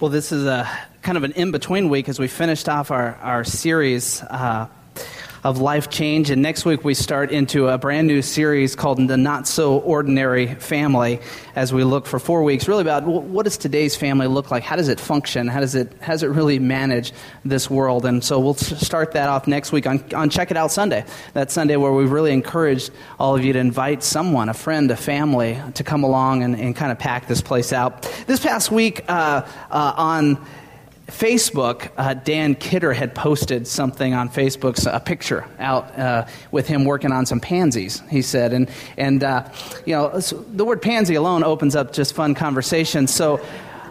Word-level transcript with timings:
Well, 0.00 0.08
this 0.08 0.32
is 0.32 0.46
a 0.46 0.66
kind 1.02 1.18
of 1.18 1.24
an 1.24 1.32
in 1.32 1.50
between 1.50 1.90
week 1.90 2.08
as 2.08 2.18
we 2.18 2.26
finished 2.26 2.70
off 2.70 2.90
our, 2.90 3.16
our 3.16 3.44
series 3.44 4.22
uh, 4.22 4.66
of 5.42 5.58
life 5.58 5.88
change. 5.88 6.30
And 6.30 6.42
next 6.42 6.64
week 6.64 6.84
we 6.84 6.94
start 6.94 7.30
into 7.30 7.68
a 7.68 7.78
brand 7.78 8.06
new 8.06 8.22
series 8.22 8.76
called 8.76 8.98
The 9.08 9.16
Not 9.16 9.48
So 9.48 9.78
Ordinary 9.78 10.54
Family 10.54 11.20
as 11.56 11.72
we 11.72 11.82
look 11.84 12.06
for 12.06 12.18
four 12.18 12.42
weeks 12.42 12.68
really 12.68 12.82
about 12.82 13.04
what 13.04 13.44
does 13.44 13.56
today's 13.56 13.96
family 13.96 14.26
look 14.26 14.50
like? 14.50 14.62
How 14.62 14.76
does 14.76 14.88
it 14.88 15.00
function? 15.00 15.48
How 15.48 15.60
does 15.60 15.74
it, 15.74 15.92
how 16.00 16.12
does 16.12 16.22
it 16.22 16.28
really 16.28 16.58
manage 16.58 17.12
this 17.44 17.70
world? 17.70 18.04
And 18.04 18.22
so 18.22 18.38
we'll 18.38 18.54
start 18.54 19.12
that 19.12 19.28
off 19.28 19.46
next 19.46 19.72
week 19.72 19.86
on, 19.86 20.04
on 20.14 20.28
Check 20.28 20.50
It 20.50 20.56
Out 20.56 20.70
Sunday. 20.70 21.04
That 21.32 21.50
Sunday 21.50 21.76
where 21.76 21.92
we 21.92 22.04
really 22.04 22.32
encouraged 22.32 22.90
all 23.18 23.34
of 23.34 23.44
you 23.44 23.52
to 23.52 23.58
invite 23.58 24.02
someone, 24.02 24.48
a 24.48 24.54
friend, 24.54 24.90
a 24.90 24.96
family, 24.96 25.60
to 25.74 25.84
come 25.84 26.04
along 26.04 26.42
and, 26.42 26.54
and 26.54 26.76
kind 26.76 26.92
of 26.92 26.98
pack 26.98 27.26
this 27.26 27.40
place 27.40 27.72
out. 27.72 28.02
This 28.26 28.40
past 28.40 28.70
week 28.70 29.04
uh, 29.08 29.46
uh, 29.70 29.94
on 29.96 30.46
Facebook, 31.10 31.90
uh, 31.96 32.14
Dan 32.14 32.54
Kidder 32.54 32.92
had 32.92 33.14
posted 33.14 33.66
something 33.66 34.14
on 34.14 34.28
Facebook, 34.28 34.86
a 34.90 35.00
picture 35.00 35.46
out 35.58 35.98
uh, 35.98 36.26
with 36.50 36.66
him 36.66 36.84
working 36.84 37.12
on 37.12 37.26
some 37.26 37.40
pansies, 37.40 38.02
he 38.08 38.22
said. 38.22 38.52
And, 38.52 38.70
and 38.96 39.22
uh, 39.22 39.48
you 39.84 39.94
know, 39.94 40.18
the 40.18 40.64
word 40.64 40.80
pansy 40.80 41.16
alone 41.16 41.44
opens 41.44 41.76
up 41.76 41.92
just 41.92 42.14
fun 42.14 42.34
conversation. 42.34 43.06
So, 43.06 43.44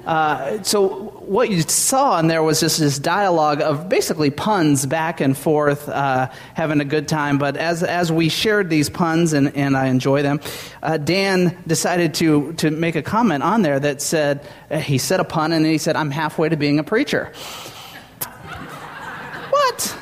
uh, 0.06 0.64
so 0.64 0.88
what 1.20 1.50
you 1.50 1.62
saw 1.62 2.20
in 2.20 2.28
there 2.28 2.42
was 2.42 2.60
just 2.60 2.80
this 2.80 2.98
dialogue 3.00 3.62
of 3.62 3.90
basically 3.90 4.30
puns 4.30 4.86
back 4.86 5.22
and 5.22 5.38
forth, 5.38 5.88
uh, 5.90 6.30
having 6.54 6.82
a 6.82 6.86
good 6.86 7.08
time. 7.08 7.38
But 7.38 7.58
as, 7.58 7.84
as 7.84 8.12
we 8.12 8.30
shared 8.30 8.70
these 8.70 8.90
puns, 8.90 9.34
and, 9.34 9.56
and 9.56 9.78
I 9.78 9.88
enjoy 9.88 10.22
them, 10.22 10.40
uh, 10.82 10.98
Dan 10.98 11.58
decided 11.68 12.14
to, 12.16 12.54
to 12.54 12.72
make 12.72 12.96
a 12.96 13.04
comment 13.04 13.44
on 13.44 13.62
there 13.62 13.80
that 13.80 14.02
said, 14.02 14.48
uh, 14.72 14.80
he 14.80 14.98
said 14.98 15.20
a 15.20 15.26
pun 15.26 15.52
and 15.52 15.66
he 15.66 15.78
said, 15.78 15.96
I'm 15.96 16.12
halfway 16.12 16.50
to 16.50 16.58
being 16.58 16.80
a 16.80 16.84
preacher. 16.84 17.32
what? 19.50 19.98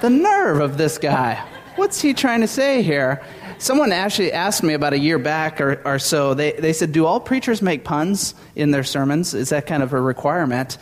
The 0.00 0.10
nerve 0.10 0.60
of 0.60 0.78
this 0.78 0.98
guy. 0.98 1.44
What's 1.76 2.00
he 2.00 2.14
trying 2.14 2.40
to 2.40 2.48
say 2.48 2.82
here? 2.82 3.22
Someone 3.60 3.92
actually 3.92 4.32
asked 4.32 4.62
me 4.62 4.72
about 4.72 4.94
a 4.94 4.98
year 4.98 5.18
back 5.18 5.60
or, 5.60 5.82
or 5.84 5.98
so, 5.98 6.32
they, 6.32 6.52
they 6.52 6.72
said, 6.72 6.92
Do 6.92 7.04
all 7.04 7.20
preachers 7.20 7.60
make 7.60 7.84
puns 7.84 8.34
in 8.56 8.70
their 8.70 8.82
sermons? 8.82 9.34
Is 9.34 9.50
that 9.50 9.66
kind 9.66 9.82
of 9.82 9.92
a 9.92 10.00
requirement? 10.00 10.78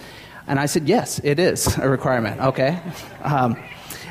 And 0.46 0.60
I 0.60 0.66
said, 0.66 0.88
Yes, 0.88 1.20
it 1.24 1.40
is 1.40 1.76
a 1.76 1.88
requirement. 1.88 2.40
Okay. 2.40 2.80
Um, 3.24 3.60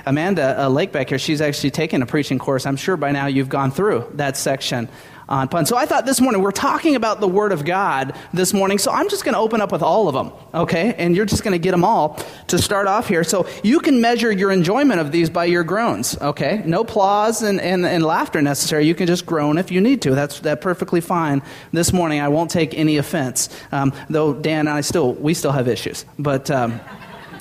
Amanda 0.05 0.65
uh, 0.65 1.05
here, 1.07 1.17
she's 1.17 1.39
actually 1.39 1.71
taken 1.71 2.01
a 2.01 2.05
preaching 2.05 2.39
course. 2.39 2.65
I'm 2.65 2.75
sure 2.75 2.97
by 2.97 3.13
now 3.13 3.27
you've 3.27 3.47
gone 3.47 3.71
through 3.71 4.11
that 4.15 4.35
section 4.35 4.89
on 5.29 5.47
pun. 5.47 5.65
So 5.65 5.75
I 5.75 5.85
thought 5.85 6.05
this 6.05 6.21
morning, 6.21 6.41
we're 6.41 6.51
talking 6.51 6.95
about 6.95 7.19
the 7.19 7.27
Word 7.27 7.51
of 7.51 7.65
God 7.65 8.15
this 8.33 8.53
morning, 8.53 8.77
so 8.77 8.91
I'm 8.91 9.09
just 9.09 9.23
going 9.25 9.33
to 9.33 9.39
open 9.39 9.61
up 9.61 9.71
with 9.71 9.81
all 9.81 10.07
of 10.07 10.13
them, 10.13 10.31
okay? 10.53 10.93
And 10.97 11.15
you're 11.15 11.25
just 11.25 11.43
going 11.43 11.51
to 11.53 11.59
get 11.59 11.71
them 11.71 11.83
all 11.83 12.19
to 12.47 12.57
start 12.57 12.87
off 12.87 13.07
here. 13.07 13.23
So 13.23 13.47
you 13.63 13.79
can 13.79 13.99
measure 14.01 14.31
your 14.31 14.51
enjoyment 14.51 14.99
of 14.99 15.11
these 15.11 15.29
by 15.29 15.45
your 15.45 15.63
groans, 15.63 16.17
okay? 16.21 16.61
No 16.65 16.81
applause 16.81 17.41
and, 17.41 17.59
and, 17.59 17.85
and 17.85 18.03
laughter 18.03 18.41
necessary. 18.41 18.85
You 18.85 18.95
can 18.95 19.07
just 19.07 19.25
groan 19.25 19.57
if 19.57 19.71
you 19.71 19.81
need 19.81 20.01
to. 20.03 20.15
That's 20.15 20.39
that 20.41 20.61
perfectly 20.61 21.01
fine. 21.01 21.41
This 21.71 21.91
morning, 21.91 22.21
I 22.21 22.29
won't 22.29 22.51
take 22.51 22.73
any 22.73 22.97
offense, 22.97 23.49
um, 23.71 23.93
though 24.09 24.33
Dan 24.33 24.67
and 24.67 24.69
I 24.69 24.81
still, 24.81 25.13
we 25.13 25.33
still 25.33 25.51
have 25.51 25.67
issues. 25.67 26.05
But. 26.17 26.49
Um, 26.49 26.79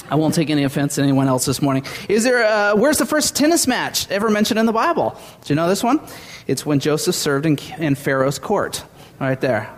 I 0.09 0.15
won't 0.15 0.35
take 0.35 0.51
any 0.51 0.65
offense 0.65 0.95
to 0.97 1.03
anyone 1.03 1.27
else 1.27 1.45
this 1.47 1.61
morning. 1.61 1.85
Is 2.09 2.23
there, 2.23 2.45
uh, 2.45 2.77
where's 2.77 2.99
the 2.99 3.07
first 3.07 3.35
tennis 3.35 3.67
match 3.67 4.09
ever 4.11 4.31
mentioned 4.31 4.59
in 4.59 4.67
the 4.67 4.73
Bible? 4.73 5.19
Do 5.45 5.53
you 5.53 5.57
know 5.57 5.69
this 5.69 5.83
one? 5.83 6.01
It's 6.47 6.65
when 6.65 6.79
Joseph 6.79 7.15
served 7.15 7.45
in, 7.45 7.59
in 7.79 7.95
Pharaoh's 7.97 8.39
court, 8.39 8.85
right 9.19 9.41
there. 9.41 9.73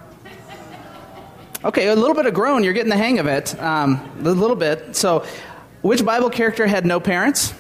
Okay, 1.65 1.89
a 1.89 1.97
little 1.97 2.15
bit 2.15 2.27
of 2.27 2.35
groan. 2.35 2.63
You're 2.63 2.75
getting 2.75 2.91
the 2.91 2.97
hang 2.97 3.19
of 3.19 3.27
it. 3.27 3.59
Um, 3.61 4.01
a 4.21 4.31
little 4.31 4.55
bit. 4.55 4.95
So, 4.95 5.25
which 5.83 6.05
Bible 6.05 6.31
character 6.31 6.67
had 6.67 6.85
no 6.85 7.01
parents? 7.01 7.55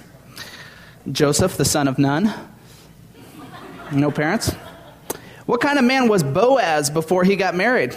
Joseph, 1.11 1.57
the 1.57 1.65
son 1.65 1.89
of 1.89 1.99
none. 1.99 2.33
No 3.91 4.11
parents. 4.11 4.53
What 5.47 5.61
kind 5.63 5.79
of 5.79 5.85
man 5.85 6.09
was 6.09 6.23
Boaz 6.23 6.91
before 6.91 7.25
he 7.25 7.35
got 7.35 7.55
married? 7.55 7.97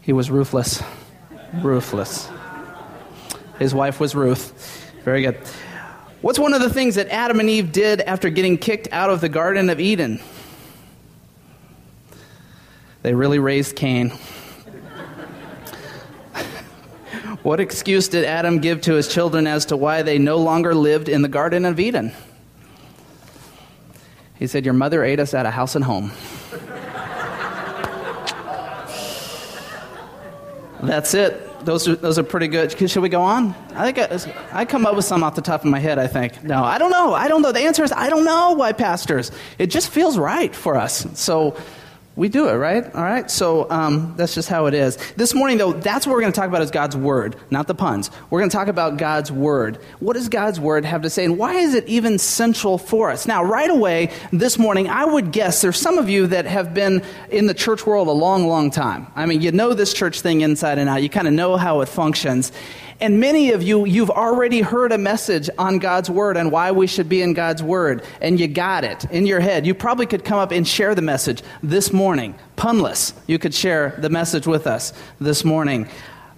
He 0.00 0.12
was 0.12 0.30
ruthless. 0.30 0.82
Ruthless. 1.62 2.28
His 3.58 3.74
wife 3.74 4.00
was 4.00 4.14
Ruth. 4.14 4.90
Very 5.04 5.22
good. 5.22 5.36
What's 6.20 6.38
one 6.38 6.54
of 6.54 6.62
the 6.62 6.70
things 6.70 6.94
that 6.94 7.08
Adam 7.08 7.40
and 7.40 7.50
Eve 7.50 7.72
did 7.72 8.00
after 8.00 8.30
getting 8.30 8.56
kicked 8.56 8.86
out 8.92 9.10
of 9.10 9.20
the 9.20 9.28
Garden 9.28 9.68
of 9.70 9.80
Eden? 9.80 10.20
They 13.02 13.12
really 13.14 13.40
raised 13.40 13.74
Cain. 13.74 14.10
what 17.42 17.58
excuse 17.58 18.06
did 18.06 18.24
Adam 18.24 18.60
give 18.60 18.80
to 18.82 18.94
his 18.94 19.12
children 19.12 19.48
as 19.48 19.66
to 19.66 19.76
why 19.76 20.02
they 20.02 20.18
no 20.18 20.36
longer 20.36 20.74
lived 20.74 21.08
in 21.08 21.22
the 21.22 21.28
Garden 21.28 21.64
of 21.64 21.80
Eden? 21.80 22.12
He 24.38 24.46
said, 24.46 24.64
Your 24.64 24.74
mother 24.74 25.02
ate 25.02 25.18
us 25.18 25.34
out 25.34 25.44
of 25.44 25.52
house 25.52 25.74
and 25.74 25.84
home. 25.84 26.12
That's 30.82 31.14
it 31.14 31.41
those 31.64 31.88
are, 31.88 31.96
those 31.96 32.18
are 32.18 32.22
pretty 32.22 32.48
good. 32.48 32.72
Should 32.90 33.02
we 33.02 33.08
go 33.08 33.22
on? 33.22 33.54
I 33.74 33.90
think 33.90 33.98
I, 33.98 34.60
I 34.60 34.64
come 34.64 34.86
up 34.86 34.96
with 34.96 35.04
some 35.04 35.22
off 35.22 35.34
the 35.34 35.42
top 35.42 35.64
of 35.64 35.70
my 35.70 35.78
head, 35.78 35.98
I 35.98 36.06
think. 36.06 36.42
No, 36.42 36.62
I 36.62 36.78
don't 36.78 36.90
know. 36.90 37.14
I 37.14 37.28
don't 37.28 37.42
know. 37.42 37.52
The 37.52 37.60
answer 37.60 37.84
is 37.84 37.92
I 37.92 38.10
don't 38.10 38.24
know 38.24 38.52
why 38.52 38.72
pastors. 38.72 39.30
It 39.58 39.68
just 39.68 39.88
feels 39.90 40.18
right 40.18 40.54
for 40.54 40.76
us. 40.76 41.06
So 41.18 41.56
we 42.14 42.28
do 42.28 42.48
it, 42.48 42.54
right? 42.54 42.84
All 42.94 43.02
right? 43.02 43.30
So 43.30 43.70
um, 43.70 44.14
that's 44.16 44.34
just 44.34 44.48
how 44.48 44.66
it 44.66 44.74
is. 44.74 44.96
This 45.16 45.32
morning, 45.32 45.56
though, 45.56 45.72
that's 45.72 46.06
what 46.06 46.12
we're 46.12 46.20
going 46.20 46.32
to 46.32 46.38
talk 46.38 46.48
about 46.48 46.60
is 46.60 46.70
God's 46.70 46.94
Word, 46.94 47.36
not 47.50 47.66
the 47.66 47.74
puns. 47.74 48.10
We're 48.28 48.40
going 48.40 48.50
to 48.50 48.56
talk 48.56 48.68
about 48.68 48.98
God's 48.98 49.32
Word. 49.32 49.76
What 49.98 50.12
does 50.14 50.28
God's 50.28 50.60
Word 50.60 50.84
have 50.84 51.02
to 51.02 51.10
say, 51.10 51.24
and 51.24 51.38
why 51.38 51.54
is 51.54 51.74
it 51.74 51.86
even 51.86 52.18
central 52.18 52.76
for 52.76 53.10
us? 53.10 53.26
Now, 53.26 53.42
right 53.42 53.70
away 53.70 54.10
this 54.30 54.58
morning, 54.58 54.90
I 54.90 55.06
would 55.06 55.32
guess 55.32 55.62
there's 55.62 55.78
some 55.78 55.96
of 55.96 56.10
you 56.10 56.26
that 56.26 56.44
have 56.44 56.74
been 56.74 57.02
in 57.30 57.46
the 57.46 57.54
church 57.54 57.86
world 57.86 58.08
a 58.08 58.12
long, 58.12 58.46
long 58.46 58.70
time. 58.70 59.06
I 59.16 59.24
mean, 59.24 59.40
you 59.40 59.50
know 59.50 59.72
this 59.72 59.94
church 59.94 60.20
thing 60.20 60.42
inside 60.42 60.78
and 60.78 60.90
out. 60.90 61.02
You 61.02 61.08
kind 61.08 61.26
of 61.26 61.32
know 61.32 61.56
how 61.56 61.80
it 61.80 61.88
functions. 61.88 62.52
And 63.02 63.18
many 63.18 63.50
of 63.50 63.64
you, 63.64 63.84
you've 63.84 64.12
already 64.12 64.60
heard 64.60 64.92
a 64.92 64.96
message 64.96 65.50
on 65.58 65.80
God's 65.80 66.08
Word 66.08 66.36
and 66.36 66.52
why 66.52 66.70
we 66.70 66.86
should 66.86 67.08
be 67.08 67.20
in 67.20 67.34
God's 67.34 67.60
Word, 67.60 68.04
and 68.20 68.38
you 68.38 68.46
got 68.46 68.84
it 68.84 69.04
in 69.06 69.26
your 69.26 69.40
head. 69.40 69.66
You 69.66 69.74
probably 69.74 70.06
could 70.06 70.24
come 70.24 70.38
up 70.38 70.52
and 70.52 70.66
share 70.66 70.94
the 70.94 71.02
message 71.02 71.42
this 71.64 71.92
morning. 71.92 72.36
Punless, 72.56 73.12
you 73.26 73.40
could 73.40 73.54
share 73.54 73.96
the 73.98 74.08
message 74.08 74.46
with 74.46 74.68
us 74.68 74.92
this 75.20 75.44
morning. 75.44 75.88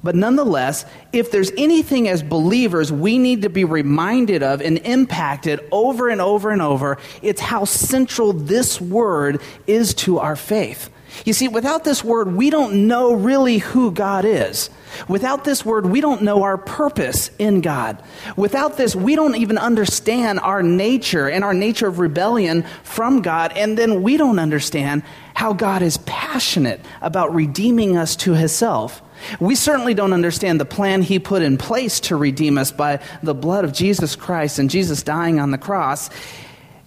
But 0.02 0.14
nonetheless, 0.14 0.86
if 1.12 1.30
there's 1.30 1.50
anything 1.58 2.08
as 2.08 2.22
believers 2.22 2.90
we 2.90 3.18
need 3.18 3.42
to 3.42 3.50
be 3.50 3.64
reminded 3.64 4.42
of 4.42 4.62
and 4.62 4.78
impacted 4.78 5.60
over 5.70 6.08
and 6.08 6.22
over 6.22 6.50
and 6.50 6.62
over, 6.62 6.96
it's 7.20 7.42
how 7.42 7.66
central 7.66 8.32
this 8.32 8.80
word 8.80 9.42
is 9.66 9.92
to 9.96 10.18
our 10.18 10.34
faith. 10.34 10.88
You 11.24 11.32
see, 11.32 11.48
without 11.48 11.84
this 11.84 12.02
word, 12.02 12.34
we 12.34 12.50
don't 12.50 12.86
know 12.86 13.14
really 13.14 13.58
who 13.58 13.90
God 13.90 14.24
is. 14.24 14.70
Without 15.08 15.44
this 15.44 15.64
word, 15.64 15.86
we 15.86 16.00
don't 16.00 16.22
know 16.22 16.42
our 16.42 16.58
purpose 16.58 17.30
in 17.38 17.60
God. 17.60 18.02
Without 18.36 18.76
this, 18.76 18.94
we 18.94 19.16
don't 19.16 19.36
even 19.36 19.58
understand 19.58 20.40
our 20.40 20.62
nature 20.62 21.28
and 21.28 21.44
our 21.44 21.54
nature 21.54 21.86
of 21.86 21.98
rebellion 21.98 22.64
from 22.82 23.22
God. 23.22 23.52
And 23.56 23.76
then 23.78 24.02
we 24.02 24.16
don't 24.16 24.38
understand 24.38 25.02
how 25.34 25.52
God 25.52 25.82
is 25.82 25.98
passionate 25.98 26.80
about 27.00 27.34
redeeming 27.34 27.96
us 27.96 28.16
to 28.16 28.34
Himself. 28.34 29.02
We 29.40 29.54
certainly 29.54 29.94
don't 29.94 30.12
understand 30.12 30.60
the 30.60 30.64
plan 30.64 31.02
He 31.02 31.18
put 31.18 31.42
in 31.42 31.56
place 31.58 32.00
to 32.00 32.16
redeem 32.16 32.58
us 32.58 32.70
by 32.70 33.00
the 33.22 33.34
blood 33.34 33.64
of 33.64 33.72
Jesus 33.72 34.16
Christ 34.16 34.58
and 34.58 34.70
Jesus 34.70 35.02
dying 35.02 35.40
on 35.40 35.50
the 35.50 35.58
cross 35.58 36.10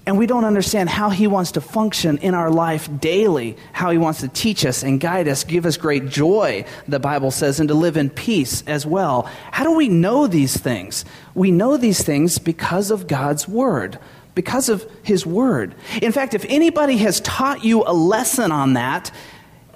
and 0.07 0.17
we 0.17 0.25
don't 0.25 0.45
understand 0.45 0.89
how 0.89 1.09
He 1.09 1.27
wants 1.27 1.51
to 1.51 1.61
function 1.61 2.17
in 2.19 2.33
our 2.33 2.49
life 2.49 2.89
daily, 2.99 3.57
how 3.73 3.91
He 3.91 3.97
wants 3.97 4.21
to 4.21 4.29
teach 4.29 4.65
us 4.65 4.81
and 4.81 5.01
guide 5.01 5.27
us, 5.27 5.43
give 5.43 5.65
us 5.65 5.75
great 5.75 6.07
joy, 6.07 6.63
the 6.87 6.97
Bible 6.97 7.29
says, 7.29 7.59
and 7.59 7.67
to 7.67 7.75
live 7.75 7.97
in 7.97 8.09
peace 8.09 8.63
as 8.67 8.85
well. 8.85 9.23
How 9.51 9.65
do 9.65 9.73
we 9.73 9.89
know 9.89 10.25
these 10.25 10.55
things? 10.55 11.03
We 11.35 11.51
know 11.51 11.75
these 11.75 12.01
things 12.01 12.39
because 12.39 12.89
of 12.89 13.07
God's 13.07 13.49
Word, 13.49 13.99
because 14.33 14.69
of 14.69 14.89
His 15.03 15.25
Word. 15.25 15.75
In 16.01 16.13
fact, 16.13 16.33
if 16.33 16.45
anybody 16.47 16.95
has 16.99 17.19
taught 17.19 17.65
you 17.65 17.83
a 17.85 17.91
lesson 17.91 18.53
on 18.53 18.73
that, 18.73 19.11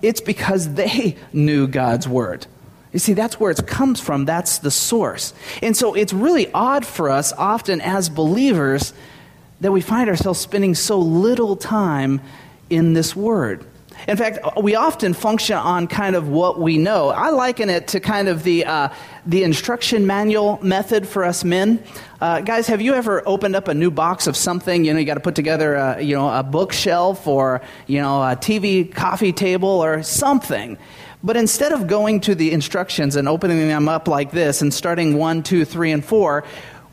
it's 0.02 0.22
because 0.22 0.76
they 0.76 1.18
knew 1.34 1.68
God's 1.68 2.08
Word. 2.08 2.48
You 2.94 3.00
see, 3.00 3.14
that's 3.14 3.38
where 3.38 3.52
it 3.52 3.68
comes 3.68 4.00
from. 4.00 4.24
That's 4.24 4.60
the 4.60 4.72
source. 4.72 5.34
And 5.62 5.76
so 5.76 5.94
it's 5.94 6.14
really 6.14 6.50
odd 6.54 6.86
for 6.86 7.10
us, 7.10 7.34
often 7.34 7.82
as 7.82 8.10
believers, 8.10 8.94
that 9.62 9.72
we 9.72 9.82
find 9.82 10.10
ourselves 10.10 10.40
spending 10.40 10.76
so 10.76 11.00
little 11.00 11.56
time 11.56 12.22
in 12.70 12.94
this 12.94 13.16
word. 13.16 13.66
In 14.08 14.18
fact, 14.18 14.40
we 14.62 14.76
often 14.76 15.14
function 15.14 15.58
on 15.58 15.88
kind 15.88 16.16
of 16.16 16.28
what 16.28 16.60
we 16.60 16.78
know. 16.78 17.10
I 17.10 17.30
liken 17.30 17.70
it 17.70 17.90
to 17.90 18.00
kind 18.00 18.28
of 18.28 18.42
the, 18.44 18.66
uh, 18.66 18.90
the 19.28 19.44
instruction 19.44 20.08
manual 20.08 20.60
method 20.64 21.08
for 21.08 21.24
us 21.24 21.44
men. 21.44 21.84
Uh, 22.20 22.42
guys, 22.42 22.68
have 22.68 22.82
you 22.82 22.96
ever 22.96 23.22
opened 23.28 23.56
up 23.56 23.68
a 23.68 23.74
new 23.74 23.92
box 23.92 24.26
of 24.26 24.36
something? 24.36 24.86
You 24.86 24.94
know, 24.94 25.00
you 25.00 25.06
got 25.06 25.16
to 25.16 25.20
put 25.20 25.36
together 25.36 25.76
a, 25.76 26.02
you 26.02 26.16
know, 26.16 26.30
a 26.30 26.42
bookshelf 26.42 27.28
or, 27.28 27.62
you 27.86 28.02
know, 28.02 28.24
a 28.24 28.36
TV 28.36 28.92
coffee 28.92 29.34
table 29.34 29.70
or 29.70 30.02
something. 30.02 30.80
But 31.24 31.38
instead 31.38 31.72
of 31.72 31.86
going 31.86 32.22
to 32.22 32.34
the 32.34 32.52
instructions 32.52 33.16
and 33.16 33.28
opening 33.28 33.68
them 33.68 33.88
up 33.88 34.08
like 34.08 34.32
this 34.32 34.64
and 34.64 34.74
starting 34.74 35.16
one, 35.16 35.44
two, 35.44 35.66
three, 35.66 35.92
and 35.92 36.04
four, 36.04 36.44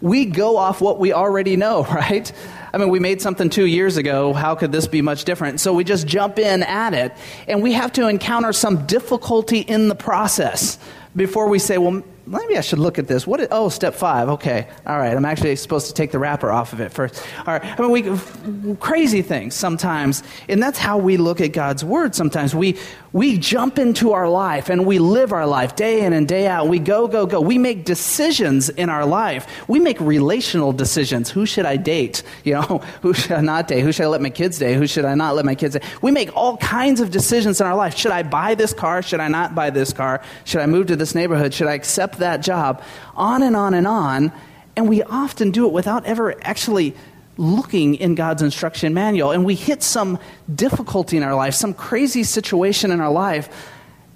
we 0.00 0.24
go 0.24 0.56
off 0.56 0.80
what 0.80 0.98
we 0.98 1.12
already 1.12 1.56
know, 1.56 1.84
right? 1.90 2.30
I 2.72 2.78
mean, 2.78 2.90
we 2.90 3.00
made 3.00 3.22
something 3.22 3.48
two 3.48 3.64
years 3.64 3.96
ago. 3.96 4.32
How 4.32 4.54
could 4.54 4.72
this 4.72 4.86
be 4.86 5.02
much 5.02 5.24
different? 5.24 5.60
So 5.60 5.72
we 5.72 5.84
just 5.84 6.06
jump 6.06 6.38
in 6.38 6.62
at 6.62 6.94
it, 6.94 7.12
and 7.46 7.62
we 7.62 7.72
have 7.72 7.92
to 7.94 8.08
encounter 8.08 8.52
some 8.52 8.86
difficulty 8.86 9.60
in 9.60 9.88
the 9.88 9.94
process 9.94 10.78
before 11.16 11.48
we 11.48 11.58
say, 11.58 11.78
well, 11.78 12.02
maybe 12.28 12.56
I 12.56 12.60
should 12.60 12.78
look 12.78 12.98
at 12.98 13.08
this. 13.08 13.26
What? 13.26 13.40
Is, 13.40 13.48
oh, 13.50 13.68
step 13.68 13.94
five. 13.94 14.28
Okay, 14.28 14.68
all 14.86 14.98
right. 14.98 15.16
I'm 15.16 15.24
actually 15.24 15.56
supposed 15.56 15.86
to 15.88 15.94
take 15.94 16.12
the 16.12 16.18
wrapper 16.18 16.50
off 16.50 16.72
of 16.72 16.80
it 16.80 16.92
first. 16.92 17.22
All 17.46 17.58
right. 17.58 17.64
I 17.64 17.82
mean, 17.82 17.90
we 17.90 18.76
crazy 18.76 19.22
things 19.22 19.54
sometimes, 19.54 20.22
and 20.48 20.62
that's 20.62 20.78
how 20.78 20.98
we 20.98 21.16
look 21.16 21.40
at 21.40 21.52
God's 21.52 21.84
word. 21.84 22.14
Sometimes 22.14 22.54
we 22.54 22.78
we 23.12 23.38
jump 23.38 23.78
into 23.78 24.12
our 24.12 24.28
life 24.28 24.68
and 24.68 24.84
we 24.84 24.98
live 24.98 25.32
our 25.32 25.46
life 25.46 25.76
day 25.76 26.04
in 26.04 26.12
and 26.12 26.28
day 26.28 26.46
out. 26.46 26.68
We 26.68 26.78
go, 26.78 27.08
go, 27.08 27.26
go. 27.26 27.40
We 27.40 27.56
make 27.56 27.84
decisions 27.84 28.68
in 28.68 28.90
our 28.90 29.06
life. 29.06 29.46
We 29.66 29.80
make 29.80 29.98
relational 30.00 30.72
decisions. 30.72 31.30
Who 31.30 31.46
should 31.46 31.64
I 31.64 31.76
date? 31.76 32.22
You 32.44 32.54
know, 32.54 32.82
who 33.02 33.14
should 33.14 33.32
I 33.32 33.40
not 33.40 33.68
date? 33.68 33.80
Who 33.80 33.92
should 33.92 34.04
I 34.04 34.08
let 34.08 34.20
my 34.20 34.30
kids 34.30 34.58
date? 34.58 34.74
Who 34.74 34.86
should 34.86 35.04
I 35.04 35.14
not 35.14 35.34
let 35.36 35.44
my 35.44 35.54
kids 35.54 35.74
date? 35.74 35.84
We 36.02 36.10
make 36.10 36.36
all 36.36 36.58
kinds 36.58 37.00
of 37.00 37.10
decisions 37.10 37.60
in 37.60 37.66
our 37.66 37.76
life. 37.76 37.96
Should 37.96 38.12
I 38.12 38.22
buy 38.22 38.54
this 38.54 38.74
car? 38.74 39.02
Should 39.02 39.20
I 39.20 39.28
not 39.28 39.54
buy 39.54 39.70
this 39.70 39.92
car? 39.92 40.22
Should 40.44 40.60
I 40.60 40.66
move 40.66 40.88
to 40.88 40.96
this 40.96 41.14
neighborhood? 41.14 41.54
Should 41.54 41.68
I 41.68 41.74
accept 41.74 42.17
that 42.18 42.42
job? 42.42 42.82
On 43.16 43.42
and 43.42 43.56
on 43.56 43.74
and 43.74 43.86
on. 43.86 44.32
And 44.76 44.88
we 44.88 45.02
often 45.02 45.50
do 45.50 45.66
it 45.66 45.72
without 45.72 46.04
ever 46.06 46.34
actually 46.42 46.94
looking 47.36 47.94
in 47.94 48.14
God's 48.14 48.42
instruction 48.42 48.92
manual 48.92 49.30
and 49.30 49.44
we 49.44 49.54
hit 49.54 49.82
some 49.82 50.18
difficulty 50.52 51.16
in 51.16 51.22
our 51.22 51.34
life, 51.34 51.54
some 51.54 51.72
crazy 51.72 52.24
situation 52.24 52.90
in 52.90 53.00
our 53.00 53.10
life, 53.10 53.48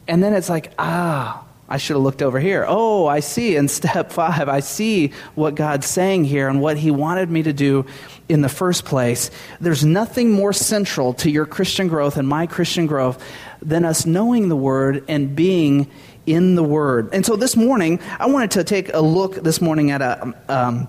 and 0.09 0.23
then 0.23 0.35
it's 0.35 0.49
like, 0.49 0.73
ah, 0.79 1.45
I 1.73 1.79
should 1.79 1.97
have 1.97 2.03
looked 2.03 2.21
over 2.21 2.39
here. 2.39 2.67
Oh, 2.69 3.07
I 3.07 3.21
see 3.21 3.57
in 3.57 3.67
step 3.81 4.13
five, 4.13 4.47
I 4.47 4.61
see 4.61 5.13
what 5.35 5.55
God's 5.55 5.87
saying 5.87 6.27
here 6.27 6.49
and 6.49 6.61
what 6.61 6.77
He 6.77 6.91
wanted 6.91 7.31
me 7.31 7.43
to 7.45 7.53
do 7.55 7.87
in 8.29 8.43
the 8.43 8.51
first 8.51 8.85
place. 8.85 9.31
There's 9.59 9.83
nothing 9.83 10.31
more 10.31 10.53
central 10.53 11.15
to 11.15 11.31
your 11.31 11.47
Christian 11.47 11.89
growth 11.89 12.19
and 12.19 12.29
my 12.29 12.47
Christian 12.47 12.87
growth 12.87 13.25
than 13.63 13.87
us 13.87 14.05
knowing 14.05 14.51
the 14.51 14.57
Word 14.57 15.03
and 15.09 15.35
being 15.35 15.91
in 16.27 16.57
the 16.57 16.63
Word. 16.63 17.09
And 17.15 17.25
so 17.25 17.37
this 17.37 17.57
morning, 17.57 18.01
I 18.19 18.27
wanted 18.27 18.51
to 18.51 18.65
take 18.65 18.93
a 18.93 19.01
look 19.01 19.37
this 19.37 19.63
morning 19.63 19.93
at 19.93 20.03
a. 20.03 20.35
Um, 20.51 20.89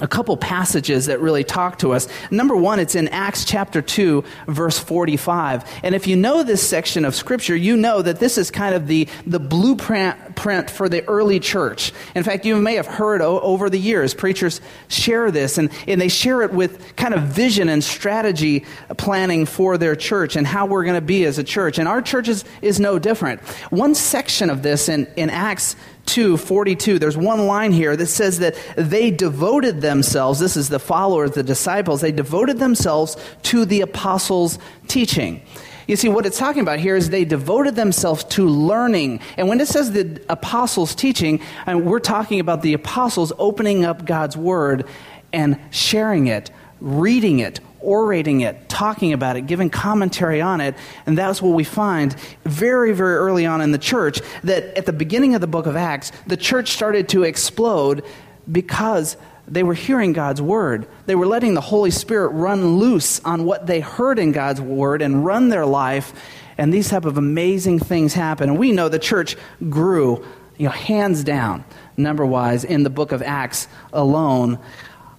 a 0.00 0.08
couple 0.08 0.36
passages 0.36 1.06
that 1.06 1.20
really 1.20 1.44
talk 1.44 1.78
to 1.78 1.92
us. 1.92 2.08
Number 2.30 2.56
one, 2.56 2.78
it's 2.80 2.94
in 2.94 3.08
Acts 3.08 3.44
chapter 3.44 3.82
2, 3.82 4.24
verse 4.46 4.78
45. 4.78 5.64
And 5.82 5.94
if 5.94 6.06
you 6.06 6.16
know 6.16 6.42
this 6.42 6.66
section 6.66 7.04
of 7.04 7.14
Scripture, 7.14 7.56
you 7.56 7.76
know 7.76 8.02
that 8.02 8.20
this 8.20 8.38
is 8.38 8.50
kind 8.50 8.74
of 8.74 8.86
the, 8.86 9.08
the 9.26 9.40
blueprint 9.40 10.36
print 10.36 10.70
for 10.70 10.88
the 10.88 11.06
early 11.08 11.40
church. 11.40 11.92
In 12.14 12.22
fact, 12.22 12.44
you 12.46 12.56
may 12.56 12.76
have 12.76 12.86
heard 12.86 13.20
o- 13.20 13.40
over 13.40 13.68
the 13.68 13.78
years, 13.78 14.14
preachers 14.14 14.60
share 14.88 15.30
this, 15.30 15.58
and, 15.58 15.70
and 15.86 16.00
they 16.00 16.08
share 16.08 16.42
it 16.42 16.52
with 16.52 16.94
kind 16.96 17.14
of 17.14 17.22
vision 17.22 17.68
and 17.68 17.82
strategy 17.82 18.64
planning 18.96 19.46
for 19.46 19.76
their 19.78 19.96
church 19.96 20.36
and 20.36 20.46
how 20.46 20.66
we're 20.66 20.84
going 20.84 20.94
to 20.94 21.00
be 21.00 21.24
as 21.24 21.38
a 21.38 21.44
church. 21.44 21.78
And 21.78 21.88
our 21.88 22.00
church 22.00 22.28
is, 22.28 22.44
is 22.62 22.78
no 22.78 22.98
different. 22.98 23.40
One 23.70 23.94
section 23.94 24.50
of 24.50 24.62
this 24.62 24.88
in, 24.88 25.06
in 25.16 25.30
Acts 25.30 25.76
2 26.08 26.36
42 26.36 26.98
there's 26.98 27.16
one 27.16 27.46
line 27.46 27.72
here 27.72 27.96
that 27.96 28.06
says 28.06 28.40
that 28.40 28.56
they 28.76 29.10
devoted 29.10 29.80
themselves 29.80 30.40
this 30.40 30.56
is 30.56 30.68
the 30.68 30.78
followers 30.78 31.32
the 31.32 31.42
disciples 31.42 32.00
they 32.00 32.12
devoted 32.12 32.58
themselves 32.58 33.16
to 33.42 33.64
the 33.64 33.80
apostles 33.80 34.58
teaching. 34.88 35.42
You 35.86 35.96
see 35.96 36.08
what 36.08 36.26
it's 36.26 36.38
talking 36.38 36.60
about 36.60 36.80
here 36.80 36.96
is 36.96 37.08
they 37.08 37.24
devoted 37.24 37.74
themselves 37.74 38.24
to 38.24 38.46
learning. 38.46 39.20
And 39.38 39.48
when 39.48 39.58
it 39.60 39.68
says 39.68 39.92
the 39.92 40.20
apostles 40.28 40.94
teaching 40.94 41.40
and 41.64 41.86
we're 41.86 41.98
talking 41.98 42.40
about 42.40 42.60
the 42.62 42.74
apostles 42.74 43.32
opening 43.38 43.84
up 43.84 44.04
god's 44.04 44.36
word 44.36 44.84
and 45.32 45.58
sharing 45.70 46.26
it 46.26 46.50
reading 46.80 47.38
it 47.38 47.60
orating 47.82 48.40
it, 48.40 48.68
talking 48.68 49.12
about 49.12 49.36
it, 49.36 49.42
giving 49.46 49.70
commentary 49.70 50.40
on 50.40 50.60
it. 50.60 50.74
And 51.06 51.16
that's 51.16 51.40
what 51.40 51.54
we 51.54 51.64
find 51.64 52.14
very, 52.44 52.92
very 52.92 53.16
early 53.16 53.46
on 53.46 53.60
in 53.60 53.72
the 53.72 53.78
church 53.78 54.20
that 54.44 54.76
at 54.76 54.86
the 54.86 54.92
beginning 54.92 55.34
of 55.34 55.40
the 55.40 55.46
book 55.46 55.66
of 55.66 55.76
Acts, 55.76 56.12
the 56.26 56.36
church 56.36 56.70
started 56.70 57.08
to 57.10 57.22
explode 57.22 58.04
because 58.50 59.16
they 59.46 59.62
were 59.62 59.74
hearing 59.74 60.12
God's 60.12 60.42
word. 60.42 60.86
They 61.06 61.14
were 61.14 61.26
letting 61.26 61.54
the 61.54 61.60
Holy 61.60 61.90
Spirit 61.90 62.28
run 62.28 62.78
loose 62.78 63.20
on 63.20 63.44
what 63.44 63.66
they 63.66 63.80
heard 63.80 64.18
in 64.18 64.32
God's 64.32 64.60
word 64.60 65.02
and 65.02 65.24
run 65.24 65.48
their 65.48 65.66
life. 65.66 66.12
And 66.58 66.72
these 66.72 66.88
type 66.90 67.04
of 67.04 67.16
amazing 67.16 67.78
things 67.78 68.14
happen. 68.14 68.50
And 68.50 68.58
we 68.58 68.72
know 68.72 68.88
the 68.88 68.98
church 68.98 69.36
grew, 69.68 70.24
you 70.56 70.66
know, 70.66 70.72
hands 70.72 71.24
down, 71.24 71.64
number 71.96 72.26
wise, 72.26 72.64
in 72.64 72.82
the 72.82 72.90
book 72.90 73.12
of 73.12 73.22
Acts 73.22 73.68
alone. 73.92 74.58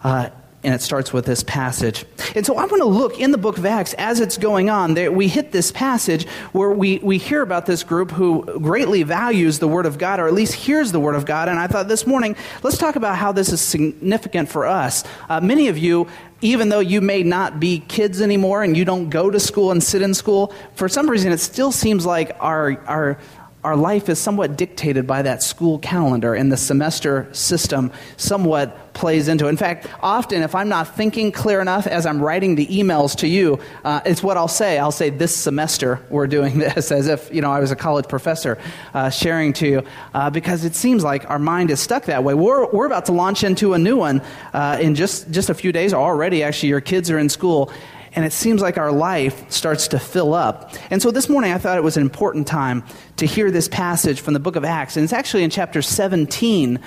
Uh, 0.03 0.29
and 0.63 0.73
it 0.73 0.81
starts 0.81 1.13
with 1.13 1.25
this 1.25 1.44
passage. 1.44 2.06
And 2.35 2.45
so 2.45 2.56
I 2.56 2.65
want 2.65 2.81
to 2.81 2.85
look 2.85 3.19
in 3.19 3.31
the 3.31 3.38
book 3.38 3.57
of 3.57 3.65
Acts 3.65 3.94
as 3.94 4.19
it's 4.19 4.38
going 4.38 4.69
on. 4.69 4.94
There, 4.94 5.11
we 5.11 5.27
hit 5.27 5.51
this 5.51 5.71
passage 5.71 6.27
where 6.51 6.71
we, 6.71 7.00
we 7.00 7.17
hear 7.17 7.41
about 7.41 7.65
this 7.65 7.83
group 7.83 8.11
who 8.11 8.44
greatly 8.59 9.03
values 9.03 9.59
the 9.59 9.67
Word 9.67 9.85
of 9.85 9.97
God, 9.97 10.19
or 10.19 10.27
at 10.27 10.33
least 10.33 10.53
hears 10.53 10.91
the 10.91 11.00
Word 11.00 11.15
of 11.15 11.25
God. 11.25 11.47
And 11.47 11.57
I 11.57 11.67
thought 11.67 11.88
this 11.88 12.06
morning, 12.06 12.35
let's 12.61 12.77
talk 12.77 12.97
about 12.97 13.15
how 13.15 13.31
this 13.31 13.53
is 13.53 13.61
significant 13.61 14.50
for 14.50 14.65
us. 14.65 15.03
Uh, 15.29 15.39
many 15.39 15.69
of 15.69 15.77
you 15.77 16.07
even 16.41 16.69
though 16.69 16.79
you 16.79 17.01
may 17.01 17.23
not 17.23 17.59
be 17.59 17.79
kids 17.79 18.21
anymore 18.21 18.63
and 18.63 18.77
you 18.77 18.85
don't 18.85 19.09
go 19.09 19.29
to 19.29 19.39
school 19.39 19.71
and 19.71 19.83
sit 19.83 20.01
in 20.01 20.13
school, 20.13 20.53
for 20.75 20.88
some 20.88 21.09
reason 21.09 21.31
it 21.31 21.39
still 21.39 21.71
seems 21.71 22.06
like 22.06 22.35
our, 22.39 22.81
our, 22.88 23.17
our 23.63 23.75
life 23.75 24.07
is 24.07 24.17
somewhat 24.19 24.57
dictated 24.57 25.06
by 25.06 25.21
that 25.21 25.44
school 25.44 25.79
calendar 25.79 26.33
and 26.33 26.50
the 26.50 26.56
semester 26.56 27.27
system 27.33 27.91
somewhat 28.15 28.94
plays 28.94 29.27
into 29.27 29.47
it. 29.47 29.50
In 29.50 29.57
fact, 29.57 29.88
often 30.01 30.44
if 30.44 30.56
I'm 30.56 30.69
not 30.69 30.95
thinking 30.95 31.31
clear 31.31 31.59
enough 31.59 31.85
as 31.85 32.06
I'm 32.06 32.21
writing 32.21 32.56
the 32.56 32.67
emails 32.67 33.17
to 33.17 33.27
you, 33.27 33.59
uh, 33.83 34.00
it's 34.06 34.23
what 34.23 34.38
I'll 34.38 34.47
say. 34.47 34.77
I'll 34.77 34.91
say, 34.91 35.09
this 35.09 35.35
semester 35.35 36.01
we're 36.09 36.27
doing 36.27 36.59
this, 36.59 36.91
as 36.91 37.07
if, 37.07 37.33
you 37.33 37.41
know, 37.41 37.51
I 37.51 37.59
was 37.59 37.71
a 37.71 37.75
college 37.75 38.07
professor 38.07 38.57
uh, 38.94 39.09
sharing 39.09 39.51
to 39.53 39.67
you, 39.67 39.83
uh, 40.13 40.29
because 40.29 40.63
it 40.63 40.75
seems 40.75 41.03
like 41.03 41.29
our 41.29 41.39
mind 41.39 41.69
is 41.69 41.81
stuck 41.81 42.06
that 42.06 42.23
way. 42.23 42.33
We're, 42.33 42.69
we're 42.71 42.85
about 42.85 43.07
to 43.07 43.11
launch 43.11 43.44
into 43.44 43.73
a 43.73 43.79
new 43.79 43.97
one 43.97 44.21
uh, 44.53 44.77
in 44.79 44.95
just, 44.95 45.31
just 45.31 45.50
a 45.50 45.53
few 45.53 45.73
days 45.73 45.94
already. 45.94 46.44
Actually, 46.44 46.69
your 46.69 46.81
kids 46.81 47.11
are 47.11 47.19
in 47.19 47.27
school 47.27 47.71
and 48.19 48.25
it 48.25 48.33
seems 48.33 48.62
like 48.62 48.77
our 48.77 48.92
life 48.92 49.50
starts 49.50 49.88
to 49.88 49.98
fill 49.98 50.33
up. 50.33 50.74
And 50.92 51.01
so 51.01 51.10
this 51.10 51.30
morning 51.30 51.54
I 51.54 51.57
thought 51.57 51.77
it 51.77 51.86
was 51.86 51.95
an 51.95 52.04
important 52.04 52.48
time 52.48 52.83
to 53.16 53.25
hear 53.25 53.50
this 53.50 53.69
passage 53.69 54.19
from 54.19 54.33
the 54.33 54.42
book 54.42 54.57
of 54.57 54.66
Acts. 54.66 54.97
And 54.97 55.06
it's 55.06 55.14
actually 55.14 55.45
in 55.45 55.49
chapter 55.49 55.81
17. 55.81 56.81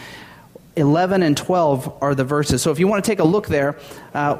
11 0.76 1.22
and 1.22 1.34
12 1.34 2.02
are 2.02 2.14
the 2.14 2.24
verses. 2.24 2.60
So 2.60 2.70
if 2.70 2.78
you 2.78 2.86
want 2.86 3.02
to 3.02 3.10
take 3.10 3.18
a 3.18 3.24
look 3.24 3.46
there, 3.46 3.78
uh, 4.12 4.38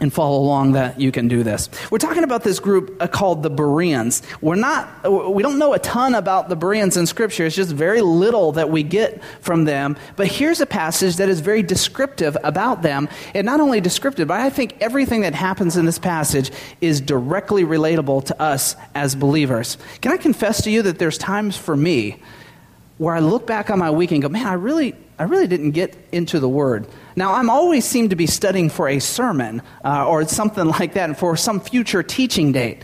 and 0.00 0.12
follow 0.12 0.38
along 0.38 0.72
that 0.72 1.00
you 1.00 1.12
can 1.12 1.28
do 1.28 1.42
this. 1.42 1.68
We're 1.90 1.98
talking 1.98 2.24
about 2.24 2.42
this 2.44 2.60
group 2.60 2.96
uh, 3.00 3.06
called 3.06 3.42
the 3.42 3.50
Bereans. 3.50 4.22
We're 4.40 4.56
not 4.56 4.88
we 5.32 5.42
don't 5.42 5.58
know 5.58 5.72
a 5.72 5.78
ton 5.78 6.14
about 6.14 6.48
the 6.48 6.56
Bereans 6.56 6.96
in 6.96 7.06
scripture. 7.06 7.46
It's 7.46 7.56
just 7.56 7.72
very 7.72 8.00
little 8.00 8.52
that 8.52 8.70
we 8.70 8.82
get 8.82 9.22
from 9.40 9.64
them. 9.64 9.96
But 10.16 10.28
here's 10.28 10.60
a 10.60 10.66
passage 10.66 11.16
that 11.16 11.28
is 11.28 11.40
very 11.40 11.62
descriptive 11.62 12.36
about 12.44 12.82
them. 12.82 13.08
And 13.34 13.44
not 13.44 13.60
only 13.60 13.80
descriptive, 13.80 14.28
but 14.28 14.40
I 14.40 14.50
think 14.50 14.76
everything 14.80 15.22
that 15.22 15.34
happens 15.34 15.76
in 15.76 15.86
this 15.86 15.98
passage 15.98 16.50
is 16.80 17.00
directly 17.00 17.64
relatable 17.64 18.24
to 18.26 18.40
us 18.40 18.76
as 18.94 19.14
believers. 19.14 19.78
Can 20.00 20.12
I 20.12 20.16
confess 20.16 20.62
to 20.62 20.70
you 20.70 20.82
that 20.82 20.98
there's 20.98 21.18
times 21.18 21.56
for 21.56 21.76
me 21.76 22.22
where 22.98 23.14
I 23.14 23.20
look 23.20 23.46
back 23.46 23.70
on 23.70 23.78
my 23.78 23.90
week 23.90 24.10
and 24.10 24.22
go, 24.22 24.28
"Man, 24.28 24.46
I 24.46 24.54
really 24.54 24.94
I 25.18 25.24
really 25.24 25.46
didn't 25.46 25.70
get 25.70 25.96
into 26.12 26.40
the 26.40 26.48
Word. 26.48 26.86
Now, 27.14 27.34
I'm 27.34 27.48
always 27.48 27.84
seem 27.84 28.10
to 28.10 28.16
be 28.16 28.26
studying 28.26 28.68
for 28.68 28.88
a 28.88 28.98
sermon 28.98 29.62
uh, 29.84 30.06
or 30.06 30.26
something 30.28 30.64
like 30.78 30.94
that, 30.94 31.04
and 31.08 31.18
for 31.18 31.36
some 31.36 31.60
future 31.60 32.02
teaching 32.02 32.52
date. 32.52 32.82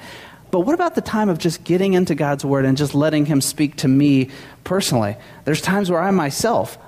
But 0.51 0.61
what 0.61 0.75
about 0.75 0.95
the 0.95 1.01
time 1.01 1.29
of 1.29 1.39
just 1.39 1.65
getting 1.65 1.95
into 1.95 2.15
God's 2.15 2.45
Word 2.45 2.65
and 2.65 2.77
just 2.77 2.95
letting 2.95 3.27
Him 3.27 3.41
speak 3.41 3.77
to 3.77 3.89
me 3.89 4.31
personally? 4.65 5.17
There's 5.45 5.61
times 5.61 5.91
where 5.91 6.01
I 6.01 6.11
myself 6.11 6.79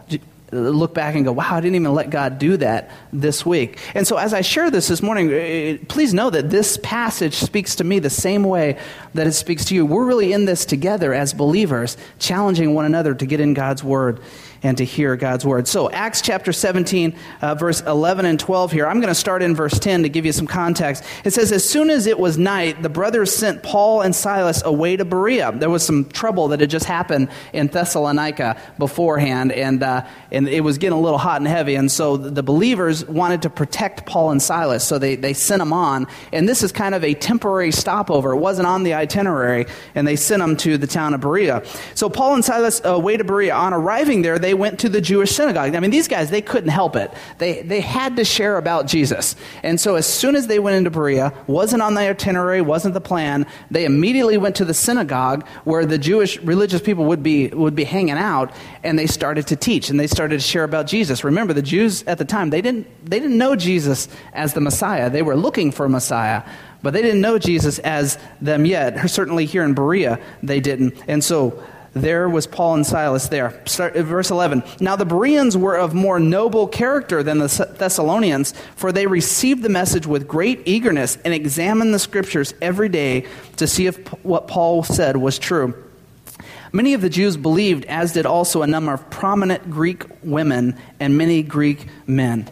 look 0.53 0.95
back 0.95 1.15
and 1.15 1.25
go, 1.25 1.33
wow, 1.33 1.55
I 1.55 1.61
didn't 1.61 1.75
even 1.77 1.95
let 1.95 2.11
God 2.11 2.39
do 2.39 2.57
that 2.59 2.91
this 3.13 3.45
week. 3.45 3.79
And 3.95 4.07
so, 4.07 4.17
as 4.17 4.33
I 4.33 4.41
share 4.41 4.71
this 4.71 4.89
this 4.89 5.03
morning, 5.03 5.33
eh, 5.33 5.79
please 5.89 6.15
know 6.15 6.31
that 6.31 6.51
this 6.51 6.79
passage 6.83 7.35
speaks 7.35 7.77
to 7.77 7.85
me 7.85 7.99
the 7.99 8.11
same 8.11 8.45
way 8.45 8.79
that 9.15 9.27
it 9.27 9.33
speaks 9.33 9.65
to 9.67 9.75
you. 9.75 9.85
We're 9.85 10.05
really 10.05 10.33
in 10.33 10.45
this 10.45 10.65
together 10.65 11.13
as 11.13 11.33
believers, 11.33 11.97
challenging 12.19 12.75
one 12.75 12.85
another 12.85 13.15
to 13.15 13.27
get 13.27 13.41
in 13.41 13.55
God's 13.55 13.83
Word 13.83 14.21
and 14.65 14.79
to 14.79 14.85
hear 14.85 15.15
God's 15.15 15.45
word. 15.45 15.69
So, 15.69 15.91
Acts 15.91 16.23
chapter 16.23 16.53
17, 16.53 17.15
uh, 17.43 17.55
verse 17.55 17.83
11 17.83 18.25
and 18.25 18.41
12 18.41 18.73
here. 18.73 18.87
I'm 18.87 18.99
going 18.99 19.09
to 19.09 19.15
start 19.15 19.43
in 19.43 19.55
verse 19.55 19.79
10 19.79 20.03
to 20.03 20.09
give 20.09 20.25
you 20.25 20.33
some 20.33 20.47
context. 20.47 21.05
It 21.23 21.33
says, 21.33 21.53
As 21.53 21.69
soon 21.69 21.91
as 21.91 22.07
it 22.07 22.19
was 22.19 22.39
night, 22.39 22.83
the 22.83 22.89
brothers 22.89 23.33
sent 23.33 23.63
Paul 23.63 24.01
and 24.01 24.17
Silas 24.17 24.63
away 24.65 24.97
to 24.97 25.05
Berea. 25.05 25.53
There 25.53 25.69
was 25.69 25.85
some 25.85 26.07
trouble 26.07 26.49
that 26.49 26.61
had 26.61 26.71
just 26.71 26.87
happened 26.87 27.29
in 27.53 27.67
Thessalonica 27.67 28.59
beforehand, 28.79 29.53
and, 29.53 29.83
uh, 29.83 30.07
and 30.33 30.49
it 30.49 30.63
was 30.63 30.79
getting 30.79 30.99
a 30.99 31.01
little 31.01 31.19
hot 31.19 31.43
and 31.43 31.47
heavy. 31.47 31.75
And 31.75 31.93
so 31.93 32.17
the 32.17 32.43
believers 32.43 33.05
wanted 33.07 33.43
to 33.43 33.51
protect 33.51 34.07
Paul 34.07 34.31
and 34.31 34.43
Silas, 34.43 34.83
so 34.83 34.99
they, 34.99 35.15
they 35.15 35.35
sent 35.35 35.59
them 35.59 35.75
on. 35.75 36.07
And 36.33 36.49
this 36.49 36.63
is 36.63 36.73
kind 36.73 36.95
of 36.95 37.05
a 37.05 37.13
temporary 37.13 37.71
stopover. 37.71 38.33
It 38.33 38.39
wasn't 38.39 38.67
on 38.67 38.83
the 38.83 38.95
itinerary, 38.95 39.67
and 39.95 40.09
they 40.09 40.17
sent 40.17 40.41
them 40.41 40.57
to 40.59 40.79
the 40.79 40.87
town 40.87 41.13
of 41.13 41.21
Berea. 41.21 41.63
So 41.95 42.09
Paul 42.09 42.35
and 42.35 42.45
Silas 42.45 42.81
away 42.83 43.19
to 43.19 43.25
Berea. 43.25 43.55
On 43.55 43.75
arriving 43.75 44.23
there, 44.23 44.39
they 44.39 44.54
went 44.55 44.81
to 44.81 44.89
the 44.89 45.01
Jewish 45.01 45.33
synagogue. 45.33 45.75
I 45.75 45.81
mean, 45.81 45.91
these 45.91 46.09
guys, 46.09 46.31
they 46.31 46.41
couldn't 46.43 46.71
help 46.71 46.97
it. 46.97 47.13
They, 47.39 47.63
they 47.63 47.81
had 47.81 48.17
to 48.17 48.25
share 48.25 48.57
about 48.57 48.87
Jesus. 48.87 49.37
And 49.63 49.81
so 49.81 49.97
as 49.97 50.07
soon 50.07 50.37
as 50.37 50.47
they 50.47 50.59
went 50.59 50.77
into 50.77 50.91
Berea, 50.91 51.33
wasn't 51.47 51.83
on 51.83 51.95
the 51.95 52.01
itinerary, 52.01 52.61
wasn't 52.61 52.95
the 52.95 53.01
plan, 53.01 53.47
they 53.71 53.85
immediately 53.85 54.39
went 54.39 54.57
to 54.57 54.65
the 54.65 54.75
synagogue 54.75 55.47
where 55.65 55.85
the 55.85 55.99
Jewish 55.99 56.39
religious 56.39 56.81
people 56.81 57.05
would 57.07 57.23
be, 57.23 57.49
would 57.49 57.75
be 57.75 57.85
hanging 57.85 58.17
out, 58.17 58.53
and 58.83 58.99
they 58.99 59.07
started 59.07 59.47
to 59.49 59.57
teach 59.57 59.91
and 59.91 59.99
they 59.99 60.07
started 60.07 60.37
to 60.41 60.43
share 60.47 60.65
about 60.65 60.87
Jesus. 60.87 61.25
Remember, 61.25 61.53
the 61.53 61.63
Jews 61.63 62.03
at 62.05 62.19
the 62.19 62.25
time, 62.25 62.51
they 62.51 62.63
didn't, 62.63 62.87
they 63.05 63.19
didn't 63.19 63.39
know 63.39 63.57
Jesus 63.57 64.09
as 64.33 64.55
the 64.55 64.61
Messiah. 64.61 65.11
They 65.11 65.23
were 65.23 65.37
looking 65.37 65.73
for 65.73 65.87
a 65.87 65.89
Messiah, 65.89 66.43
but 66.83 66.93
they 66.93 67.03
didn't 67.03 67.21
know 67.21 67.39
Jesus 67.39 67.79
as 67.81 68.19
them 68.41 68.67
yet. 68.67 69.09
Certainly 69.11 69.47
here 69.47 69.65
in 69.65 69.75
Berea, 69.75 70.21
they 70.43 70.61
didn't. 70.61 70.95
And 71.09 71.25
so 71.25 71.63
there 71.95 72.29
was 72.29 72.47
Paul 72.47 72.75
and 72.75 72.87
Silas 72.87 73.29
there. 73.29 73.61
Start, 73.67 73.97
uh, 73.97 74.03
verse 74.03 74.31
11. 74.31 74.63
Now 74.81 74.97
the 74.97 75.05
Bereans 75.05 75.57
were 75.57 75.77
of 75.77 75.95
more 75.95 76.21
noble 76.21 76.67
character 76.67 77.23
than 77.23 77.39
the 77.39 77.75
Thessalonians, 77.79 78.53
for 78.77 78.93
they 78.93 79.07
received 79.07 79.63
the 79.63 79.69
message 79.69 80.07
with 80.07 80.29
great 80.29 80.61
eagerness 80.67 81.17
and 81.25 81.33
examined 81.33 81.95
the 81.95 81.99
scriptures 81.99 82.53
every 82.61 82.89
day 82.89 83.27
to 83.57 83.67
see 83.67 83.87
if 83.87 83.97
what 84.25 84.49
Paul 84.49 84.83
said 84.83 85.17
was 85.17 85.39
true. 85.39 85.75
Many 86.73 86.95
of 86.95 87.03
the 87.03 87.09
Jews 87.09 87.37
believed, 87.37 87.85
as 87.85 88.13
did 88.13 88.27
also 88.27 88.63
a 88.63 88.67
number 88.67 88.93
of 88.93 89.09
prominent 89.09 89.71
Greek 89.71 90.05
women 90.25 90.77
and 90.99 91.17
many 91.17 91.45
Greek 91.45 91.87
men. 92.09 92.51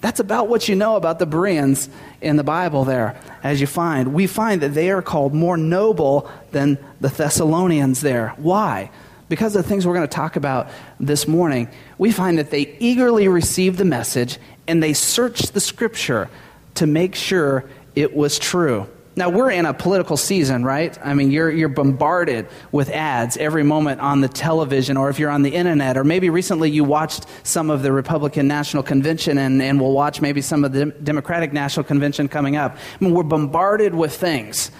That's 0.00 0.20
about 0.20 0.48
what 0.48 0.68
you 0.68 0.76
know 0.76 0.96
about 0.96 1.18
the 1.18 1.26
Bereans 1.26 1.88
in 2.20 2.36
the 2.36 2.44
Bible 2.44 2.84
there, 2.84 3.20
as 3.42 3.60
you 3.60 3.66
find. 3.66 4.14
We 4.14 4.26
find 4.26 4.62
that 4.62 4.74
they 4.74 4.90
are 4.90 5.02
called 5.02 5.34
more 5.34 5.56
noble 5.56 6.30
than 6.52 6.78
the 7.00 7.08
Thessalonians 7.08 8.00
there. 8.00 8.34
Why? 8.38 8.90
Because 9.28 9.54
of 9.54 9.62
the 9.62 9.68
things 9.68 9.86
we're 9.86 9.94
going 9.94 10.08
to 10.08 10.14
talk 10.14 10.36
about 10.36 10.70
this 10.98 11.28
morning, 11.28 11.68
we 11.98 12.12
find 12.12 12.38
that 12.38 12.50
they 12.50 12.76
eagerly 12.80 13.28
received 13.28 13.78
the 13.78 13.84
message 13.84 14.38
and 14.66 14.82
they 14.82 14.92
searched 14.94 15.52
the 15.52 15.60
scripture 15.60 16.30
to 16.76 16.86
make 16.86 17.14
sure 17.14 17.64
it 17.94 18.14
was 18.14 18.38
true. 18.38 18.88
Now, 19.16 19.28
we're 19.28 19.50
in 19.50 19.66
a 19.66 19.74
political 19.74 20.16
season, 20.16 20.64
right? 20.64 20.96
I 21.04 21.14
mean, 21.14 21.32
you're, 21.32 21.50
you're 21.50 21.68
bombarded 21.68 22.46
with 22.70 22.90
ads 22.90 23.36
every 23.36 23.64
moment 23.64 24.00
on 24.00 24.20
the 24.20 24.28
television, 24.28 24.96
or 24.96 25.10
if 25.10 25.18
you're 25.18 25.30
on 25.30 25.42
the 25.42 25.50
internet, 25.50 25.96
or 25.96 26.04
maybe 26.04 26.30
recently 26.30 26.70
you 26.70 26.84
watched 26.84 27.26
some 27.42 27.70
of 27.70 27.82
the 27.82 27.90
Republican 27.90 28.46
National 28.46 28.84
Convention 28.84 29.36
and, 29.36 29.60
and 29.60 29.80
will 29.80 29.92
watch 29.92 30.20
maybe 30.20 30.40
some 30.40 30.64
of 30.64 30.72
the 30.72 30.86
Democratic 30.86 31.52
National 31.52 31.82
Convention 31.82 32.28
coming 32.28 32.54
up. 32.54 32.76
I 32.76 33.04
mean, 33.04 33.12
we're 33.12 33.24
bombarded 33.24 33.96
with 33.96 34.14
things. 34.14 34.70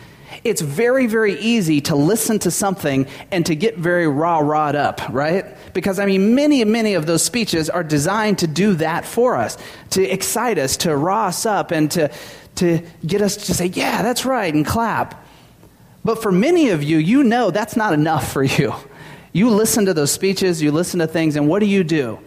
It's 0.44 0.60
very, 0.60 1.08
very 1.08 1.38
easy 1.40 1.80
to 1.82 1.96
listen 1.96 2.38
to 2.40 2.52
something 2.52 3.08
and 3.32 3.44
to 3.46 3.56
get 3.56 3.78
very 3.78 4.06
rah 4.06 4.40
rahed 4.40 4.76
up, 4.76 5.00
right? 5.10 5.44
Because, 5.75 5.99
I 5.99 6.06
mean, 6.06 6.37
many, 6.37 6.64
many 6.64 6.94
of 6.94 7.04
those 7.04 7.25
speeches 7.25 7.68
are 7.68 7.82
designed 7.82 8.38
to 8.38 8.46
do 8.46 8.75
that 8.76 9.04
for 9.04 9.34
us, 9.34 9.58
to 9.90 10.02
excite 10.04 10.56
us, 10.56 10.76
to 10.78 10.96
raw 10.96 11.26
us 11.26 11.46
up, 11.46 11.72
and 11.72 11.90
to 11.90 12.12
to 12.60 12.82
get 13.04 13.20
us 13.20 13.36
to 13.48 13.54
say, 13.54 13.66
yeah, 13.66 14.02
that's 14.02 14.24
right, 14.24 14.54
and 14.54 14.64
clap. 14.64 15.26
But 16.04 16.22
for 16.22 16.32
many 16.32 16.70
of 16.70 16.82
you, 16.82 16.96
you 16.96 17.22
know 17.24 17.50
that's 17.50 17.76
not 17.76 17.92
enough 17.92 18.32
for 18.32 18.42
you. 18.42 18.74
You 19.32 19.50
listen 19.50 19.84
to 19.84 19.94
those 19.94 20.10
speeches, 20.10 20.62
you 20.62 20.72
listen 20.72 21.00
to 21.00 21.06
things, 21.06 21.36
and 21.36 21.46
what 21.48 21.60
do 21.60 21.66
you 21.66 21.84
do? 21.84 22.18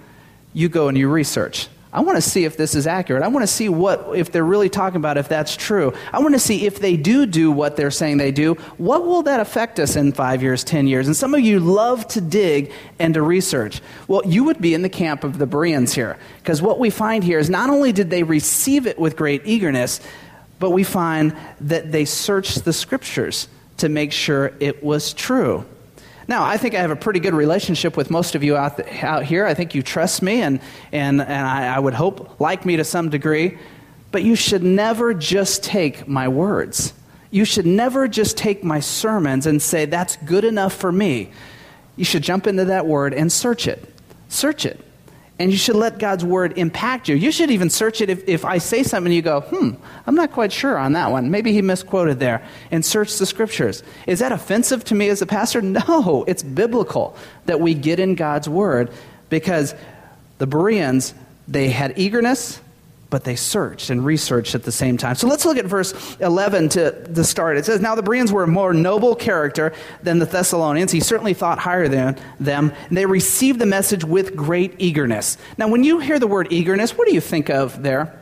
You 0.53 0.69
go 0.69 0.87
and 0.89 0.97
you 0.97 1.09
research. 1.09 1.67
I 1.91 2.01
want 2.01 2.15
to 2.15 2.21
see 2.21 2.43
if 2.43 2.57
this 2.57 2.73
is 2.73 2.87
accurate. 2.87 3.21
I 3.21 3.27
want 3.27 3.43
to 3.43 3.47
see 3.47 3.69
what, 3.69 4.15
if 4.15 4.31
they're 4.31 4.43
really 4.43 4.69
talking 4.69 4.97
about 4.97 5.17
if 5.17 5.29
that's 5.29 5.55
true. 5.55 5.93
I 6.11 6.21
want 6.21 6.33
to 6.33 6.39
see 6.39 6.65
if 6.65 6.79
they 6.79 6.97
do 6.97 7.27
do 7.27 7.51
what 7.51 7.75
they're 7.75 7.91
saying 7.91 8.17
they 8.17 8.31
do, 8.31 8.55
what 8.77 9.05
will 9.05 9.21
that 9.23 9.39
affect 9.39 9.79
us 9.79 9.95
in 9.95 10.11
five 10.11 10.41
years, 10.41 10.63
ten 10.63 10.87
years? 10.87 11.05
And 11.05 11.15
some 11.15 11.35
of 11.35 11.41
you 11.41 11.59
love 11.59 12.07
to 12.09 12.21
dig 12.21 12.71
and 12.97 13.13
to 13.13 13.21
research. 13.21 13.79
Well, 14.07 14.23
you 14.25 14.43
would 14.43 14.59
be 14.59 14.73
in 14.73 14.81
the 14.81 14.89
camp 14.89 15.23
of 15.23 15.37
the 15.37 15.45
Bereans 15.45 15.93
here, 15.93 16.17
because 16.37 16.63
what 16.63 16.79
we 16.79 16.89
find 16.89 17.23
here 17.23 17.37
is 17.37 17.47
not 17.47 17.69
only 17.69 17.91
did 17.91 18.09
they 18.09 18.23
receive 18.23 18.87
it 18.87 18.97
with 18.97 19.15
great 19.15 19.43
eagerness, 19.45 19.99
but 20.63 20.69
we 20.69 20.85
find 20.85 21.35
that 21.59 21.91
they 21.91 22.05
searched 22.05 22.63
the 22.63 22.71
scriptures 22.71 23.49
to 23.75 23.89
make 23.89 24.13
sure 24.13 24.53
it 24.61 24.81
was 24.81 25.11
true. 25.11 25.65
Now, 26.25 26.45
I 26.45 26.55
think 26.55 26.73
I 26.73 26.77
have 26.77 26.89
a 26.89 26.95
pretty 26.95 27.19
good 27.19 27.33
relationship 27.33 27.97
with 27.97 28.09
most 28.09 28.33
of 28.33 28.45
you 28.45 28.55
out, 28.55 28.77
the, 28.77 29.05
out 29.05 29.25
here. 29.25 29.45
I 29.45 29.55
think 29.55 29.75
you 29.75 29.81
trust 29.81 30.21
me 30.21 30.41
and, 30.41 30.61
and, 30.93 31.19
and 31.19 31.45
I, 31.45 31.75
I 31.75 31.79
would 31.79 31.93
hope 31.93 32.39
like 32.39 32.65
me 32.65 32.77
to 32.77 32.85
some 32.85 33.09
degree. 33.09 33.57
But 34.13 34.23
you 34.23 34.37
should 34.37 34.63
never 34.63 35.13
just 35.13 35.65
take 35.65 36.07
my 36.07 36.29
words. 36.29 36.93
You 37.29 37.43
should 37.43 37.65
never 37.65 38.07
just 38.07 38.37
take 38.37 38.63
my 38.63 38.79
sermons 38.79 39.45
and 39.45 39.61
say, 39.61 39.83
that's 39.83 40.15
good 40.15 40.45
enough 40.45 40.73
for 40.73 40.93
me. 40.93 41.33
You 41.97 42.05
should 42.05 42.23
jump 42.23 42.47
into 42.47 42.63
that 42.63 42.87
word 42.87 43.13
and 43.13 43.29
search 43.29 43.67
it. 43.67 43.83
Search 44.29 44.65
it. 44.65 44.79
And 45.39 45.51
you 45.51 45.57
should 45.57 45.75
let 45.75 45.97
God's 45.97 46.23
word 46.23 46.57
impact 46.57 47.09
you. 47.09 47.15
You 47.15 47.31
should 47.31 47.49
even 47.49 47.69
search 47.69 48.01
it 48.01 48.09
if, 48.09 48.27
if 48.27 48.45
I 48.45 48.59
say 48.59 48.83
something 48.83 49.07
and 49.07 49.15
you 49.15 49.23
go, 49.23 49.41
hmm, 49.41 49.71
I'm 50.05 50.13
not 50.13 50.31
quite 50.31 50.51
sure 50.51 50.77
on 50.77 50.93
that 50.93 51.09
one. 51.09 51.31
Maybe 51.31 51.51
he 51.53 51.61
misquoted 51.61 52.19
there. 52.19 52.45
And 52.69 52.85
search 52.85 53.17
the 53.17 53.25
scriptures. 53.25 53.81
Is 54.05 54.19
that 54.19 54.31
offensive 54.31 54.83
to 54.85 54.95
me 54.95 55.09
as 55.09 55.21
a 55.21 55.25
pastor? 55.25 55.61
No, 55.73 56.23
it's 56.27 56.43
biblical 56.43 57.17
that 57.45 57.59
we 57.59 57.73
get 57.73 57.99
in 57.99 58.13
God's 58.13 58.47
word 58.47 58.91
because 59.29 59.73
the 60.37 60.45
Bereans, 60.45 61.15
they 61.47 61.69
had 61.69 61.97
eagerness, 61.97 62.59
but 63.13 63.25
they 63.25 63.35
searched 63.35 63.91
and 63.91 64.03
researched 64.03 64.55
at 64.55 64.63
the 64.63 64.71
same 64.71 64.97
time. 64.97 65.13
So 65.13 65.27
let's 65.27 65.45
look 65.45 65.59
at 65.59 65.65
verse 65.65 66.17
11 66.19 66.69
to, 66.69 66.89
the 66.89 67.23
start. 67.23 67.57
It 67.57 67.65
says, 67.65 67.79
Now 67.79 67.93
the 67.93 68.01
Bereans 68.01 68.31
were 68.31 68.41
a 68.41 68.47
more 68.47 68.73
noble 68.73 69.13
character 69.13 69.71
than 70.01 70.17
the 70.17 70.25
Thessalonians. 70.25 70.91
He 70.91 70.99
certainly 70.99 71.35
thought 71.35 71.59
higher 71.59 71.87
than 71.87 72.17
them. 72.39 72.73
And 72.89 72.97
they 72.97 73.05
received 73.05 73.59
the 73.59 73.67
message 73.67 74.03
with 74.03 74.35
great 74.35 74.73
eagerness. 74.79 75.37
Now, 75.59 75.67
when 75.67 75.83
you 75.83 75.99
hear 75.99 76.17
the 76.17 76.25
word 76.25 76.51
eagerness, 76.51 76.97
what 76.97 77.07
do 77.07 77.13
you 77.13 77.21
think 77.21 77.51
of 77.51 77.83
there? 77.83 78.19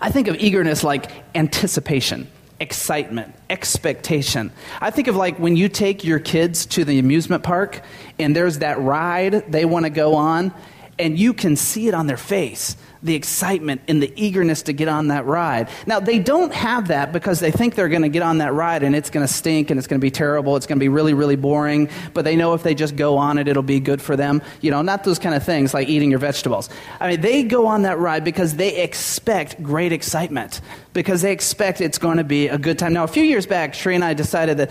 I 0.00 0.12
think 0.12 0.28
of 0.28 0.36
eagerness 0.36 0.84
like 0.84 1.10
anticipation 1.34 2.28
excitement, 2.60 3.34
expectation. 3.50 4.52
I 4.80 4.90
think 4.90 5.08
of 5.08 5.16
like 5.16 5.38
when 5.40 5.56
you 5.56 5.68
take 5.68 6.04
your 6.04 6.20
kids 6.20 6.64
to 6.66 6.84
the 6.84 7.00
amusement 7.00 7.42
park 7.42 7.82
and 8.20 8.36
there's 8.36 8.60
that 8.60 8.80
ride 8.80 9.50
they 9.52 9.64
want 9.64 9.84
to 9.84 9.90
go 9.90 10.14
on, 10.14 10.54
and 10.98 11.18
you 11.18 11.34
can 11.34 11.56
see 11.56 11.88
it 11.88 11.92
on 11.92 12.06
their 12.06 12.16
face 12.16 12.76
the 13.02 13.14
excitement 13.14 13.82
and 13.88 14.02
the 14.02 14.12
eagerness 14.16 14.62
to 14.62 14.72
get 14.72 14.88
on 14.88 15.08
that 15.08 15.26
ride. 15.26 15.68
Now, 15.86 16.00
they 16.00 16.18
don't 16.18 16.52
have 16.52 16.88
that 16.88 17.12
because 17.12 17.40
they 17.40 17.50
think 17.50 17.74
they're 17.74 17.88
going 17.88 18.02
to 18.02 18.08
get 18.08 18.22
on 18.22 18.38
that 18.38 18.52
ride 18.52 18.82
and 18.82 18.94
it's 18.94 19.10
going 19.10 19.26
to 19.26 19.32
stink 19.32 19.70
and 19.70 19.78
it's 19.78 19.86
going 19.86 20.00
to 20.00 20.04
be 20.04 20.10
terrible. 20.10 20.56
It's 20.56 20.66
going 20.66 20.78
to 20.78 20.82
be 20.82 20.88
really, 20.88 21.14
really 21.14 21.36
boring. 21.36 21.88
But 22.14 22.24
they 22.24 22.36
know 22.36 22.54
if 22.54 22.62
they 22.62 22.74
just 22.74 22.96
go 22.96 23.16
on 23.16 23.38
it, 23.38 23.48
it'll 23.48 23.62
be 23.62 23.80
good 23.80 24.00
for 24.02 24.16
them. 24.16 24.42
You 24.60 24.70
know, 24.70 24.82
not 24.82 25.04
those 25.04 25.18
kind 25.18 25.34
of 25.34 25.44
things 25.44 25.74
like 25.74 25.88
eating 25.88 26.10
your 26.10 26.18
vegetables. 26.20 26.68
I 27.00 27.10
mean, 27.10 27.20
they 27.20 27.42
go 27.42 27.66
on 27.66 27.82
that 27.82 27.98
ride 27.98 28.24
because 28.24 28.56
they 28.56 28.82
expect 28.82 29.62
great 29.62 29.92
excitement, 29.92 30.60
because 30.96 31.22
they 31.22 31.30
expect 31.30 31.80
it's 31.80 31.98
going 31.98 32.16
to 32.16 32.24
be 32.24 32.48
a 32.48 32.58
good 32.58 32.78
time. 32.78 32.92
Now, 32.92 33.04
a 33.04 33.08
few 33.08 33.22
years 33.22 33.46
back, 33.46 33.74
Sheree 33.74 33.94
and 33.94 34.04
I 34.04 34.14
decided 34.14 34.56
that, 34.58 34.70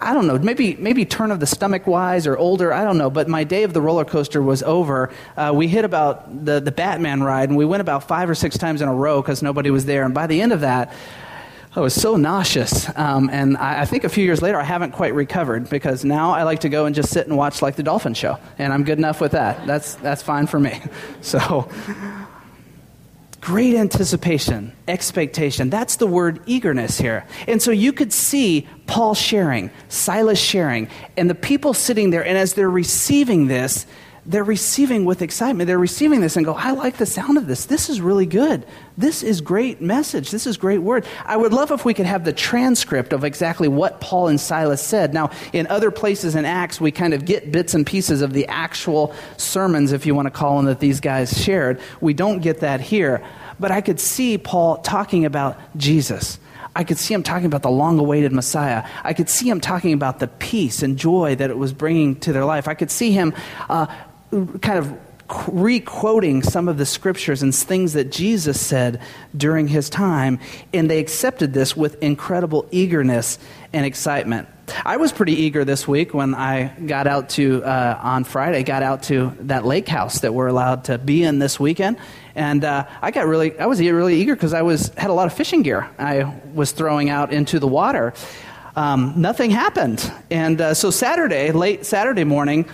I 0.00 0.12
don't 0.12 0.26
know, 0.26 0.36
maybe, 0.38 0.74
maybe 0.74 1.04
turn 1.04 1.30
of 1.30 1.38
the 1.38 1.46
stomach 1.46 1.86
wise 1.86 2.26
or 2.26 2.36
older, 2.36 2.72
I 2.72 2.82
don't 2.82 2.98
know, 2.98 3.10
but 3.10 3.28
my 3.28 3.44
day 3.44 3.62
of 3.62 3.72
the 3.72 3.80
roller 3.80 4.04
coaster 4.04 4.42
was 4.42 4.64
over. 4.64 5.12
Uh, 5.36 5.52
we 5.54 5.68
hit 5.68 5.84
about 5.84 6.44
the, 6.44 6.58
the 6.58 6.72
Batman 6.72 7.22
ride 7.22 7.36
ride, 7.36 7.50
and 7.50 7.58
we 7.58 7.64
went 7.64 7.82
about 7.82 8.08
five 8.08 8.30
or 8.30 8.34
six 8.34 8.56
times 8.56 8.80
in 8.80 8.88
a 8.88 8.94
row 8.94 9.20
because 9.20 9.42
nobody 9.42 9.70
was 9.70 9.84
there. 9.84 10.04
And 10.04 10.14
by 10.14 10.26
the 10.26 10.40
end 10.40 10.52
of 10.52 10.60
that, 10.60 10.94
I 11.74 11.80
was 11.80 11.94
so 11.94 12.16
nauseous. 12.16 12.88
Um, 12.96 13.28
and 13.30 13.58
I, 13.58 13.82
I, 13.82 13.84
think 13.84 14.04
a 14.04 14.08
few 14.08 14.24
years 14.24 14.40
later, 14.40 14.58
I 14.58 14.64
haven't 14.64 14.92
quite 14.92 15.12
recovered 15.12 15.68
because 15.68 16.06
now 16.06 16.30
I 16.30 16.44
like 16.44 16.60
to 16.60 16.70
go 16.70 16.86
and 16.86 16.94
just 16.94 17.10
sit 17.10 17.26
and 17.26 17.36
watch 17.36 17.60
like 17.60 17.76
the 17.76 17.82
dolphin 17.82 18.14
show. 18.14 18.38
And 18.58 18.72
I'm 18.72 18.82
good 18.84 18.96
enough 18.96 19.20
with 19.20 19.32
that. 19.32 19.66
That's, 19.66 19.96
that's 19.96 20.22
fine 20.22 20.46
for 20.46 20.58
me. 20.58 20.80
So, 21.20 21.68
great 23.46 23.76
anticipation, 23.76 24.72
expectation. 24.88 25.70
That's 25.70 25.94
the 25.96 26.06
word 26.08 26.40
eagerness 26.46 26.98
here. 26.98 27.24
And 27.46 27.62
so 27.62 27.70
you 27.70 27.92
could 27.92 28.12
see 28.12 28.66
Paul 28.88 29.14
sharing, 29.14 29.70
Silas 29.88 30.40
sharing, 30.40 30.88
and 31.16 31.30
the 31.30 31.34
people 31.36 31.72
sitting 31.72 32.10
there. 32.10 32.26
And 32.26 32.36
as 32.36 32.54
they're 32.54 32.68
receiving 32.68 33.46
this, 33.46 33.86
they're 34.26 34.44
receiving 34.44 35.04
with 35.04 35.22
excitement. 35.22 35.68
They're 35.68 35.78
receiving 35.78 36.20
this 36.20 36.36
and 36.36 36.44
go, 36.44 36.54
I 36.54 36.72
like 36.72 36.96
the 36.96 37.06
sound 37.06 37.38
of 37.38 37.46
this. 37.46 37.66
This 37.66 37.88
is 37.88 38.00
really 38.00 38.26
good. 38.26 38.66
This 38.98 39.22
is 39.22 39.40
great 39.40 39.80
message. 39.80 40.30
This 40.32 40.46
is 40.46 40.56
great 40.56 40.78
word. 40.78 41.06
I 41.24 41.36
would 41.36 41.52
love 41.52 41.70
if 41.70 41.84
we 41.84 41.94
could 41.94 42.06
have 42.06 42.24
the 42.24 42.32
transcript 42.32 43.12
of 43.12 43.22
exactly 43.22 43.68
what 43.68 44.00
Paul 44.00 44.28
and 44.28 44.40
Silas 44.40 44.82
said. 44.82 45.14
Now, 45.14 45.30
in 45.52 45.68
other 45.68 45.92
places 45.92 46.34
in 46.34 46.44
Acts, 46.44 46.80
we 46.80 46.90
kind 46.90 47.14
of 47.14 47.24
get 47.24 47.52
bits 47.52 47.74
and 47.74 47.86
pieces 47.86 48.20
of 48.20 48.32
the 48.32 48.46
actual 48.48 49.14
sermons, 49.36 49.92
if 49.92 50.06
you 50.06 50.14
want 50.14 50.26
to 50.26 50.32
call 50.32 50.56
them, 50.56 50.66
that 50.66 50.80
these 50.80 51.00
guys 51.00 51.40
shared. 51.40 51.80
We 52.00 52.12
don't 52.12 52.40
get 52.40 52.60
that 52.60 52.80
here. 52.80 53.24
But 53.60 53.70
I 53.70 53.80
could 53.80 54.00
see 54.00 54.38
Paul 54.38 54.78
talking 54.78 55.24
about 55.24 55.56
Jesus. 55.76 56.38
I 56.76 56.84
could 56.84 56.98
see 56.98 57.14
him 57.14 57.22
talking 57.22 57.46
about 57.46 57.62
the 57.62 57.70
long 57.70 57.98
awaited 57.98 58.32
Messiah. 58.32 58.86
I 59.02 59.14
could 59.14 59.30
see 59.30 59.48
him 59.48 59.62
talking 59.62 59.94
about 59.94 60.18
the 60.18 60.28
peace 60.28 60.82
and 60.82 60.98
joy 60.98 61.34
that 61.36 61.48
it 61.48 61.56
was 61.56 61.72
bringing 61.72 62.16
to 62.16 62.34
their 62.34 62.44
life. 62.44 62.68
I 62.68 62.74
could 62.74 62.90
see 62.90 63.12
him 63.12 63.32
uh, 63.70 63.86
kind 64.30 64.78
of 64.78 64.98
re-quoting 65.48 66.42
some 66.42 66.68
of 66.68 66.78
the 66.78 66.86
scriptures 66.86 67.42
and 67.42 67.54
things 67.54 67.94
that 67.94 68.12
Jesus 68.12 68.60
said 68.60 69.00
during 69.36 69.66
his 69.66 69.90
time, 69.90 70.38
and 70.72 70.88
they 70.88 71.00
accepted 71.00 71.52
this 71.52 71.76
with 71.76 72.00
incredible 72.02 72.66
eagerness 72.70 73.38
and 73.72 73.84
excitement. 73.84 74.48
I 74.84 74.96
was 74.96 75.12
pretty 75.12 75.34
eager 75.34 75.64
this 75.64 75.86
week 75.86 76.14
when 76.14 76.34
I 76.34 76.72
got 76.86 77.06
out 77.06 77.30
to, 77.30 77.62
uh, 77.64 78.00
on 78.02 78.24
Friday, 78.24 78.62
got 78.62 78.82
out 78.82 79.04
to 79.04 79.36
that 79.40 79.64
lake 79.64 79.88
house 79.88 80.20
that 80.20 80.34
we're 80.34 80.48
allowed 80.48 80.84
to 80.84 80.98
be 80.98 81.22
in 81.22 81.38
this 81.38 81.58
weekend. 81.58 81.98
And 82.34 82.64
uh, 82.64 82.86
I 83.00 83.10
got 83.10 83.26
really, 83.26 83.58
I 83.58 83.66
was 83.66 83.80
really 83.80 84.16
eager 84.16 84.34
because 84.34 84.52
I 84.52 84.62
was, 84.62 84.88
had 84.96 85.10
a 85.10 85.12
lot 85.12 85.26
of 85.26 85.32
fishing 85.32 85.62
gear 85.62 85.88
I 85.98 86.34
was 86.54 86.72
throwing 86.72 87.10
out 87.10 87.32
into 87.32 87.58
the 87.58 87.68
water. 87.68 88.12
Um, 88.74 89.14
nothing 89.16 89.50
happened. 89.50 90.12
And 90.30 90.60
uh, 90.60 90.74
so 90.74 90.90
Saturday, 90.90 91.52
late 91.52 91.86
Saturday 91.86 92.24
morning, 92.24 92.68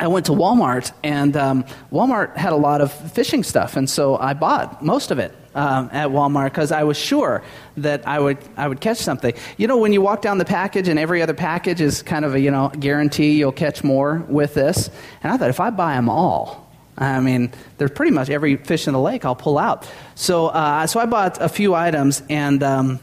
I 0.00 0.06
went 0.06 0.26
to 0.26 0.32
Walmart, 0.32 0.92
and 1.04 1.36
um, 1.36 1.64
Walmart 1.92 2.34
had 2.34 2.54
a 2.54 2.56
lot 2.56 2.80
of 2.80 2.90
fishing 3.12 3.42
stuff, 3.42 3.76
and 3.76 3.88
so 3.88 4.16
I 4.16 4.32
bought 4.32 4.82
most 4.82 5.10
of 5.10 5.18
it 5.18 5.34
um, 5.54 5.90
at 5.92 6.08
Walmart 6.08 6.46
because 6.46 6.72
I 6.72 6.84
was 6.84 6.96
sure 6.96 7.42
that 7.76 8.08
I 8.08 8.18
would 8.18 8.38
I 8.56 8.66
would 8.66 8.80
catch 8.80 8.96
something. 8.96 9.34
You 9.58 9.66
know, 9.66 9.76
when 9.76 9.92
you 9.92 10.00
walk 10.00 10.22
down 10.22 10.38
the 10.38 10.46
package, 10.46 10.88
and 10.88 10.98
every 10.98 11.20
other 11.20 11.34
package 11.34 11.82
is 11.82 12.02
kind 12.02 12.24
of 12.24 12.34
a 12.34 12.40
you 12.40 12.50
know 12.50 12.70
guarantee 12.70 13.38
you'll 13.38 13.52
catch 13.52 13.84
more 13.84 14.24
with 14.26 14.54
this, 14.54 14.88
and 15.22 15.30
I 15.32 15.36
thought 15.36 15.50
if 15.50 15.60
I 15.60 15.68
buy 15.68 15.96
them 15.96 16.08
all. 16.08 16.66
I 16.96 17.20
mean, 17.20 17.50
there's 17.78 17.92
pretty 17.92 18.12
much 18.12 18.28
every 18.28 18.56
fish 18.56 18.86
in 18.86 18.92
the 18.92 19.00
lake 19.00 19.24
I'll 19.24 19.34
pull 19.34 19.56
out. 19.56 19.88
So, 20.16 20.48
uh, 20.48 20.86
so 20.86 21.00
I 21.00 21.06
bought 21.06 21.40
a 21.40 21.48
few 21.48 21.74
items, 21.74 22.22
and 22.28 22.62
um, 22.62 23.00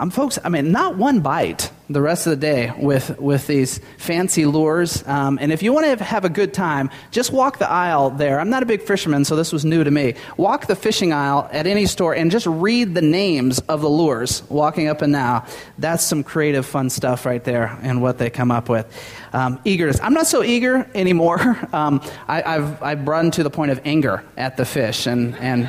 I'm 0.00 0.08
folks. 0.08 0.38
I 0.42 0.48
mean, 0.48 0.72
not 0.72 0.96
one 0.96 1.20
bite 1.20 1.70
the 1.90 2.00
rest 2.00 2.26
of 2.26 2.30
the 2.30 2.36
day 2.36 2.72
with, 2.78 3.18
with 3.18 3.46
these 3.46 3.80
fancy 3.98 4.46
lures. 4.46 5.06
Um, 5.06 5.38
and 5.38 5.52
if 5.52 5.62
you 5.62 5.74
want 5.74 5.98
to 5.98 6.02
have 6.02 6.24
a 6.24 6.30
good 6.30 6.54
time, 6.54 6.88
just 7.10 7.32
walk 7.32 7.58
the 7.58 7.70
aisle 7.70 8.08
there. 8.08 8.40
I'm 8.40 8.48
not 8.48 8.62
a 8.62 8.66
big 8.66 8.80
fisherman, 8.80 9.26
so 9.26 9.36
this 9.36 9.52
was 9.52 9.66
new 9.66 9.84
to 9.84 9.90
me. 9.90 10.14
Walk 10.38 10.68
the 10.68 10.74
fishing 10.74 11.12
aisle 11.12 11.50
at 11.52 11.66
any 11.66 11.84
store 11.84 12.14
and 12.14 12.30
just 12.30 12.46
read 12.46 12.94
the 12.94 13.02
names 13.02 13.58
of 13.68 13.82
the 13.82 13.90
lures 13.90 14.42
walking 14.48 14.88
up 14.88 15.02
and 15.02 15.12
down. 15.12 15.44
That's 15.76 16.02
some 16.02 16.24
creative, 16.24 16.64
fun 16.64 16.88
stuff 16.88 17.26
right 17.26 17.44
there 17.44 17.78
and 17.82 18.00
what 18.00 18.16
they 18.16 18.30
come 18.30 18.50
up 18.50 18.70
with. 18.70 18.86
Um, 19.34 19.60
eagerness. 19.66 20.00
I'm 20.00 20.14
not 20.14 20.26
so 20.26 20.42
eager 20.42 20.88
anymore. 20.94 21.58
Um, 21.72 22.00
I, 22.26 22.42
I've, 22.42 22.82
I've 22.82 23.06
run 23.06 23.30
to 23.32 23.42
the 23.44 23.50
point 23.50 23.70
of 23.70 23.80
anger 23.84 24.24
at 24.36 24.56
the 24.56 24.64
fish 24.64 25.06
and, 25.06 25.36
and 25.36 25.68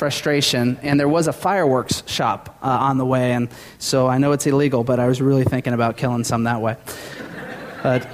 frustration. 0.00 0.78
And 0.82 0.98
there 0.98 1.08
was 1.08 1.28
a 1.28 1.32
fireworks 1.32 2.02
shop 2.06 2.58
uh, 2.62 2.66
on 2.66 2.96
the 2.96 3.04
way, 3.04 3.32
and 3.32 3.50
so 3.78 4.06
I 4.08 4.16
know 4.16 4.32
it's 4.32 4.46
illegal, 4.46 4.82
but 4.82 4.98
I 4.98 5.06
was 5.06 5.20
really 5.20 5.44
thinking 5.44 5.74
about 5.74 5.98
killing 5.98 6.24
some 6.24 6.44
that 6.44 6.60
way. 6.60 6.76
But 7.82 8.06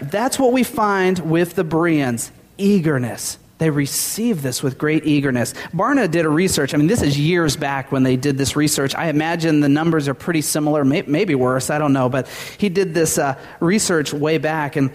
that's 0.00 0.38
what 0.38 0.52
we 0.52 0.62
find 0.62 1.18
with 1.18 1.56
the 1.56 1.64
Bereans 1.64 2.30
eagerness. 2.56 3.36
They 3.58 3.68
receive 3.68 4.42
this 4.42 4.62
with 4.62 4.78
great 4.78 5.04
eagerness. 5.04 5.54
Barna 5.74 6.08
did 6.08 6.24
a 6.24 6.28
research. 6.28 6.72
I 6.72 6.76
mean, 6.76 6.86
this 6.86 7.02
is 7.02 7.18
years 7.18 7.56
back 7.56 7.90
when 7.90 8.04
they 8.04 8.14
did 8.14 8.38
this 8.38 8.54
research. 8.54 8.94
I 8.94 9.08
imagine 9.08 9.58
the 9.58 9.68
numbers 9.68 10.06
are 10.06 10.14
pretty 10.14 10.42
similar, 10.42 10.84
may, 10.84 11.02
maybe 11.02 11.34
worse. 11.34 11.68
I 11.68 11.78
don't 11.78 11.92
know. 11.92 12.08
But 12.08 12.28
he 12.58 12.68
did 12.68 12.94
this 12.94 13.18
uh, 13.18 13.36
research 13.58 14.12
way 14.12 14.38
back. 14.38 14.76
And 14.76 14.92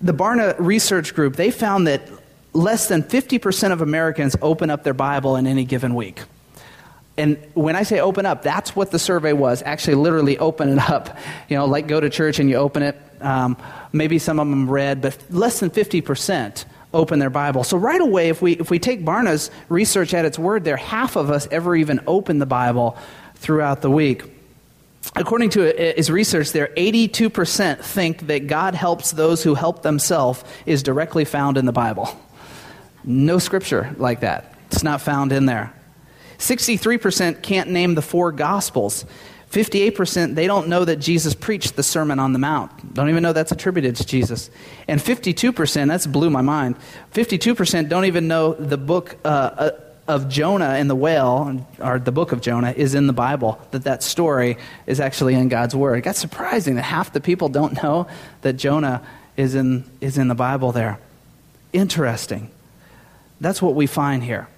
the 0.00 0.14
Barna 0.14 0.54
Research 0.60 1.14
Group, 1.16 1.34
they 1.34 1.50
found 1.50 1.88
that 1.88 2.02
less 2.54 2.88
than 2.88 3.02
50% 3.02 3.72
of 3.72 3.82
Americans 3.82 4.36
open 4.40 4.70
up 4.70 4.84
their 4.84 4.94
Bible 4.94 5.36
in 5.36 5.46
any 5.46 5.64
given 5.64 5.94
week. 5.94 6.22
And 7.16 7.36
when 7.54 7.76
I 7.76 7.82
say 7.82 8.00
open 8.00 8.26
up, 8.26 8.42
that's 8.42 8.74
what 8.74 8.90
the 8.90 8.98
survey 8.98 9.32
was. 9.32 9.62
Actually, 9.62 9.96
literally 9.96 10.38
open 10.38 10.68
it 10.70 10.90
up. 10.90 11.16
You 11.48 11.58
know, 11.58 11.66
like 11.66 11.86
go 11.86 12.00
to 12.00 12.08
church 12.08 12.38
and 12.38 12.48
you 12.48 12.56
open 12.56 12.82
it. 12.82 12.96
Um, 13.20 13.56
maybe 13.92 14.18
some 14.18 14.40
of 14.40 14.48
them 14.48 14.68
read, 14.68 15.02
but 15.02 15.16
less 15.30 15.60
than 15.60 15.70
50% 15.70 16.64
open 16.94 17.18
their 17.18 17.30
Bible. 17.30 17.64
So 17.64 17.76
right 17.76 18.00
away, 18.00 18.30
if 18.30 18.40
we, 18.40 18.52
if 18.52 18.70
we 18.70 18.78
take 18.78 19.04
Barna's 19.04 19.50
research 19.68 20.14
at 20.14 20.24
its 20.24 20.38
word 20.38 20.64
there, 20.64 20.76
half 20.76 21.16
of 21.16 21.30
us 21.30 21.46
ever 21.50 21.76
even 21.76 22.00
open 22.06 22.38
the 22.38 22.46
Bible 22.46 22.96
throughout 23.34 23.82
the 23.82 23.90
week. 23.90 24.22
According 25.14 25.50
to 25.50 25.60
his 25.96 26.10
research 26.10 26.52
there, 26.52 26.68
82% 26.76 27.80
think 27.80 28.26
that 28.28 28.46
God 28.46 28.74
helps 28.74 29.10
those 29.12 29.42
who 29.42 29.54
help 29.54 29.82
themselves 29.82 30.42
is 30.64 30.82
directly 30.82 31.24
found 31.26 31.58
in 31.58 31.66
the 31.66 31.72
Bible. 31.72 32.08
No 33.04 33.38
scripture 33.38 33.94
like 33.98 34.20
that. 34.20 34.54
It's 34.70 34.82
not 34.82 35.00
found 35.00 35.32
in 35.32 35.46
there. 35.46 35.72
63% 36.38 37.42
can't 37.42 37.70
name 37.70 37.94
the 37.94 38.02
four 38.02 38.32
gospels. 38.32 39.04
58% 39.50 40.34
they 40.34 40.48
don't 40.48 40.66
know 40.68 40.84
that 40.84 40.96
Jesus 40.96 41.32
preached 41.34 41.76
the 41.76 41.82
Sermon 41.82 42.18
on 42.18 42.32
the 42.32 42.40
Mount. 42.40 42.92
Don't 42.92 43.08
even 43.08 43.22
know 43.22 43.32
that's 43.32 43.52
attributed 43.52 43.94
to 43.96 44.04
Jesus. 44.04 44.50
And 44.88 45.00
52%, 45.00 45.86
that's 45.86 46.06
blew 46.06 46.28
my 46.28 46.42
mind. 46.42 46.76
52% 47.12 47.88
don't 47.88 48.06
even 48.06 48.26
know 48.26 48.54
the 48.54 48.76
book 48.76 49.16
uh, 49.24 49.28
uh, 49.28 49.70
of 50.08 50.28
Jonah 50.28 50.70
and 50.70 50.90
the 50.90 50.96
whale, 50.96 51.66
or 51.78 51.98
the 51.98 52.12
book 52.12 52.32
of 52.32 52.40
Jonah, 52.40 52.72
is 52.72 52.94
in 52.94 53.06
the 53.06 53.12
Bible, 53.12 53.60
that 53.70 53.84
that 53.84 54.02
story 54.02 54.58
is 54.86 54.98
actually 54.98 55.34
in 55.34 55.48
God's 55.48 55.74
Word. 55.76 56.02
Got 56.02 56.16
surprising 56.16 56.74
that 56.74 56.82
half 56.82 57.12
the 57.12 57.20
people 57.20 57.48
don't 57.48 57.80
know 57.82 58.08
that 58.42 58.54
Jonah 58.54 59.06
is 59.36 59.54
in, 59.54 59.84
is 60.00 60.18
in 60.18 60.28
the 60.28 60.34
Bible 60.34 60.72
there. 60.72 60.98
Interesting. 61.72 62.50
That's 63.40 63.60
what 63.60 63.74
we 63.74 63.86
find 63.86 64.22
here. 64.22 64.48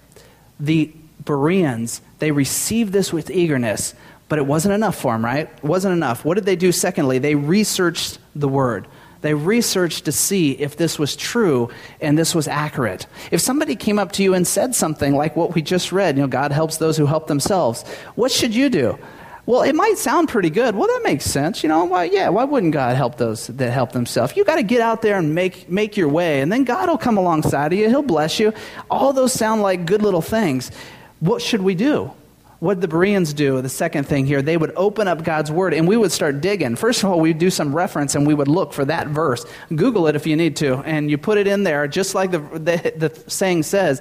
The 0.60 0.92
Bereans, 1.24 2.00
they 2.18 2.30
received 2.30 2.92
this 2.92 3.12
with 3.12 3.30
eagerness, 3.30 3.94
but 4.28 4.38
it 4.38 4.46
wasn't 4.46 4.74
enough 4.74 4.96
for 4.96 5.12
them, 5.12 5.24
right? 5.24 5.48
It 5.48 5.64
wasn't 5.64 5.92
enough. 5.92 6.24
What 6.24 6.34
did 6.34 6.44
they 6.44 6.56
do 6.56 6.72
secondly? 6.72 7.18
They 7.18 7.34
researched 7.34 8.18
the 8.34 8.48
word. 8.48 8.86
They 9.22 9.34
researched 9.34 10.04
to 10.04 10.12
see 10.12 10.52
if 10.52 10.76
this 10.76 10.98
was 10.98 11.16
true 11.16 11.70
and 12.00 12.16
this 12.16 12.34
was 12.34 12.46
accurate. 12.46 13.06
If 13.30 13.40
somebody 13.40 13.74
came 13.74 13.98
up 13.98 14.12
to 14.12 14.22
you 14.22 14.34
and 14.34 14.46
said 14.46 14.74
something 14.74 15.14
like 15.14 15.34
what 15.36 15.54
we 15.54 15.62
just 15.62 15.90
read, 15.90 16.16
you 16.16 16.22
know, 16.22 16.28
God 16.28 16.52
helps 16.52 16.76
those 16.76 16.96
who 16.96 17.06
help 17.06 17.26
themselves, 17.26 17.82
what 18.14 18.30
should 18.30 18.54
you 18.54 18.68
do? 18.68 18.98
Well, 19.46 19.62
it 19.62 19.76
might 19.76 19.96
sound 19.96 20.28
pretty 20.28 20.50
good. 20.50 20.74
Well, 20.74 20.88
that 20.88 21.02
makes 21.04 21.24
sense. 21.24 21.62
You 21.62 21.68
know, 21.68 21.84
why, 21.84 22.04
yeah, 22.04 22.28
why 22.30 22.42
wouldn't 22.42 22.72
God 22.72 22.96
help 22.96 23.16
those 23.16 23.46
that 23.46 23.70
help 23.70 23.92
themselves? 23.92 24.36
You 24.36 24.44
got 24.44 24.56
to 24.56 24.64
get 24.64 24.80
out 24.80 25.02
there 25.02 25.18
and 25.18 25.36
make, 25.36 25.70
make 25.70 25.96
your 25.96 26.08
way, 26.08 26.40
and 26.40 26.50
then 26.50 26.64
God 26.64 26.88
will 26.88 26.98
come 26.98 27.16
alongside 27.16 27.72
of 27.72 27.78
you. 27.78 27.88
He'll 27.88 28.02
bless 28.02 28.40
you. 28.40 28.52
All 28.90 29.12
those 29.12 29.32
sound 29.32 29.62
like 29.62 29.86
good 29.86 30.02
little 30.02 30.20
things. 30.20 30.72
What 31.20 31.40
should 31.42 31.62
we 31.62 31.76
do? 31.76 32.10
What 32.58 32.80
the 32.80 32.88
Bereans 32.88 33.34
do? 33.34 33.60
The 33.62 33.68
second 33.68 34.04
thing 34.04 34.26
here, 34.26 34.42
they 34.42 34.56
would 34.56 34.72
open 34.76 35.06
up 35.06 35.22
God's 35.22 35.52
Word 35.52 35.74
and 35.74 35.86
we 35.86 35.96
would 35.96 36.10
start 36.10 36.40
digging. 36.40 36.74
First 36.74 37.04
of 37.04 37.10
all, 37.10 37.20
we'd 37.20 37.38
do 37.38 37.50
some 37.50 37.76
reference 37.76 38.14
and 38.14 38.26
we 38.26 38.34
would 38.34 38.48
look 38.48 38.72
for 38.72 38.84
that 38.86 39.08
verse. 39.08 39.44
Google 39.74 40.08
it 40.08 40.16
if 40.16 40.26
you 40.26 40.36
need 40.36 40.56
to, 40.56 40.78
and 40.78 41.10
you 41.10 41.18
put 41.18 41.38
it 41.38 41.46
in 41.46 41.62
there 41.62 41.86
just 41.86 42.14
like 42.14 42.30
the, 42.30 42.38
the, 42.38 42.92
the 42.96 43.30
saying 43.30 43.62
says 43.62 44.00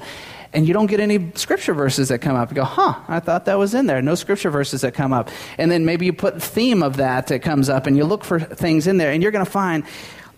and 0.56 0.66
you 0.66 0.74
don't 0.74 0.88
get 0.88 1.02
any 1.02 1.32
scripture 1.36 1.74
verses 1.74 2.08
that 2.08 2.20
come 2.20 2.38
up. 2.38 2.50
You 2.50 2.56
go, 2.56 2.64
huh, 2.64 2.96
I 3.10 3.20
thought 3.20 3.46
that 3.46 3.60
was 3.60 3.74
in 3.74 3.88
there. 3.88 4.02
No 4.02 4.16
scripture 4.16 4.50
verses 4.50 4.82
that 4.82 4.94
come 4.94 5.12
up. 5.12 5.30
And 5.58 5.70
then 5.70 5.86
maybe 5.86 6.06
you 6.06 6.14
put 6.14 6.42
theme 6.42 6.82
of 6.82 6.98
that 6.98 7.28
that 7.28 7.42
comes 7.42 7.68
up 7.68 7.88
and 7.88 7.98
you 7.98 8.06
look 8.06 8.24
for 8.24 8.40
things 8.40 8.88
in 8.88 8.98
there 8.98 9.12
and 9.12 9.22
you're 9.22 9.34
going 9.34 9.46
to 9.46 9.52
find 9.52 9.84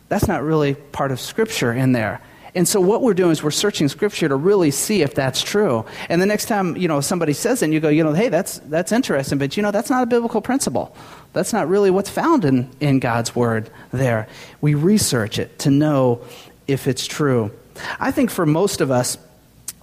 that's 0.09 0.27
not 0.27 0.41
really 0.41 0.73
part 0.73 1.11
of 1.11 1.19
scripture 1.19 1.71
in 1.71 1.91
there. 1.91 2.19
And 2.55 2.67
so 2.67 2.81
what 2.81 3.03
we're 3.03 3.13
doing 3.13 3.31
is 3.31 3.43
we're 3.43 3.51
searching 3.51 3.87
scripture 3.87 4.27
to 4.27 4.35
really 4.35 4.71
see 4.71 5.03
if 5.03 5.13
that's 5.13 5.43
true. 5.43 5.85
And 6.09 6.19
the 6.19 6.25
next 6.25 6.45
time, 6.45 6.75
you 6.75 6.87
know, 6.87 7.01
somebody 7.01 7.33
says 7.33 7.61
it 7.61 7.65
and 7.65 7.73
you 7.73 7.79
go, 7.79 7.89
you 7.89 8.03
know, 8.03 8.13
hey, 8.13 8.29
that's 8.29 8.57
that's 8.59 8.91
interesting, 8.91 9.37
but 9.37 9.55
you 9.55 9.61
know, 9.61 9.69
that's 9.69 9.91
not 9.91 10.01
a 10.01 10.07
biblical 10.07 10.41
principle. 10.41 10.95
That's 11.33 11.53
not 11.53 11.67
really 11.67 11.91
what's 11.91 12.09
found 12.09 12.45
in, 12.45 12.71
in 12.79 12.99
God's 12.99 13.35
word 13.35 13.69
there. 13.91 14.27
We 14.61 14.73
research 14.73 15.37
it 15.37 15.59
to 15.59 15.69
know 15.69 16.21
if 16.65 16.87
it's 16.87 17.05
true. 17.05 17.51
I 17.99 18.09
think 18.09 18.31
for 18.31 18.47
most 18.47 18.81
of 18.81 18.89
us, 18.89 19.19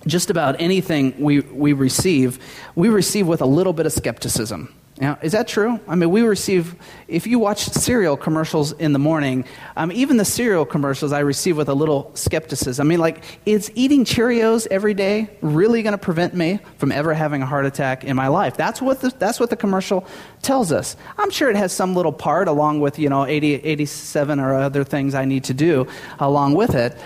just 0.06 0.30
about 0.30 0.60
anything 0.60 1.14
we, 1.18 1.40
we 1.40 1.72
receive, 1.72 2.38
we 2.74 2.88
receive 2.88 3.26
with 3.26 3.40
a 3.40 3.46
little 3.46 3.72
bit 3.72 3.86
of 3.86 3.92
skepticism. 3.92 4.74
Now, 5.00 5.18
is 5.22 5.32
that 5.32 5.48
true? 5.48 5.80
I 5.88 5.96
mean, 5.96 6.10
we 6.10 6.22
receive, 6.22 6.76
if 7.08 7.26
you 7.26 7.40
watch 7.40 7.64
cereal 7.64 8.16
commercials 8.16 8.70
in 8.70 8.92
the 8.92 9.00
morning, 9.00 9.44
um, 9.76 9.90
even 9.90 10.18
the 10.18 10.24
cereal 10.24 10.64
commercials 10.64 11.12
I 11.12 11.18
receive 11.18 11.56
with 11.56 11.68
a 11.68 11.74
little 11.74 12.12
skepticism. 12.14 12.86
I 12.86 12.88
mean, 12.88 13.00
like, 13.00 13.24
is 13.44 13.72
eating 13.74 14.04
Cheerios 14.04 14.68
every 14.70 14.94
day 14.94 15.30
really 15.40 15.82
going 15.82 15.94
to 15.94 15.98
prevent 15.98 16.34
me 16.34 16.60
from 16.78 16.92
ever 16.92 17.12
having 17.12 17.42
a 17.42 17.46
heart 17.46 17.66
attack 17.66 18.04
in 18.04 18.14
my 18.14 18.28
life? 18.28 18.56
That's 18.56 18.80
what 18.80 19.00
the, 19.00 19.10
that's 19.10 19.40
what 19.40 19.50
the 19.50 19.56
commercial 19.56 20.06
tells 20.42 20.70
us. 20.70 20.96
I'm 21.18 21.30
sure 21.30 21.50
it 21.50 21.56
has 21.56 21.72
some 21.72 21.96
little 21.96 22.12
part 22.12 22.46
along 22.46 22.78
with, 22.78 22.96
you 22.96 23.08
know, 23.08 23.26
80, 23.26 23.54
87 23.54 24.38
or 24.38 24.54
other 24.54 24.84
things 24.84 25.16
I 25.16 25.24
need 25.24 25.42
to 25.44 25.54
do 25.54 25.88
along 26.20 26.54
with 26.54 26.76
it. 26.76 26.96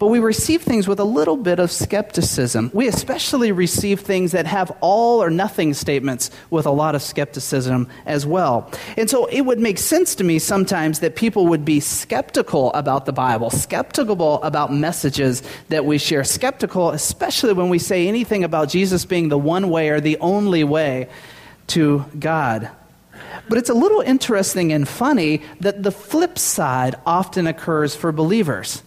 But 0.00 0.06
we 0.06 0.18
receive 0.18 0.62
things 0.62 0.88
with 0.88 0.98
a 0.98 1.04
little 1.04 1.36
bit 1.36 1.58
of 1.58 1.70
skepticism. 1.70 2.70
We 2.72 2.88
especially 2.88 3.52
receive 3.52 4.00
things 4.00 4.32
that 4.32 4.46
have 4.46 4.72
all 4.80 5.22
or 5.22 5.28
nothing 5.28 5.74
statements 5.74 6.30
with 6.48 6.64
a 6.64 6.70
lot 6.70 6.94
of 6.94 7.02
skepticism 7.02 7.86
as 8.06 8.24
well. 8.24 8.72
And 8.96 9.10
so 9.10 9.26
it 9.26 9.42
would 9.42 9.58
make 9.58 9.76
sense 9.76 10.14
to 10.14 10.24
me 10.24 10.38
sometimes 10.38 11.00
that 11.00 11.16
people 11.16 11.48
would 11.48 11.66
be 11.66 11.80
skeptical 11.80 12.72
about 12.72 13.04
the 13.04 13.12
Bible, 13.12 13.50
skeptical 13.50 14.42
about 14.42 14.72
messages 14.72 15.42
that 15.68 15.84
we 15.84 15.98
share, 15.98 16.24
skeptical, 16.24 16.92
especially 16.92 17.52
when 17.52 17.68
we 17.68 17.78
say 17.78 18.08
anything 18.08 18.42
about 18.42 18.70
Jesus 18.70 19.04
being 19.04 19.28
the 19.28 19.36
one 19.36 19.68
way 19.68 19.90
or 19.90 20.00
the 20.00 20.16
only 20.20 20.64
way 20.64 21.10
to 21.66 22.06
God. 22.18 22.70
But 23.50 23.58
it's 23.58 23.68
a 23.68 23.74
little 23.74 24.00
interesting 24.00 24.72
and 24.72 24.88
funny 24.88 25.42
that 25.60 25.82
the 25.82 25.92
flip 25.92 26.38
side 26.38 26.94
often 27.04 27.46
occurs 27.46 27.94
for 27.94 28.12
believers 28.12 28.82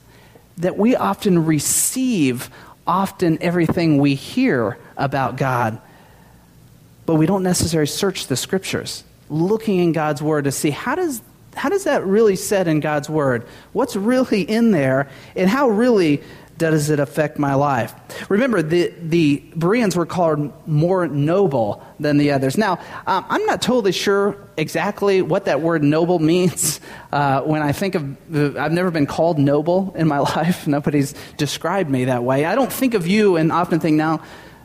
that 0.58 0.78
we 0.78 0.96
often 0.96 1.46
receive 1.46 2.50
often 2.86 3.38
everything 3.42 3.98
we 3.98 4.16
hear 4.16 4.78
about 4.98 5.38
God, 5.38 5.80
but 7.06 7.16
we 7.16 7.26
don't 7.26 7.44
necessarily 7.44 7.88
search 7.88 8.28
the 8.28 8.36
scriptures, 8.36 9.04
looking 9.30 9.80
in 9.80 9.92
God's 9.92 10.22
word 10.22 10.46
to 10.46 10.52
see 10.52 10.70
how 10.70 10.96
does 10.96 11.22
how 11.56 11.70
does 11.70 11.84
that 11.84 12.04
really 12.04 12.36
said 12.36 12.68
in 12.68 12.80
God's 12.80 13.08
word? 13.08 13.46
What's 13.74 13.96
really 13.96 14.42
in 14.42 14.72
there, 14.72 15.10
and 15.36 15.50
how 15.50 15.70
really 15.70 16.24
does 16.72 16.90
it 16.90 17.00
affect 17.00 17.40
my 17.40 17.54
life? 17.54 17.94
Remember, 18.30 18.62
the, 18.62 18.94
the 19.02 19.44
Bereans 19.56 19.96
were 19.96 20.06
called 20.06 20.52
more 20.68 21.08
noble 21.08 21.86
than 22.00 22.18
the 22.18 22.32
others. 22.32 22.58
Now, 22.58 22.80
um, 23.08 23.26
I'm 23.30 23.46
not 23.46 23.62
totally 23.62 23.92
sure 23.92 24.38
exactly 24.58 25.22
what 25.22 25.46
that 25.46 25.62
word 25.62 25.84
noble 25.84 26.20
means. 26.34 26.80
Uh, 27.12 27.42
when 27.42 27.62
I 27.62 27.72
think 27.72 27.96
of, 27.96 28.58
I've 28.58 28.72
never 28.72 28.92
been 28.92 29.08
called 29.08 29.40
noble 29.40 29.94
in 29.96 30.08
my 30.08 30.20
life. 30.36 30.68
Nobody's 30.68 31.14
described 31.38 31.90
me 31.90 32.06
that 32.06 32.24
way. 32.24 32.46
I 32.46 32.56
don't 32.56 32.72
think 32.72 32.94
of 32.94 33.08
you 33.08 33.36
and 33.36 33.52
often 33.52 33.80
think, 33.80 33.98
now, 33.98 34.22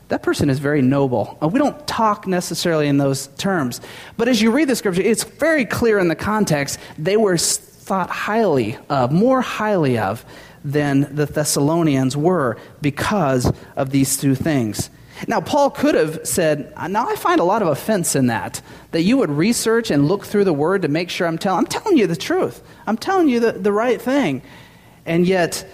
that 0.08 0.22
person 0.22 0.48
is 0.48 0.58
very 0.58 0.80
noble. 0.80 1.36
Uh, 1.42 1.48
we 1.48 1.58
don't 1.58 1.86
talk 1.86 2.26
necessarily 2.26 2.88
in 2.88 2.96
those 2.96 3.26
terms. 3.38 3.80
But 4.16 4.28
as 4.28 4.40
you 4.40 4.50
read 4.50 4.68
the 4.68 4.76
scripture, 4.76 5.02
it's 5.02 5.22
very 5.22 5.66
clear 5.66 5.98
in 5.98 6.08
the 6.08 6.16
context 6.16 6.80
they 6.96 7.16
were 7.16 7.36
thought 7.36 8.10
highly 8.10 8.76
of, 8.88 9.12
more 9.12 9.40
highly 9.40 9.98
of 9.98 10.24
than 10.64 11.14
the 11.14 11.26
Thessalonians 11.26 12.16
were 12.16 12.56
because 12.80 13.52
of 13.76 13.90
these 13.90 14.16
two 14.16 14.34
things. 14.34 14.90
Now, 15.26 15.40
Paul 15.40 15.70
could 15.70 15.94
have 15.94 16.20
said, 16.26 16.72
Now 16.88 17.08
I 17.08 17.16
find 17.16 17.40
a 17.40 17.44
lot 17.44 17.62
of 17.62 17.68
offense 17.68 18.14
in 18.14 18.28
that, 18.28 18.60
that 18.92 19.02
you 19.02 19.16
would 19.16 19.30
research 19.30 19.90
and 19.90 20.06
look 20.06 20.24
through 20.24 20.44
the 20.44 20.52
word 20.52 20.82
to 20.82 20.88
make 20.88 21.10
sure 21.10 21.26
I'm 21.26 21.38
telling, 21.38 21.58
I'm 21.58 21.66
telling 21.66 21.96
you 21.96 22.06
the 22.06 22.16
truth. 22.16 22.62
I'm 22.86 22.96
telling 22.96 23.28
you 23.28 23.40
the, 23.40 23.52
the 23.52 23.72
right 23.72 24.00
thing. 24.00 24.42
And 25.04 25.26
yet, 25.26 25.66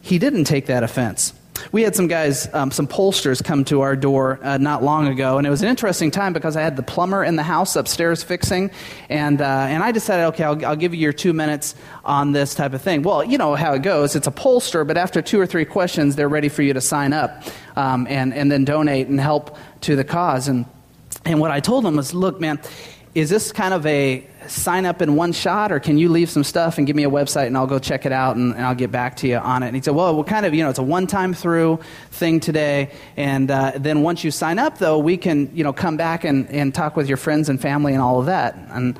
he 0.00 0.18
didn't 0.18 0.44
take 0.44 0.66
that 0.66 0.82
offense. 0.82 1.32
We 1.70 1.82
had 1.82 1.94
some 1.94 2.06
guys, 2.06 2.52
um, 2.54 2.70
some 2.70 2.86
pollsters, 2.86 3.42
come 3.42 3.64
to 3.66 3.82
our 3.82 3.94
door 3.94 4.38
uh, 4.42 4.58
not 4.58 4.82
long 4.82 5.06
ago, 5.08 5.38
and 5.38 5.46
it 5.46 5.50
was 5.50 5.62
an 5.62 5.68
interesting 5.68 6.10
time 6.10 6.32
because 6.32 6.56
I 6.56 6.62
had 6.62 6.76
the 6.76 6.82
plumber 6.82 7.22
in 7.22 7.36
the 7.36 7.42
house 7.42 7.76
upstairs 7.76 8.22
fixing, 8.22 8.70
and 9.08 9.40
uh, 9.40 9.66
and 9.68 9.82
I 9.82 9.92
decided, 9.92 10.24
okay, 10.28 10.44
I'll, 10.44 10.66
I'll 10.66 10.76
give 10.76 10.94
you 10.94 11.00
your 11.00 11.12
two 11.12 11.32
minutes 11.32 11.74
on 12.04 12.32
this 12.32 12.54
type 12.54 12.72
of 12.72 12.82
thing. 12.82 13.02
Well, 13.02 13.22
you 13.22 13.38
know 13.38 13.54
how 13.54 13.74
it 13.74 13.82
goes. 13.82 14.16
It's 14.16 14.26
a 14.26 14.32
pollster, 14.32 14.86
but 14.86 14.96
after 14.96 15.22
two 15.22 15.38
or 15.38 15.46
three 15.46 15.64
questions, 15.64 16.16
they're 16.16 16.28
ready 16.28 16.48
for 16.48 16.62
you 16.62 16.72
to 16.72 16.80
sign 16.80 17.12
up 17.12 17.44
um, 17.76 18.06
and 18.08 18.34
and 18.34 18.50
then 18.50 18.64
donate 18.64 19.08
and 19.08 19.20
help 19.20 19.56
to 19.82 19.94
the 19.94 20.04
cause. 20.04 20.48
And 20.48 20.64
and 21.24 21.38
what 21.38 21.50
I 21.50 21.60
told 21.60 21.84
them 21.84 21.96
was, 21.96 22.14
look, 22.14 22.40
man, 22.40 22.60
is 23.14 23.28
this 23.28 23.52
kind 23.52 23.74
of 23.74 23.84
a 23.84 24.26
sign 24.46 24.86
up 24.86 25.02
in 25.02 25.16
one 25.16 25.32
shot, 25.32 25.70
or 25.70 25.78
can 25.78 25.98
you 25.98 26.08
leave 26.08 26.30
some 26.30 26.44
stuff 26.44 26.78
and 26.78 26.86
give 26.86 26.96
me 26.96 27.04
a 27.04 27.10
website 27.10 27.46
and 27.46 27.56
I'll 27.58 27.66
go 27.66 27.78
check 27.78 28.06
it 28.06 28.12
out 28.12 28.36
and, 28.36 28.54
and 28.54 28.64
I'll 28.64 28.74
get 28.74 28.90
back 28.90 29.16
to 29.16 29.28
you 29.28 29.36
on 29.36 29.62
it? 29.62 29.66
And 29.66 29.76
he 29.76 29.82
said, 29.82 29.94
well, 29.94 30.16
we're 30.16 30.24
kind 30.24 30.46
of, 30.46 30.54
you 30.54 30.62
know, 30.62 30.70
it's 30.70 30.78
a 30.78 30.82
one 30.82 31.06
time 31.06 31.34
through 31.34 31.80
thing 32.10 32.40
today. 32.40 32.90
And 33.18 33.50
uh, 33.50 33.72
then 33.76 34.02
once 34.02 34.24
you 34.24 34.30
sign 34.30 34.58
up, 34.58 34.78
though, 34.78 34.98
we 34.98 35.18
can, 35.18 35.54
you 35.54 35.62
know, 35.62 35.74
come 35.74 35.98
back 35.98 36.24
and, 36.24 36.48
and 36.50 36.74
talk 36.74 36.96
with 36.96 37.06
your 37.06 37.18
friends 37.18 37.50
and 37.50 37.60
family 37.60 37.92
and 37.92 38.00
all 38.00 38.18
of 38.18 38.26
that. 38.26 38.54
And, 38.54 38.98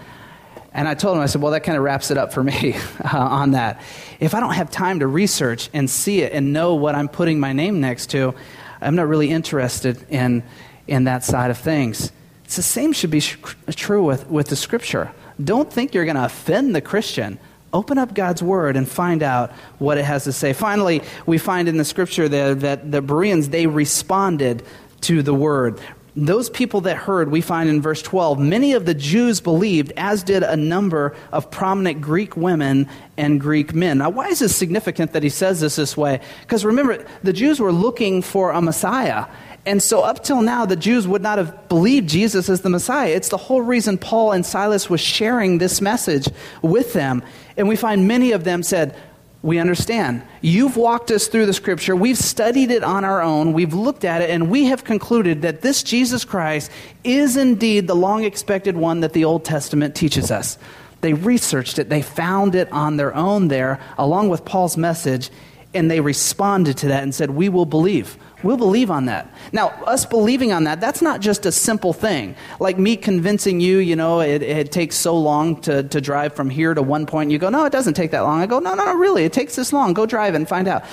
and 0.75 0.89
I 0.89 0.95
told 0.95 1.17
him, 1.17 1.23
I 1.23 1.27
said, 1.27 1.41
well, 1.41 1.53
that 1.53 1.63
kind 1.63 1.79
of 1.79 1.85
wraps 1.85 2.11
it 2.11 2.19
up 2.19 2.35
for 2.35 2.45
me 2.45 2.75
uh, 3.05 3.19
on 3.19 3.53
that. 3.53 3.81
If 4.21 4.35
I 4.35 4.41
don't 4.41 4.55
have 4.55 4.71
time 4.71 5.01
to 5.01 5.07
research 5.07 5.71
and 5.73 5.89
see 5.89 6.21
it 6.21 6.35
and 6.35 6.53
know 6.53 6.75
what 6.75 6.95
I'm 6.95 7.09
putting 7.09 7.41
my 7.41 7.55
name 7.55 7.81
next 7.81 8.11
to, 8.11 8.35
I'm 8.79 8.95
not 8.95 9.09
really 9.09 9.31
interested 9.31 10.05
in, 10.11 10.43
in 10.87 11.05
that 11.05 11.25
side 11.25 11.51
of 11.51 11.57
things. 11.57 12.13
It's 12.53 12.57
the 12.59 12.63
same 12.63 12.93
should 12.93 13.11
be 13.11 13.21
sh- 13.21 13.39
true 13.71 14.05
with, 14.05 14.29
with 14.29 14.49
the 14.49 14.57
scripture. 14.57 15.11
Don't 15.43 15.73
think 15.73 15.95
you're 15.95 16.05
going 16.05 16.17
to 16.17 16.27
offend 16.27 16.75
the 16.75 16.83
Christian. 16.83 17.39
Open 17.73 17.97
up 17.97 18.13
God's 18.13 18.43
word 18.43 18.77
and 18.77 18.87
find 18.87 19.23
out 19.23 19.53
what 19.79 19.97
it 19.97 20.05
has 20.05 20.25
to 20.25 20.33
say. 20.33 20.53
Finally, 20.53 21.01
we 21.25 21.39
find 21.39 21.67
in 21.67 21.79
the 21.79 21.85
scripture 21.87 22.29
there 22.29 22.55
that 22.55 22.93
the 22.93 23.01
Bereans, 23.01 23.49
they 23.49 23.67
responded 23.67 24.65
to 25.01 25.23
the 25.23 25.33
word. 25.33 25.81
Those 26.15 26.51
people 26.51 26.83
that 26.83 26.99
heard, 26.99 27.31
we 27.31 27.41
find 27.41 27.71
in 27.71 27.81
verse 27.81 28.03
12, 28.03 28.39
many 28.39 28.75
of 28.75 28.85
the 28.85 28.93
Jews 28.93 29.41
believed, 29.41 29.95
as 29.97 30.23
did 30.23 30.43
a 30.43 30.55
number 30.55 31.17
of 31.33 31.51
prominent 31.51 32.03
Greek 32.03 32.37
women 32.37 32.87
and 33.17 33.41
Greek 33.41 33.75
men. 33.75 33.97
Now, 33.97 34.11
why 34.11 34.29
is 34.29 34.41
this 34.41 34.55
significant 34.55 35.15
that 35.15 35.23
he 35.23 35.31
says 35.31 35.63
this 35.63 35.77
this 35.77 35.97
way? 35.97 36.21
Because 36.43 36.67
remember, 36.67 37.03
the 37.23 37.33
Jews 37.33 37.61
were 37.61 37.73
looking 37.73 38.21
for 38.21 38.51
a 38.51 38.61
Messiah. 38.61 39.25
And 39.65 39.81
so, 39.81 40.03
up 40.03 40.25
till 40.25 40.43
now, 40.43 40.67
the 40.67 40.75
Jews 40.75 41.07
would 41.07 41.23
not 41.23 41.39
have 41.39 41.69
believed 41.69 42.09
Jesus 42.09 42.49
as 42.49 42.63
the 42.63 42.69
Messiah. 42.69 43.11
It's 43.11 43.29
the 43.29 43.37
whole 43.37 43.63
reason 43.63 43.97
Paul 43.97 44.33
and 44.33 44.45
Silas 44.45 44.91
was 44.91 45.01
sharing 45.01 45.59
this 45.59 45.81
message 45.81 46.29
with 46.63 46.93
them. 46.95 47.23
And 47.57 47.69
we 47.69 47.77
find 47.77 48.09
many 48.09 48.33
of 48.33 48.43
them 48.43 48.65
said, 48.65 48.97
We 49.41 49.61
understand. 49.61 50.25
You've 50.41 50.77
walked 50.77 51.13
us 51.13 51.29
through 51.29 51.47
the 51.47 51.53
scripture. 51.53 51.95
We've 51.95 52.19
studied 52.19 52.73
it 52.73 52.83
on 52.83 53.05
our 53.05 53.23
own. 53.23 53.53
We've 53.53 53.73
looked 53.73 54.05
at 54.05 54.21
it, 54.21 54.31
and 54.31 54.51
we 54.51 54.65
have 54.65 54.83
concluded 54.83 55.43
that 55.43 55.61
this 55.63 55.85
Jesus 55.85 56.25
Christ 56.25 56.69
is 57.05 57.37
indeed 57.37 57.87
the 57.87 57.95
long 57.95 58.25
expected 58.25 58.77
one 58.77 59.01
that 59.01 59.13
the 59.13 59.25
Old 59.25 59.45
Testament 59.45 59.95
teaches 59.95 60.33
us. 60.33 60.59
They 61.03 61.15
researched 61.15 61.79
it, 61.79 61.89
they 61.89 62.03
found 62.03 62.55
it 62.57 62.71
on 62.73 62.97
their 62.97 63.15
own 63.15 63.49
there, 63.49 63.81
along 63.99 64.29
with 64.29 64.45
Paul's 64.45 64.77
message, 64.77 65.31
and 65.75 65.91
they 65.91 66.01
responded 66.01 66.77
to 66.79 66.89
that 66.89 67.03
and 67.05 67.15
said, 67.15 67.31
We 67.31 67.49
will 67.49 67.67
believe. 67.67 68.17
We'll 68.43 68.57
believe 68.57 68.91
on 68.91 69.07
that. 69.07 69.33
Now, 69.53 69.69
us 69.87 70.05
believing 70.05 70.53
on 70.53 70.65
that, 70.65 70.81
that's 70.81 71.03
not 71.03 71.21
just 71.21 71.47
a 71.47 71.53
simple 71.53 71.93
thing. 71.93 72.35
Like 72.59 72.79
me 72.79 72.97
convincing 72.97 73.61
you, 73.61 73.79
you 73.79 73.97
know, 73.97 74.21
it, 74.21 74.43
it, 74.43 74.73
takes 74.73 74.97
so 74.97 75.17
long 75.17 75.61
to, 75.63 75.83
to 75.85 76.01
drive 76.01 76.35
from 76.35 76.51
here 76.51 76.75
to 76.75 76.83
one 76.83 77.07
point. 77.07 77.31
You 77.31 77.39
go, 77.39 77.51
no, 77.51 77.65
it 77.65 77.73
doesn't 77.73 77.95
take 77.95 78.11
that 78.13 78.21
long. 78.21 78.41
I 78.41 78.47
go, 78.47 78.59
no, 78.59 78.75
no, 78.75 78.85
no, 78.85 78.95
really, 78.95 79.25
it 79.25 79.33
takes 79.33 79.55
this 79.55 79.73
long. 79.73 79.93
Go 79.93 80.07
drive 80.07 80.35
and 80.35 80.49
find 80.49 80.67
out. 80.67 80.85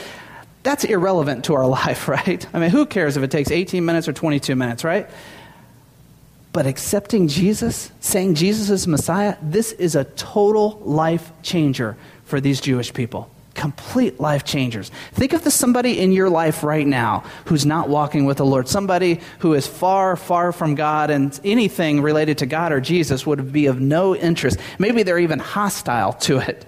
That's 0.64 0.84
irrelevant 0.84 1.46
to 1.46 1.54
our 1.56 1.68
life, 1.86 2.08
right? 2.08 2.46
I 2.54 2.60
mean, 2.60 2.70
who 2.70 2.86
cares 2.86 3.18
if 3.18 3.24
it 3.24 3.32
takes 3.32 3.52
18 3.52 3.84
minutes 3.84 4.08
or 4.08 4.14
22 4.14 4.56
minutes, 4.56 4.84
right? 4.84 5.10
But 6.52 6.66
accepting 6.66 7.28
Jesus, 7.28 7.92
saying 8.00 8.36
Jesus 8.36 8.70
is 8.70 8.88
Messiah, 8.88 9.38
this 9.42 9.72
is 9.74 9.96
a 9.96 10.04
total 10.04 10.82
life 10.84 11.32
changer 11.42 11.96
for 12.26 12.42
these 12.42 12.60
Jewish 12.60 12.94
people 12.94 13.30
complete 13.60 14.22
life 14.22 14.46
changers. 14.46 14.90
Think 15.12 15.34
of 15.34 15.44
the 15.44 15.52
somebody 15.52 16.00
in 16.00 16.14
your 16.14 16.30
life 16.30 16.64
right 16.64 16.88
now 16.88 17.26
who's 17.46 17.66
not 17.66 17.90
walking 17.90 18.24
with 18.24 18.38
the 18.38 18.46
Lord, 18.46 18.70
somebody 18.70 19.20
who 19.40 19.54
is 19.54 19.68
far, 19.68 20.16
far 20.16 20.54
from 20.54 20.76
God, 20.76 21.10
and 21.10 21.38
anything 21.44 22.02
related 22.02 22.38
to 22.38 22.46
God 22.46 22.72
or 22.72 22.80
Jesus 22.80 23.28
would 23.28 23.52
be 23.52 23.66
of 23.66 23.82
no 23.82 24.16
interest. 24.16 24.60
Maybe 24.80 25.04
they're 25.04 25.20
even 25.20 25.40
hostile 25.40 26.14
to 26.14 26.38
it. 26.38 26.66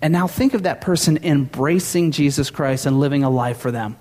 And 0.00 0.10
now 0.10 0.26
think 0.26 0.54
of 0.54 0.62
that 0.62 0.80
person 0.80 1.18
embracing 1.22 2.12
Jesus 2.12 2.48
Christ 2.48 2.86
and 2.86 2.98
living 2.98 3.22
a 3.22 3.28
life 3.30 3.58
for 3.58 3.70
them. 3.70 3.98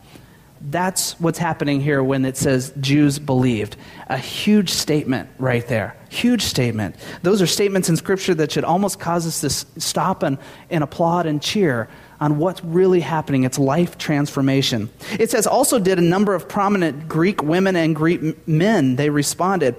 That's 0.62 1.19
what's 1.19 1.38
happening 1.38 1.82
here 1.82 2.01
when 2.04 2.25
it 2.25 2.38
says 2.38 2.73
Jews 2.80 3.19
believed. 3.19 3.75
A 4.08 4.17
huge 4.17 4.69
statement 4.69 5.30
right 5.38 5.65
there. 5.67 5.95
Huge 6.10 6.41
statement. 6.41 6.95
Those 7.21 7.41
are 7.41 7.47
statements 7.47 7.89
in 7.89 7.97
Scripture 7.97 8.34
that 8.36 8.51
should 8.51 8.63
almost 8.63 8.99
cause 8.99 9.28
us 9.28 9.41
to 9.41 9.80
stop 9.80 10.23
and, 10.23 10.38
and 10.69 10.84
applaud 10.84 11.25
and 11.25 11.41
cheer 11.41 11.88
on 12.19 12.38
what's 12.38 12.63
really 12.63 13.01
happening. 13.01 13.43
It's 13.43 13.60
life 13.60 13.97
transformation. 13.97 14.89
It 15.19 15.32
says, 15.32 15.47
also 15.47 15.80
did 15.80 15.99
a 15.99 16.04
number 16.04 16.34
of 16.34 16.47
prominent 16.47 17.08
Greek 17.08 17.43
women 17.43 17.75
and 17.75 17.95
Greek 17.95 18.47
men. 18.47 18.95
They 18.95 19.10
responded. 19.10 19.75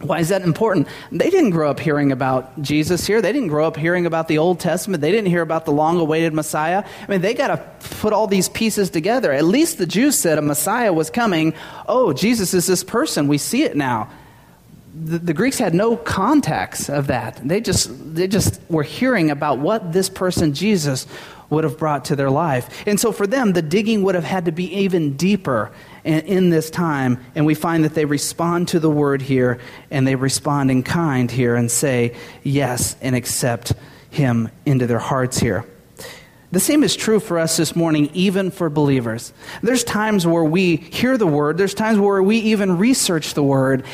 Why 0.00 0.18
is 0.18 0.28
that 0.28 0.42
important? 0.42 0.88
They 1.12 1.30
didn't 1.30 1.50
grow 1.50 1.70
up 1.70 1.80
hearing 1.80 2.12
about 2.12 2.60
Jesus 2.60 3.06
here. 3.06 3.22
They 3.22 3.32
didn't 3.32 3.48
grow 3.48 3.66
up 3.66 3.76
hearing 3.76 4.06
about 4.06 4.28
the 4.28 4.38
Old 4.38 4.60
Testament. 4.60 5.00
They 5.00 5.12
didn't 5.12 5.28
hear 5.28 5.40
about 5.40 5.64
the 5.64 5.72
long 5.72 5.98
awaited 5.98 6.34
Messiah. 6.34 6.84
I 7.00 7.10
mean, 7.10 7.22
they 7.22 7.32
got 7.32 7.48
to 7.48 7.88
put 8.00 8.12
all 8.12 8.26
these 8.26 8.48
pieces 8.48 8.90
together. 8.90 9.32
At 9.32 9.44
least 9.44 9.78
the 9.78 9.86
Jews 9.86 10.18
said 10.18 10.36
a 10.36 10.42
Messiah 10.42 10.92
was 10.92 11.10
coming. 11.10 11.54
Oh, 11.88 12.12
Jesus 12.12 12.52
is 12.54 12.66
this 12.66 12.84
person. 12.84 13.28
We 13.28 13.38
see 13.38 13.62
it 13.62 13.76
now. 13.76 14.10
The, 14.94 15.18
the 15.18 15.34
Greeks 15.34 15.58
had 15.58 15.74
no 15.74 15.96
context 15.96 16.90
of 16.90 17.06
that. 17.06 17.40
They 17.42 17.60
just, 17.60 18.14
they 18.14 18.28
just 18.28 18.60
were 18.68 18.82
hearing 18.82 19.30
about 19.30 19.58
what 19.58 19.92
this 19.92 20.08
person, 20.08 20.54
Jesus, 20.54 21.06
would 21.54 21.64
have 21.64 21.78
brought 21.78 22.06
to 22.06 22.16
their 22.16 22.30
life. 22.30 22.86
And 22.86 23.00
so 23.00 23.12
for 23.12 23.26
them, 23.26 23.52
the 23.52 23.62
digging 23.62 24.02
would 24.02 24.14
have 24.14 24.24
had 24.24 24.44
to 24.44 24.52
be 24.52 24.72
even 24.80 25.16
deeper 25.16 25.72
in, 26.04 26.50
this 26.50 26.70
time. 26.70 27.24
And 27.34 27.46
we 27.46 27.54
find 27.54 27.84
that 27.84 27.94
they 27.94 28.04
respond 28.04 28.68
to 28.68 28.80
the 28.80 28.90
word 28.90 29.22
here 29.22 29.58
and 29.90 30.06
they 30.06 30.14
respond 30.14 30.70
in 30.70 30.82
kind 30.82 31.30
here 31.30 31.56
and 31.56 31.70
say 31.70 32.14
yes 32.42 32.96
and 33.00 33.16
accept 33.16 33.72
him 34.10 34.50
into 34.66 34.86
their 34.86 34.98
hearts 34.98 35.38
here. 35.38 35.64
The 36.52 36.60
same 36.60 36.84
is 36.84 36.94
true 36.94 37.18
for 37.18 37.38
us 37.38 37.56
this 37.56 37.74
morning, 37.74 38.10
even 38.14 38.52
for 38.52 38.70
believers. 38.70 39.32
There's 39.62 39.82
times 39.82 40.24
where 40.24 40.44
we 40.44 40.76
hear 40.76 41.18
the 41.18 41.26
word, 41.26 41.58
there's 41.58 41.74
times 41.74 41.98
where 41.98 42.22
we 42.22 42.36
even 42.38 42.78
research 42.78 43.34
the 43.34 43.42
word, 43.42 43.84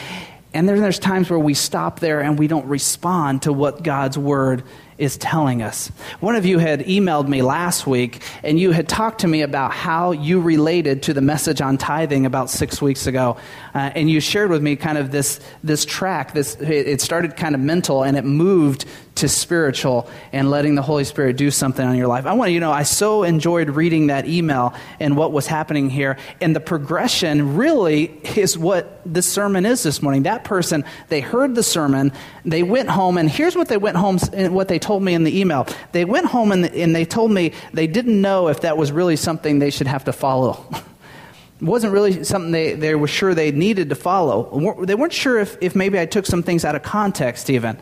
and 0.52 0.68
then 0.68 0.82
there's 0.82 0.98
times 0.98 1.30
where 1.30 1.38
we 1.38 1.54
stop 1.54 2.00
there 2.00 2.20
and 2.20 2.38
we 2.38 2.48
don't 2.48 2.66
respond 2.66 3.42
to 3.42 3.52
what 3.52 3.82
God's 3.82 4.18
word 4.18 4.64
is 5.00 5.16
telling 5.16 5.62
us. 5.62 5.88
One 6.20 6.36
of 6.36 6.44
you 6.44 6.58
had 6.58 6.80
emailed 6.80 7.26
me 7.26 7.42
last 7.42 7.86
week 7.86 8.22
and 8.42 8.58
you 8.60 8.72
had 8.72 8.88
talked 8.88 9.22
to 9.22 9.28
me 9.28 9.42
about 9.42 9.72
how 9.72 10.12
you 10.12 10.40
related 10.40 11.02
to 11.04 11.14
the 11.14 11.20
message 11.20 11.60
on 11.60 11.78
tithing 11.78 12.26
about 12.26 12.50
six 12.50 12.82
weeks 12.82 13.06
ago. 13.06 13.36
Uh, 13.74 13.90
and 13.94 14.10
you 14.10 14.20
shared 14.20 14.50
with 14.50 14.62
me 14.62 14.76
kind 14.76 14.98
of 14.98 15.10
this, 15.10 15.40
this 15.64 15.84
track. 15.84 16.34
This, 16.34 16.56
it 16.56 17.00
started 17.00 17.36
kind 17.36 17.54
of 17.54 17.60
mental 17.60 18.02
and 18.02 18.16
it 18.16 18.24
moved 18.24 18.84
to 19.20 19.28
spiritual 19.28 20.08
and 20.32 20.50
letting 20.50 20.74
the 20.74 20.82
Holy 20.82 21.04
Spirit 21.04 21.36
do 21.36 21.50
something 21.50 21.86
on 21.86 21.96
your 21.96 22.06
life. 22.06 22.26
I 22.26 22.32
want 22.32 22.52
you 22.52 22.60
to 22.60 22.66
know 22.66 22.72
I 22.72 22.84
so 22.84 23.22
enjoyed 23.22 23.68
reading 23.70 24.08
that 24.08 24.26
email 24.26 24.74
and 24.98 25.16
what 25.16 25.30
was 25.32 25.46
happening 25.46 25.90
here. 25.90 26.16
And 26.40 26.56
the 26.56 26.60
progression 26.60 27.56
really 27.56 28.04
is 28.36 28.56
what 28.56 29.00
this 29.04 29.30
sermon 29.30 29.66
is 29.66 29.82
this 29.82 30.00
morning. 30.00 30.22
That 30.22 30.44
person, 30.44 30.84
they 31.08 31.20
heard 31.20 31.54
the 31.54 31.62
sermon, 31.62 32.12
they 32.44 32.62
went 32.62 32.88
home, 32.88 33.18
and 33.18 33.30
here's 33.30 33.54
what 33.54 33.68
they 33.68 33.76
went 33.76 33.98
home, 33.98 34.18
what 34.52 34.68
they 34.68 34.78
told 34.78 35.02
me 35.02 35.12
in 35.12 35.24
the 35.24 35.38
email. 35.38 35.66
They 35.92 36.06
went 36.06 36.26
home 36.26 36.50
and, 36.50 36.64
and 36.66 36.96
they 36.96 37.04
told 37.04 37.30
me 37.30 37.52
they 37.72 37.86
didn't 37.86 38.20
know 38.20 38.48
if 38.48 38.62
that 38.62 38.78
was 38.78 38.90
really 38.90 39.16
something 39.16 39.58
they 39.58 39.70
should 39.70 39.86
have 39.86 40.04
to 40.04 40.12
follow. 40.12 40.66
It 41.60 41.62
wasn't 41.64 41.92
really 41.92 42.24
something 42.24 42.52
they, 42.52 42.72
they 42.72 42.94
were 42.94 43.08
sure 43.08 43.34
they 43.34 43.52
needed 43.52 43.90
to 43.90 43.94
follow. 43.94 44.84
They 44.84 44.94
weren't 44.94 45.12
sure 45.12 45.38
if, 45.38 45.58
if 45.60 45.76
maybe 45.76 46.00
I 46.00 46.06
took 46.06 46.24
some 46.24 46.42
things 46.42 46.64
out 46.64 46.74
of 46.74 46.82
context, 46.82 47.50
even. 47.50 47.78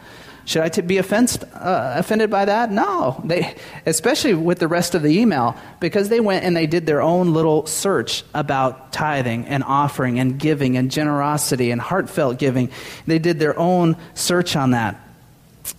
Should 0.48 0.62
I 0.62 0.70
t- 0.70 0.80
be 0.80 0.96
offensed, 0.96 1.44
uh, 1.52 1.92
offended 1.96 2.30
by 2.30 2.46
that? 2.46 2.72
No. 2.72 3.20
They, 3.22 3.54
especially 3.84 4.32
with 4.32 4.58
the 4.58 4.66
rest 4.66 4.94
of 4.94 5.02
the 5.02 5.18
email, 5.20 5.54
because 5.78 6.08
they 6.08 6.20
went 6.20 6.42
and 6.42 6.56
they 6.56 6.66
did 6.66 6.86
their 6.86 7.02
own 7.02 7.34
little 7.34 7.66
search 7.66 8.24
about 8.32 8.90
tithing 8.90 9.44
and 9.44 9.62
offering 9.62 10.18
and 10.18 10.38
giving 10.38 10.78
and 10.78 10.90
generosity 10.90 11.70
and 11.70 11.78
heartfelt 11.82 12.38
giving. 12.38 12.70
They 13.06 13.18
did 13.18 13.38
their 13.38 13.58
own 13.58 13.98
search 14.14 14.56
on 14.56 14.70
that. 14.70 14.98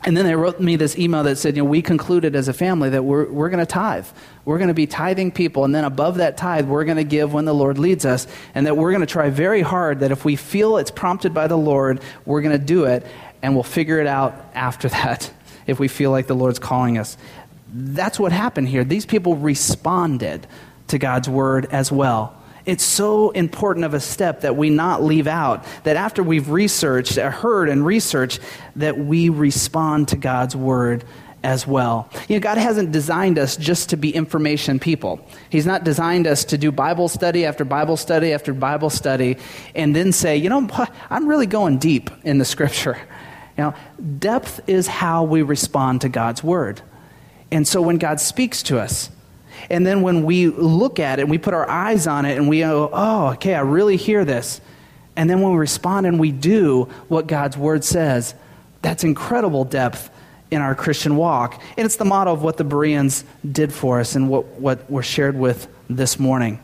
And 0.04 0.16
then 0.16 0.26
they 0.26 0.36
wrote 0.36 0.60
me 0.60 0.76
this 0.76 1.00
email 1.00 1.24
that 1.24 1.38
said, 1.40 1.56
you 1.56 1.64
know, 1.64 1.70
we 1.70 1.82
concluded 1.82 2.36
as 2.36 2.48
a 2.48 2.54
family 2.54 2.92
that 2.92 3.04
we're, 3.04 3.28
we're 3.28 3.50
going 3.50 3.66
to 3.66 3.66
tithe. 3.66 4.06
We're 4.46 4.60
going 4.60 4.68
to 4.68 4.76
be 4.76 4.86
tithing 4.86 5.32
people. 5.32 5.66
And 5.66 5.74
then 5.74 5.84
above 5.84 6.18
that 6.18 6.38
tithe, 6.38 6.68
we're 6.68 6.86
going 6.86 6.98
to 6.98 7.04
give 7.04 7.34
when 7.34 7.46
the 7.46 7.56
Lord 7.56 7.80
leads 7.80 8.06
us. 8.06 8.28
And 8.54 8.68
that 8.68 8.78
we're 8.78 8.92
going 8.92 9.02
to 9.02 9.08
try 9.08 9.32
very 9.32 9.62
hard 9.62 10.02
that 10.02 10.12
if 10.12 10.24
we 10.24 10.36
feel 10.36 10.78
it's 10.78 10.92
prompted 10.92 11.34
by 11.34 11.48
the 11.48 11.58
Lord, 11.58 12.02
we're 12.24 12.42
going 12.42 12.58
to 12.58 12.64
do 12.64 12.86
it 12.86 13.04
and 13.42 13.54
we'll 13.54 13.64
figure 13.64 14.00
it 14.00 14.08
out 14.08 14.36
after 14.54 14.90
that 14.90 15.32
if 15.68 15.80
we 15.80 15.88
feel 15.88 16.12
like 16.12 16.28
the 16.28 16.36
Lord's 16.36 16.60
calling 16.60 16.98
us. 16.98 17.18
That's 17.72 18.20
what 18.20 18.32
happened 18.32 18.68
here. 18.70 18.84
These 18.84 19.06
people 19.06 19.36
responded 19.36 20.48
to 20.88 20.98
God's 20.98 21.30
word 21.30 21.68
as 21.72 21.92
well. 21.92 22.36
It's 22.66 22.84
so 22.84 23.30
important 23.32 23.86
of 23.86 23.94
a 23.94 24.00
step 24.00 24.42
that 24.42 24.56
we 24.56 24.70
not 24.70 25.02
leave 25.04 25.28
out, 25.28 25.66
that 25.84 25.96
after 25.96 26.22
we've 26.22 26.50
researched, 26.50 27.18
uh, 27.18 27.32
heard, 27.32 27.70
and 27.70 27.86
researched, 27.86 28.40
that 28.76 28.98
we 28.98 29.30
respond 29.30 30.10
to 30.10 30.18
God's 30.18 30.56
word 30.56 31.04
as 31.44 31.66
well. 31.66 32.10
You 32.28 32.36
know, 32.36 32.42
God 32.42 32.58
hasn't 32.58 32.92
designed 32.92 33.40
us 33.40 33.56
just 33.56 33.90
to 33.90 33.98
be 33.98 34.14
information 34.14 34.78
people. 34.78 35.26
He's 35.50 35.66
not 35.66 35.84
designed 35.84 36.28
us 36.28 36.44
to 36.46 36.58
do 36.58 36.72
Bible 36.72 37.08
study 37.08 37.46
after 37.46 37.64
Bible 37.64 37.98
study 37.98 38.34
after 38.34 38.54
Bible 38.54 38.90
study 38.90 39.38
and 39.74 39.96
then 39.96 40.12
say, 40.12 40.36
you 40.38 40.50
know, 40.50 40.68
I'm 41.10 41.28
really 41.28 41.48
going 41.48 41.78
deep 41.78 42.12
in 42.24 42.40
the 42.40 42.46
scripture. 42.46 42.98
Now, 43.60 43.76
depth 44.20 44.62
is 44.68 44.88
how 44.88 45.26
we 45.26 45.42
respond 45.42 46.00
to 46.02 46.10
God's 46.10 46.42
word. 46.42 46.82
And 47.52 47.68
so 47.68 47.82
when 47.82 47.98
God 47.98 48.22
speaks 48.22 48.64
to 48.64 48.80
us, 48.80 49.10
and 49.70 49.86
then 49.86 50.02
when 50.02 50.24
we 50.24 50.48
look 50.48 50.98
at 50.98 51.20
it 51.20 51.24
and 51.24 51.30
we 51.30 51.40
put 51.40 51.54
our 51.54 51.70
eyes 51.70 52.08
on 52.08 52.24
it 52.24 52.38
and 52.38 52.48
we 52.48 52.62
go, 52.62 52.90
oh, 52.94 53.32
okay, 53.34 53.56
I 53.56 53.60
really 53.60 53.98
hear 53.98 54.24
this. 54.24 54.62
And 55.18 55.30
then 55.30 55.42
when 55.42 55.52
we 55.52 55.58
respond 55.58 56.06
and 56.06 56.22
we 56.22 56.32
do 56.32 56.84
what 57.10 57.28
God's 57.28 57.58
word 57.58 57.84
says, 57.84 58.34
that's 58.82 59.04
incredible 59.04 59.66
depth 59.66 60.10
in 60.50 60.62
our 60.62 60.74
Christian 60.74 61.18
walk. 61.18 61.62
And 61.76 61.86
it's 61.86 61.98
the 61.98 62.06
model 62.06 62.34
of 62.34 62.42
what 62.42 62.56
the 62.56 62.64
Bereans 62.64 63.26
did 63.52 63.74
for 63.74 64.00
us 64.00 64.16
and 64.16 64.30
what, 64.30 64.46
what 64.58 64.90
we're 64.90 65.04
shared 65.04 65.38
with 65.38 65.68
this 65.90 66.18
morning. 66.18 66.64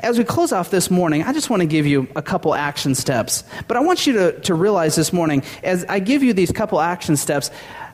As 0.00 0.18
we 0.18 0.24
close 0.24 0.52
off 0.52 0.70
this 0.70 0.90
morning, 0.90 1.22
I 1.22 1.32
just 1.32 1.50
want 1.50 1.60
to 1.60 1.66
give 1.66 1.86
you 1.86 2.08
a 2.16 2.22
couple 2.22 2.54
action 2.54 2.94
steps. 2.94 3.44
But 3.66 3.76
I 3.76 3.80
want 3.80 4.06
you 4.06 4.12
to, 4.14 4.40
to 4.40 4.54
realize 4.54 4.96
this 4.96 5.12
morning, 5.12 5.42
as 5.62 5.84
I 5.88 5.98
give 5.98 6.22
you 6.22 6.32
these 6.32 6.52
couple 6.52 6.80
action 6.80 7.16
steps, 7.16 7.50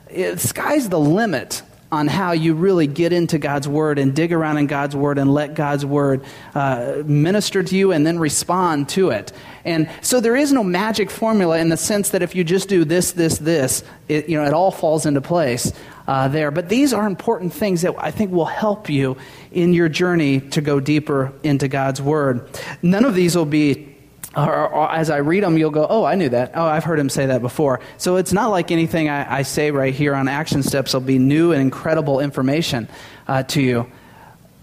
it, 0.09 0.41
sky's 0.41 0.89
the 0.89 1.01
limit 1.01 1.63
on 1.95 2.09
how 2.09 2.33
you 2.33 2.55
really 2.55 2.89
get 2.89 3.13
into 3.13 3.39
God's 3.39 3.69
Word 3.69 3.99
and 4.01 4.15
dig 4.15 4.33
around 4.33 4.59
in 4.59 4.67
God's 4.67 4.97
Word 4.97 5.17
and 5.17 5.33
let 5.33 5.55
God's 5.55 5.87
Word 5.87 6.25
uh, 6.55 7.03
minister 7.05 7.63
to 7.63 7.77
you 7.77 7.93
and 7.93 8.05
then 8.05 8.19
respond 8.19 8.89
to 8.91 9.11
it. 9.11 9.33
And 9.65 9.89
so 10.03 10.21
there 10.21 10.35
is 10.35 10.53
no 10.53 10.65
magic 10.65 11.09
formula 11.09 11.59
in 11.59 11.69
the 11.69 11.77
sense 11.77 12.11
that 12.11 12.21
if 12.21 12.35
you 12.35 12.43
just 12.43 12.69
do 12.69 12.85
this, 12.85 13.13
this, 13.13 13.39
this, 13.39 13.85
it, 14.09 14.29
you 14.29 14.37
know, 14.37 14.45
it 14.45 14.53
all 14.53 14.73
falls 14.73 15.07
into 15.07 15.21
place 15.21 15.73
uh, 16.09 16.29
there. 16.29 16.51
But 16.51 16.69
these 16.69 16.93
are 16.93 17.07
important 17.07 17.53
things 17.53 17.83
that 17.83 17.95
I 17.97 18.11
think 18.11 18.33
will 18.33 18.45
help 18.45 18.91
you 18.91 19.17
in 19.55 19.73
your 19.73 19.89
journey 19.89 20.41
to 20.41 20.61
go 20.61 20.81
deeper 20.81 21.33
into 21.43 21.69
God's 21.69 22.01
Word. 22.01 22.49
None 22.83 23.05
of 23.05 23.15
these 23.15 23.37
will 23.37 23.45
be 23.45 23.95
or, 24.37 24.69
or, 24.69 24.91
as 24.91 25.11
I 25.11 25.19
read 25.19 25.45
them, 25.45 25.57
you'll 25.59 25.71
go, 25.71 25.87
Oh, 25.89 26.05
I 26.05 26.17
knew 26.17 26.29
that. 26.29 26.53
Oh, 26.55 26.65
I've 26.65 26.85
heard 26.85 26.99
him 26.99 27.09
say 27.09 27.27
that 27.27 27.41
before. 27.41 27.81
So 27.99 28.17
it's 28.17 28.33
not 28.33 28.49
like 28.49 28.71
anything 28.71 29.09
I, 29.09 29.39
I 29.39 29.43
say 29.43 29.71
right 29.71 29.95
here 29.95 30.15
on 30.15 30.29
Action 30.29 30.63
Steps 30.63 30.93
will 30.93 31.01
be 31.01 31.19
new 31.19 31.53
and 31.53 31.61
incredible 31.61 32.21
information 32.21 32.89
uh, 33.29 33.45
to 33.45 33.63
you, 33.63 33.91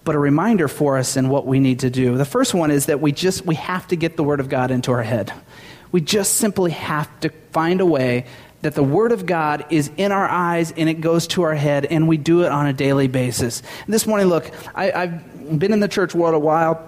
but 0.04 0.16
a 0.16 0.20
reminder 0.20 0.68
for 0.68 0.98
us 0.98 1.16
in 1.16 1.30
what 1.30 1.46
we 1.46 1.60
need 1.60 1.80
to 1.80 1.90
do. 1.90 2.18
The 2.18 2.26
first 2.26 2.54
one 2.54 2.72
is 2.72 2.88
that 2.88 3.00
we 3.00 3.12
just 3.12 3.46
we 3.46 3.56
have 3.56 3.88
to 3.88 3.96
get 3.96 4.18
the 4.18 4.24
Word 4.24 4.40
of 4.40 4.50
God 4.50 4.72
into 4.72 4.92
our 4.92 5.04
head. 5.04 5.34
We 5.92 6.02
just 6.02 6.36
simply 6.36 6.72
have 6.72 7.20
to 7.22 7.30
find 7.52 7.82
a 7.82 7.86
way 7.86 8.26
that 8.62 8.76
the 8.76 8.84
Word 8.84 9.12
of 9.12 9.26
God 9.26 9.66
is 9.70 9.92
in 9.98 10.12
our 10.12 10.28
eyes 10.28 10.72
and 10.76 10.88
it 10.88 11.02
goes 11.02 11.28
to 11.28 11.44
our 11.44 11.56
head, 11.56 11.86
and 11.86 12.08
we 12.08 12.18
do 12.18 12.44
it 12.44 12.52
on 12.52 12.68
a 12.68 12.74
daily 12.74 13.08
basis. 13.08 13.64
This 13.88 14.06
morning, 14.06 14.28
look, 14.28 14.50
I, 14.76 14.92
I've 14.92 15.60
been 15.60 15.74
in 15.74 15.80
the 15.80 15.88
church 15.88 16.14
world 16.14 16.36
a 16.36 16.40
while. 16.40 16.88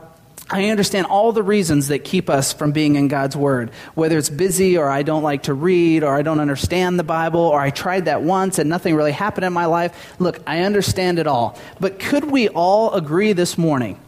I 0.49 0.69
understand 0.69 1.07
all 1.07 1.31
the 1.31 1.41
reasons 1.41 1.87
that 1.87 2.03
keep 2.03 2.29
us 2.29 2.53
from 2.53 2.73
being 2.73 2.95
in 2.95 3.07
God's 3.07 3.35
Word. 3.35 3.71
Whether 3.95 4.17
it's 4.17 4.29
busy, 4.29 4.77
or 4.77 4.89
I 4.89 5.01
don't 5.01 5.23
like 5.23 5.43
to 5.43 5.53
read, 5.53 6.03
or 6.03 6.15
I 6.15 6.21
don't 6.21 6.39
understand 6.39 6.99
the 6.99 7.03
Bible, 7.03 7.39
or 7.39 7.59
I 7.59 7.69
tried 7.69 8.05
that 8.05 8.21
once 8.21 8.59
and 8.59 8.69
nothing 8.69 8.95
really 8.95 9.13
happened 9.13 9.45
in 9.45 9.53
my 9.53 9.65
life. 9.65 10.15
Look, 10.19 10.41
I 10.45 10.61
understand 10.61 11.17
it 11.17 11.27
all. 11.27 11.57
But 11.79 11.97
could 11.97 12.25
we 12.25 12.49
all 12.49 12.93
agree 12.93 13.33
this 13.33 13.57
morning, 13.57 13.99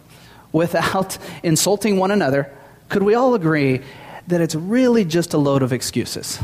without 0.52 1.18
insulting 1.44 1.98
one 1.98 2.12
another, 2.12 2.52
could 2.90 3.02
we 3.02 3.16
all 3.16 3.34
agree 3.34 3.82
that 4.28 4.42
it's 4.42 4.56
really 4.56 5.06
just 5.06 5.34
a 5.34 5.38
load 5.38 5.64
of 5.64 5.74
excuses? 5.74 6.40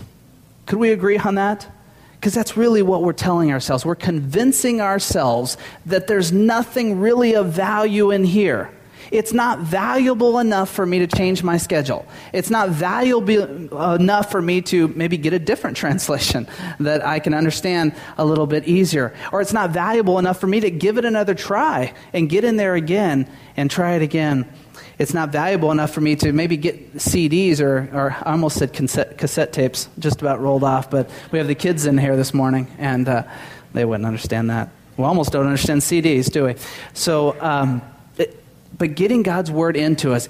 Could 0.65 0.79
we 0.79 0.91
agree 0.91 1.17
on 1.17 1.35
that? 1.35 1.67
Because 2.13 2.33
that's 2.33 2.55
really 2.55 2.83
what 2.83 3.01
we're 3.01 3.13
telling 3.13 3.51
ourselves. 3.51 3.85
We're 3.85 3.95
convincing 3.95 4.79
ourselves 4.79 5.57
that 5.87 6.07
there's 6.07 6.31
nothing 6.31 6.99
really 6.99 7.35
of 7.35 7.47
value 7.47 8.11
in 8.11 8.23
here. 8.23 8.71
It's 9.09 9.33
not 9.33 9.59
valuable 9.59 10.39
enough 10.39 10.69
for 10.69 10.85
me 10.85 10.99
to 10.99 11.07
change 11.07 11.43
my 11.43 11.57
schedule. 11.57 12.05
It's 12.31 12.49
not 12.49 12.69
valuable 12.69 13.93
enough 13.95 14.31
for 14.31 14.41
me 14.41 14.61
to 14.63 14.87
maybe 14.89 15.17
get 15.17 15.33
a 15.33 15.39
different 15.39 15.75
translation 15.83 16.47
that 16.79 17.05
I 17.05 17.19
can 17.19 17.33
understand 17.33 17.93
a 18.17 18.23
little 18.23 18.47
bit 18.47 18.67
easier. 18.67 19.13
Or 19.31 19.41
it's 19.41 19.53
not 19.53 19.71
valuable 19.71 20.17
enough 20.17 20.39
for 20.39 20.47
me 20.47 20.61
to 20.61 20.71
give 20.71 20.97
it 20.97 21.05
another 21.05 21.33
try 21.33 21.93
and 22.13 22.29
get 22.29 22.43
in 22.43 22.55
there 22.55 22.75
again 22.75 23.29
and 23.57 23.69
try 23.69 23.93
it 23.93 24.01
again 24.01 24.47
it's 25.01 25.15
not 25.15 25.29
valuable 25.29 25.71
enough 25.71 25.91
for 25.91 25.99
me 25.99 26.15
to 26.17 26.31
maybe 26.31 26.57
get 26.57 26.93
CDs 26.93 27.59
or, 27.59 27.89
or 27.91 28.11
I 28.21 28.33
almost 28.33 28.59
said 28.59 28.71
cassette, 28.71 29.17
cassette 29.17 29.51
tapes, 29.51 29.89
just 29.97 30.21
about 30.21 30.39
rolled 30.39 30.63
off, 30.63 30.91
but 30.91 31.09
we 31.31 31.39
have 31.39 31.47
the 31.47 31.55
kids 31.55 31.87
in 31.87 31.97
here 31.97 32.15
this 32.15 32.35
morning, 32.35 32.67
and 32.77 33.09
uh, 33.09 33.23
they 33.73 33.83
wouldn't 33.83 34.05
understand 34.05 34.51
that. 34.51 34.69
We 34.97 35.03
almost 35.03 35.31
don't 35.31 35.47
understand 35.47 35.81
CDs, 35.81 36.31
do 36.31 36.45
we? 36.45 36.55
So, 36.93 37.35
um, 37.41 37.81
it, 38.17 38.43
but 38.77 38.93
getting 38.93 39.23
God's 39.23 39.49
word 39.49 39.75
into 39.75 40.13
us 40.13 40.29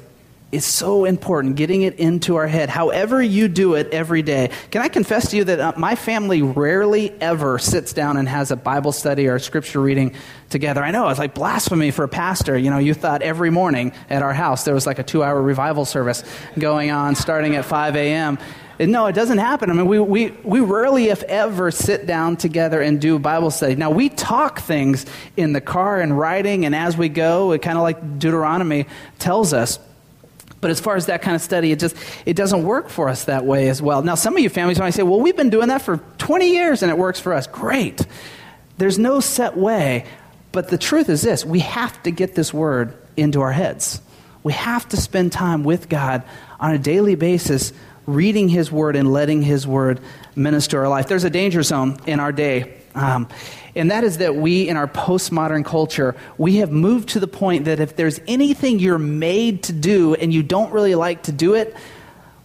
is 0.51 0.65
so 0.65 1.05
important, 1.05 1.55
getting 1.55 1.81
it 1.83 1.95
into 1.95 2.35
our 2.35 2.47
head, 2.47 2.69
however 2.69 3.21
you 3.21 3.47
do 3.47 3.75
it 3.75 3.87
every 3.93 4.21
day. 4.21 4.49
Can 4.69 4.81
I 4.81 4.89
confess 4.89 5.29
to 5.31 5.37
you 5.37 5.43
that 5.45 5.59
uh, 5.59 5.73
my 5.77 5.95
family 5.95 6.41
rarely 6.41 7.11
ever 7.21 7.57
sits 7.57 7.93
down 7.93 8.17
and 8.17 8.27
has 8.27 8.51
a 8.51 8.55
Bible 8.55 8.91
study 8.91 9.27
or 9.27 9.39
scripture 9.39 9.79
reading 9.79 10.13
together? 10.49 10.83
I 10.83 10.91
know 10.91 11.07
it's 11.09 11.19
like 11.19 11.33
blasphemy 11.33 11.91
for 11.91 12.03
a 12.03 12.09
pastor. 12.09 12.57
You 12.57 12.69
know, 12.69 12.79
you 12.79 12.93
thought 12.93 13.21
every 13.21 13.49
morning 13.49 13.93
at 14.09 14.21
our 14.21 14.33
house 14.33 14.65
there 14.65 14.73
was 14.73 14.85
like 14.85 14.99
a 14.99 15.03
two 15.03 15.23
hour 15.23 15.41
revival 15.41 15.85
service 15.85 16.23
going 16.59 16.91
on 16.91 17.15
starting 17.15 17.55
at 17.55 17.65
5 17.65 17.95
a.m. 17.95 18.37
No, 18.79 19.05
it 19.05 19.13
doesn't 19.13 19.37
happen. 19.37 19.69
I 19.69 19.73
mean, 19.73 19.85
we, 19.85 19.99
we, 19.99 20.31
we 20.43 20.59
rarely, 20.59 21.09
if 21.09 21.21
ever, 21.23 21.69
sit 21.69 22.07
down 22.07 22.35
together 22.35 22.81
and 22.81 22.99
do 22.99 23.19
Bible 23.19 23.51
study. 23.51 23.75
Now, 23.75 23.91
we 23.91 24.09
talk 24.09 24.59
things 24.59 25.05
in 25.37 25.53
the 25.53 25.61
car 25.61 26.01
and 26.01 26.17
writing 26.17 26.65
and 26.65 26.73
as 26.73 26.97
we 26.97 27.07
go, 27.07 27.51
it 27.51 27.61
kind 27.61 27.77
of 27.77 27.83
like 27.83 28.19
Deuteronomy 28.19 28.87
tells 29.19 29.53
us. 29.53 29.79
But 30.61 30.71
as 30.71 30.79
far 30.79 30.95
as 30.95 31.07
that 31.07 31.21
kind 31.23 31.35
of 31.35 31.41
study, 31.41 31.71
it 31.71 31.79
just 31.79 31.95
it 32.25 32.35
doesn't 32.35 32.63
work 32.63 32.89
for 32.89 33.09
us 33.09 33.25
that 33.25 33.45
way 33.45 33.67
as 33.69 33.81
well. 33.81 34.03
Now, 34.03 34.15
some 34.15 34.35
of 34.35 34.41
you 34.41 34.49
families 34.49 34.79
might 34.79 34.91
say, 34.91 35.03
"Well, 35.03 35.19
we've 35.19 35.35
been 35.35 35.49
doing 35.49 35.69
that 35.69 35.81
for 35.81 35.97
20 36.19 36.51
years 36.53 36.83
and 36.83 36.91
it 36.91 36.97
works 36.97 37.19
for 37.19 37.33
us." 37.33 37.47
Great. 37.47 38.05
There's 38.77 38.97
no 38.99 39.19
set 39.19 39.57
way, 39.57 40.05
But 40.51 40.67
the 40.67 40.77
truth 40.77 41.09
is 41.09 41.21
this 41.21 41.45
we 41.45 41.59
have 41.59 42.01
to 42.03 42.11
get 42.11 42.35
this 42.35 42.53
word 42.53 42.93
into 43.17 43.41
our 43.41 43.51
heads. 43.51 44.01
We 44.43 44.53
have 44.53 44.87
to 44.89 44.97
spend 44.97 45.31
time 45.31 45.63
with 45.63 45.87
God 45.87 46.23
on 46.59 46.73
a 46.73 46.77
daily 46.77 47.15
basis, 47.15 47.73
reading 48.05 48.49
His 48.49 48.71
word 48.71 48.95
and 48.95 49.11
letting 49.11 49.41
His 49.43 49.65
word 49.67 49.99
minister 50.35 50.79
our 50.81 50.89
life. 50.89 51.07
There's 51.07 51.23
a 51.23 51.29
danger 51.29 51.63
zone 51.63 51.97
in 52.05 52.19
our 52.19 52.31
day. 52.31 52.73
Um, 52.95 53.27
and 53.75 53.91
that 53.91 54.03
is 54.03 54.17
that 54.17 54.35
we, 54.35 54.67
in 54.67 54.77
our 54.77 54.87
postmodern 54.87 55.63
culture, 55.63 56.15
we 56.37 56.57
have 56.57 56.71
moved 56.71 57.09
to 57.09 57.19
the 57.19 57.27
point 57.27 57.65
that 57.65 57.79
if 57.79 57.95
there's 57.95 58.19
anything 58.27 58.79
you're 58.79 58.97
made 58.97 59.63
to 59.63 59.73
do 59.73 60.13
and 60.15 60.33
you 60.33 60.43
don't 60.43 60.71
really 60.71 60.95
like 60.95 61.23
to 61.23 61.31
do 61.31 61.53
it, 61.53 61.75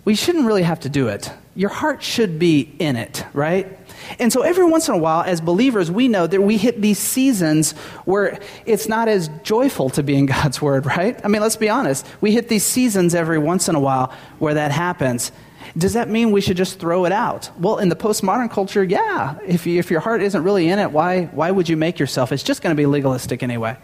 we 0.04 0.14
shouldn't 0.14 0.46
really 0.46 0.62
have 0.62 0.80
to 0.80 0.88
do 0.88 1.08
it. 1.08 1.30
Your 1.56 1.70
heart 1.70 2.02
should 2.02 2.38
be 2.38 2.72
in 2.78 2.96
it, 2.96 3.24
right? 3.32 3.78
And 4.18 4.32
so 4.32 4.42
every 4.42 4.64
once 4.64 4.88
in 4.88 4.94
a 4.94 4.98
while, 4.98 5.22
as 5.22 5.40
believers, 5.40 5.90
we 5.90 6.06
know 6.06 6.26
that 6.26 6.40
we 6.40 6.56
hit 6.56 6.80
these 6.80 6.98
seasons 6.98 7.72
where 8.04 8.38
it's 8.66 8.88
not 8.88 9.08
as 9.08 9.28
joyful 9.42 9.90
to 9.90 10.02
be 10.02 10.16
in 10.16 10.26
God's 10.26 10.62
Word, 10.62 10.86
right? 10.86 11.20
I 11.24 11.28
mean, 11.28 11.42
let's 11.42 11.56
be 11.56 11.68
honest. 11.68 12.06
We 12.20 12.32
hit 12.32 12.48
these 12.48 12.64
seasons 12.64 13.14
every 13.14 13.38
once 13.38 13.68
in 13.68 13.74
a 13.74 13.80
while 13.80 14.12
where 14.38 14.54
that 14.54 14.70
happens. 14.70 15.32
Does 15.76 15.94
that 15.94 16.08
mean 16.08 16.30
we 16.30 16.40
should 16.40 16.56
just 16.56 16.78
throw 16.78 17.04
it 17.04 17.12
out? 17.12 17.50
Well, 17.58 17.78
in 17.78 17.88
the 17.88 17.96
postmodern 17.96 18.50
culture, 18.50 18.84
yeah. 18.84 19.38
If, 19.46 19.66
you, 19.66 19.78
if 19.78 19.90
your 19.90 20.00
heart 20.00 20.22
isn't 20.22 20.42
really 20.42 20.68
in 20.68 20.78
it, 20.78 20.90
why, 20.90 21.24
why 21.26 21.50
would 21.50 21.68
you 21.68 21.76
make 21.76 21.98
yourself? 21.98 22.32
It's 22.32 22.42
just 22.42 22.62
going 22.62 22.74
to 22.74 22.80
be 22.80 22.86
legalistic 22.86 23.42
anyway. 23.42 23.76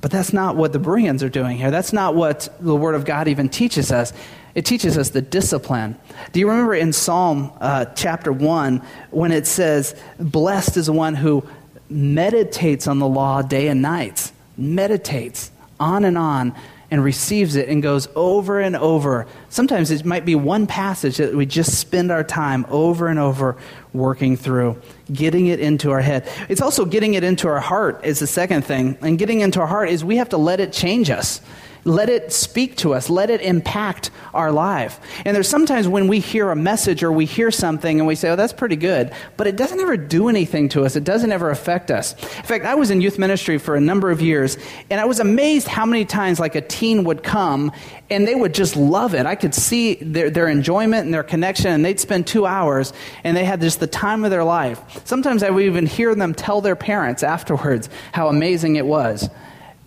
But 0.00 0.10
that's 0.10 0.32
not 0.32 0.56
what 0.56 0.72
the 0.72 0.78
Bereans 0.78 1.22
are 1.22 1.28
doing 1.28 1.56
here. 1.56 1.70
That's 1.70 1.92
not 1.92 2.14
what 2.14 2.48
the 2.60 2.76
Word 2.76 2.94
of 2.94 3.04
God 3.04 3.28
even 3.28 3.48
teaches 3.48 3.90
us. 3.90 4.12
It 4.54 4.64
teaches 4.64 4.96
us 4.96 5.10
the 5.10 5.22
discipline. 5.22 5.98
Do 6.32 6.40
you 6.40 6.48
remember 6.48 6.74
in 6.74 6.92
Psalm 6.92 7.52
uh, 7.60 7.86
chapter 7.86 8.32
1 8.32 8.82
when 9.10 9.32
it 9.32 9.46
says, 9.46 10.00
Blessed 10.18 10.76
is 10.76 10.86
the 10.86 10.92
one 10.92 11.14
who 11.14 11.44
meditates 11.90 12.86
on 12.86 12.98
the 12.98 13.08
law 13.08 13.42
day 13.42 13.68
and 13.68 13.82
night? 13.82 14.32
Meditates 14.56 15.50
on 15.78 16.04
and 16.04 16.16
on 16.16 16.54
and 16.96 17.04
receives 17.04 17.56
it 17.56 17.68
and 17.68 17.82
goes 17.82 18.08
over 18.16 18.58
and 18.58 18.74
over. 18.74 19.26
Sometimes 19.50 19.90
it 19.90 20.06
might 20.06 20.24
be 20.24 20.34
one 20.34 20.66
passage 20.66 21.18
that 21.18 21.34
we 21.34 21.44
just 21.44 21.78
spend 21.78 22.10
our 22.10 22.24
time 22.24 22.64
over 22.70 23.08
and 23.08 23.18
over 23.18 23.58
working 23.92 24.34
through, 24.34 24.80
getting 25.12 25.48
it 25.48 25.60
into 25.60 25.90
our 25.90 26.00
head. 26.00 26.26
It's 26.48 26.62
also 26.62 26.86
getting 26.86 27.12
it 27.12 27.22
into 27.22 27.48
our 27.48 27.60
heart, 27.60 28.02
is 28.02 28.18
the 28.18 28.26
second 28.26 28.62
thing. 28.62 28.96
And 29.02 29.18
getting 29.18 29.42
into 29.42 29.60
our 29.60 29.66
heart 29.66 29.90
is 29.90 30.06
we 30.06 30.16
have 30.16 30.30
to 30.30 30.38
let 30.38 30.58
it 30.58 30.72
change 30.72 31.10
us. 31.10 31.42
Let 31.86 32.08
it 32.08 32.32
speak 32.32 32.76
to 32.78 32.94
us. 32.94 33.08
Let 33.08 33.30
it 33.30 33.40
impact 33.40 34.10
our 34.34 34.50
life. 34.50 34.98
And 35.24 35.36
there's 35.36 35.48
sometimes 35.48 35.86
when 35.86 36.08
we 36.08 36.18
hear 36.18 36.50
a 36.50 36.56
message 36.56 37.04
or 37.04 37.12
we 37.12 37.26
hear 37.26 37.52
something 37.52 38.00
and 38.00 38.08
we 38.08 38.16
say, 38.16 38.30
oh, 38.30 38.36
that's 38.36 38.52
pretty 38.52 38.74
good, 38.74 39.12
but 39.36 39.46
it 39.46 39.54
doesn't 39.54 39.78
ever 39.78 39.96
do 39.96 40.28
anything 40.28 40.68
to 40.70 40.84
us. 40.84 40.96
It 40.96 41.04
doesn't 41.04 41.30
ever 41.30 41.48
affect 41.48 41.92
us. 41.92 42.14
In 42.14 42.42
fact, 42.42 42.64
I 42.64 42.74
was 42.74 42.90
in 42.90 43.00
youth 43.00 43.20
ministry 43.20 43.58
for 43.58 43.76
a 43.76 43.80
number 43.80 44.10
of 44.10 44.20
years, 44.20 44.58
and 44.90 45.00
I 45.00 45.04
was 45.04 45.20
amazed 45.20 45.68
how 45.68 45.86
many 45.86 46.04
times 46.04 46.40
like 46.40 46.56
a 46.56 46.60
teen 46.60 47.04
would 47.04 47.22
come 47.22 47.70
and 48.10 48.26
they 48.26 48.34
would 48.34 48.52
just 48.52 48.74
love 48.74 49.14
it. 49.14 49.24
I 49.24 49.36
could 49.36 49.54
see 49.54 49.94
their, 49.94 50.28
their 50.28 50.48
enjoyment 50.48 51.04
and 51.04 51.14
their 51.14 51.22
connection, 51.22 51.70
and 51.70 51.84
they'd 51.84 52.00
spend 52.00 52.26
two 52.26 52.46
hours 52.46 52.92
and 53.22 53.36
they 53.36 53.44
had 53.44 53.60
just 53.60 53.78
the 53.78 53.86
time 53.86 54.24
of 54.24 54.32
their 54.32 54.44
life. 54.44 54.80
Sometimes 55.06 55.44
I 55.44 55.50
would 55.50 55.62
even 55.62 55.86
hear 55.86 56.16
them 56.16 56.34
tell 56.34 56.60
their 56.60 56.76
parents 56.76 57.22
afterwards 57.22 57.88
how 58.12 58.26
amazing 58.26 58.74
it 58.74 58.86
was. 58.86 59.30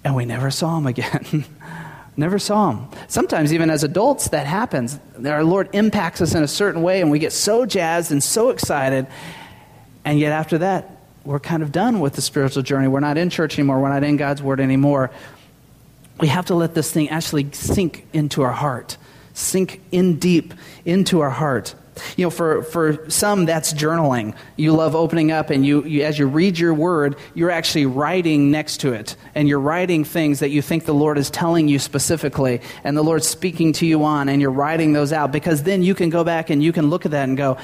And 0.04 0.16
we 0.16 0.26
never 0.26 0.50
saw 0.50 0.76
them 0.76 0.88
again. 0.88 1.44
Never 2.20 2.38
saw 2.38 2.72
him. 2.72 2.88
Sometimes, 3.08 3.54
even 3.54 3.70
as 3.70 3.86
adults, 3.86 4.28
that 4.32 4.46
happens. 4.46 5.00
Our 5.26 5.42
Lord 5.42 5.70
impacts 5.72 6.20
us 6.20 6.36
in 6.36 6.44
a 6.44 6.50
certain 6.50 6.82
way, 6.82 7.00
and 7.00 7.10
we 7.10 7.18
get 7.18 7.32
so 7.32 7.66
jazzed 7.66 8.12
and 8.12 8.22
so 8.22 8.50
excited. 8.50 9.08
And 10.04 10.20
yet, 10.20 10.34
after 10.34 10.58
that, 10.58 10.98
we're 11.24 11.40
kind 11.40 11.64
of 11.64 11.72
done 11.72 12.02
with 12.02 12.16
the 12.16 12.22
spiritual 12.22 12.62
journey. 12.62 12.90
We're 12.90 13.00
not 13.00 13.18
in 13.18 13.30
church 13.30 13.58
anymore. 13.58 13.80
We're 13.80 13.88
not 13.88 14.04
in 14.04 14.18
God's 14.18 14.44
Word 14.44 14.60
anymore. 14.60 15.12
We 16.20 16.28
have 16.28 16.48
to 16.48 16.56
let 16.56 16.76
this 16.76 16.92
thing 16.92 17.08
actually 17.08 17.54
sink 17.54 18.06
into 18.12 18.42
our 18.42 18.52
heart, 18.52 18.98
sink 19.34 19.80
in 19.90 20.20
deep 20.20 20.54
into 20.84 21.22
our 21.22 21.30
heart. 21.30 21.74
You 22.18 22.26
know, 22.26 22.30
for, 22.30 22.64
for 22.64 23.10
some, 23.10 23.46
that's 23.46 23.74
journaling. 23.74 24.36
You 24.56 24.74
love 24.74 24.96
opening 24.96 25.32
up, 25.32 25.50
and 25.50 25.66
you, 25.66 25.84
you, 25.86 26.04
as 26.04 26.20
you 26.20 26.28
read 26.28 26.58
your 26.58 26.74
word, 26.74 27.16
you're 27.34 27.52
actually 27.52 27.86
writing 27.86 28.52
next 28.52 28.78
to 28.82 28.94
it. 28.94 29.16
And 29.36 29.48
you're 29.48 29.60
writing 29.60 30.04
things 30.04 30.40
that 30.40 30.50
you 30.50 30.62
think 30.62 30.86
the 30.86 30.94
Lord 30.94 31.18
is 31.18 31.30
telling 31.30 31.68
you 31.68 31.80
specifically, 31.80 32.62
and 32.84 32.96
the 32.96 33.04
Lord's 33.04 33.28
speaking 33.28 33.74
to 33.74 33.86
you 33.86 34.04
on, 34.04 34.30
and 34.30 34.42
you're 34.42 34.52
writing 34.52 34.94
those 34.94 35.14
out 35.14 35.32
because 35.32 35.64
then 35.64 35.84
you 35.84 35.96
can 35.96 36.10
go 36.10 36.24
back 36.24 36.50
and 36.50 36.64
you 36.64 36.72
can 36.72 36.90
look 36.90 37.06
at 37.06 37.12
that 37.12 37.28
and 37.28 37.38
go, 37.38 37.58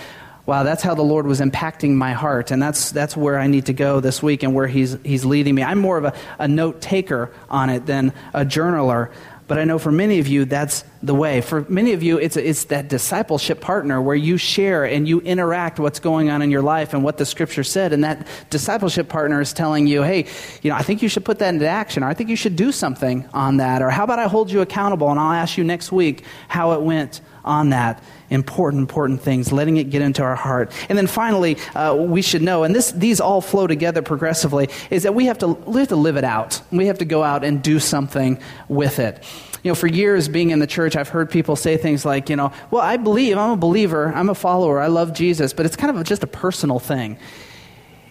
wow, 0.46 0.64
that's 0.64 0.84
how 0.84 0.94
the 0.94 1.02
Lord 1.02 1.26
was 1.26 1.42
impacting 1.42 1.94
my 1.94 2.14
heart. 2.14 2.52
And 2.52 2.62
that's, 2.62 2.92
that's 2.92 3.18
where 3.18 3.40
I 3.40 3.48
need 3.48 3.66
to 3.66 3.74
go 3.74 4.00
this 4.00 4.22
week 4.22 4.44
and 4.44 4.54
where 4.54 4.68
He's, 4.68 4.98
he's 5.04 5.26
leading 5.26 5.56
me. 5.56 5.64
I'm 5.64 5.80
more 5.80 5.98
of 5.98 6.06
a, 6.06 6.14
a 6.38 6.48
note 6.48 6.82
taker 6.82 7.32
on 7.50 7.70
it 7.70 7.86
than 7.86 8.14
a 8.34 8.46
journaler. 8.46 9.12
But 9.48 9.60
I 9.60 9.64
know 9.64 9.78
for 9.78 9.92
many 9.92 10.18
of 10.18 10.28
you, 10.28 10.46
that's 10.46 10.84
the 11.04 11.14
way. 11.14 11.42
For 11.42 11.66
many 11.70 11.94
of 11.94 12.02
you, 12.02 12.18
it's, 12.18 12.36
it's 12.36 12.66
that 12.66 12.88
discipleship 12.88 13.62
partner 13.62 14.02
where 14.02 14.16
you 14.16 14.38
share 14.38 14.86
and 14.86 15.08
you 15.08 15.22
interact 15.22 15.80
what's 15.80 16.00
going 16.00 16.32
on 16.32 16.42
in 16.42 16.50
your 16.50 16.64
life 16.64 16.94
and 16.96 17.04
what 17.04 17.18
the 17.18 17.26
scripture 17.26 17.64
said. 17.64 17.94
And 17.94 18.04
that 18.04 18.28
discipleship 18.50 19.08
partner 19.08 19.40
is 19.42 19.54
telling 19.54 19.86
you, 19.86 20.02
hey, 20.02 20.26
you 20.64 20.72
know, 20.72 20.76
I 20.76 20.82
think 20.82 21.04
you 21.04 21.10
should 21.10 21.26
put 21.26 21.38
that 21.40 21.54
into 21.54 21.68
action, 21.68 22.04
or 22.04 22.08
I 22.08 22.16
think 22.16 22.32
you 22.32 22.36
should 22.36 22.56
do 22.56 22.72
something 22.72 23.30
on 23.34 23.58
that, 23.58 23.84
or 23.84 23.92
how 23.92 24.04
about 24.04 24.18
I 24.18 24.28
hold 24.28 24.50
you 24.50 24.62
accountable 24.62 25.12
and 25.12 25.20
I'll 25.20 25.34
ask 25.34 25.58
you 25.58 25.64
next 25.64 25.92
week 25.92 26.24
how 26.48 26.72
it 26.72 26.82
went 26.82 27.22
on 27.44 27.70
that 27.70 28.04
important, 28.30 28.82
important 28.82 29.22
things, 29.22 29.52
letting 29.52 29.78
it 29.78 29.90
get 29.90 30.02
into 30.02 30.24
our 30.24 30.36
heart. 30.36 30.72
And 30.90 30.98
then 30.98 31.08
finally, 31.08 31.58
uh, 31.76 31.96
we 31.96 32.22
should 32.22 32.42
know, 32.42 32.64
and 32.64 32.76
this, 32.76 32.92
these 32.92 33.20
all 33.20 33.42
flow 33.42 33.68
together 33.68 34.02
progressively, 34.02 34.70
is 34.90 35.04
that 35.04 35.14
we 35.14 35.26
have, 35.26 35.38
to, 35.40 35.48
we 35.48 35.80
have 35.80 35.90
to 35.90 35.96
live 35.96 36.18
it 36.18 36.24
out. 36.24 36.62
We 36.72 36.88
have 36.88 37.00
to 37.00 37.06
go 37.06 37.24
out 37.24 37.44
and 37.44 37.62
do 37.62 37.80
something 37.80 38.40
with 38.68 39.00
it. 39.00 39.24
You 39.64 39.72
know, 39.72 39.76
for 39.76 39.88
years 39.88 40.28
being 40.28 40.52
in 40.52 40.60
the 40.60 40.68
church, 40.68 40.96
I've 40.96 41.10
heard 41.10 41.32
people 41.32 41.56
say 41.56 41.78
things 41.78 42.06
like, 42.06 42.30
you 42.30 42.36
know, 42.36 42.52
well, 42.70 42.84
I 42.84 42.98
believe, 42.98 43.38
I'm 43.38 43.52
a 43.52 43.58
believer, 43.58 44.14
I'm 44.14 44.30
a 44.30 44.36
follower, 44.36 44.80
I 44.80 44.88
love 44.88 45.14
Jesus, 45.14 45.54
but 45.54 45.66
it's 45.66 45.76
kind 45.76 45.96
of 45.96 46.04
just 46.06 46.24
a 46.24 46.28
personal 46.28 46.78
thing. 46.78 47.18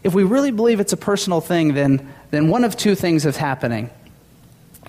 If 0.02 0.14
we 0.14 0.24
really 0.24 0.50
believe 0.50 0.80
it's 0.80 0.92
a 0.92 0.96
personal 0.96 1.40
thing, 1.40 1.74
then, 1.74 2.12
then 2.30 2.48
one 2.48 2.64
of 2.64 2.76
two 2.76 2.94
things 2.94 3.24
is 3.24 3.36
happening. 3.36 3.90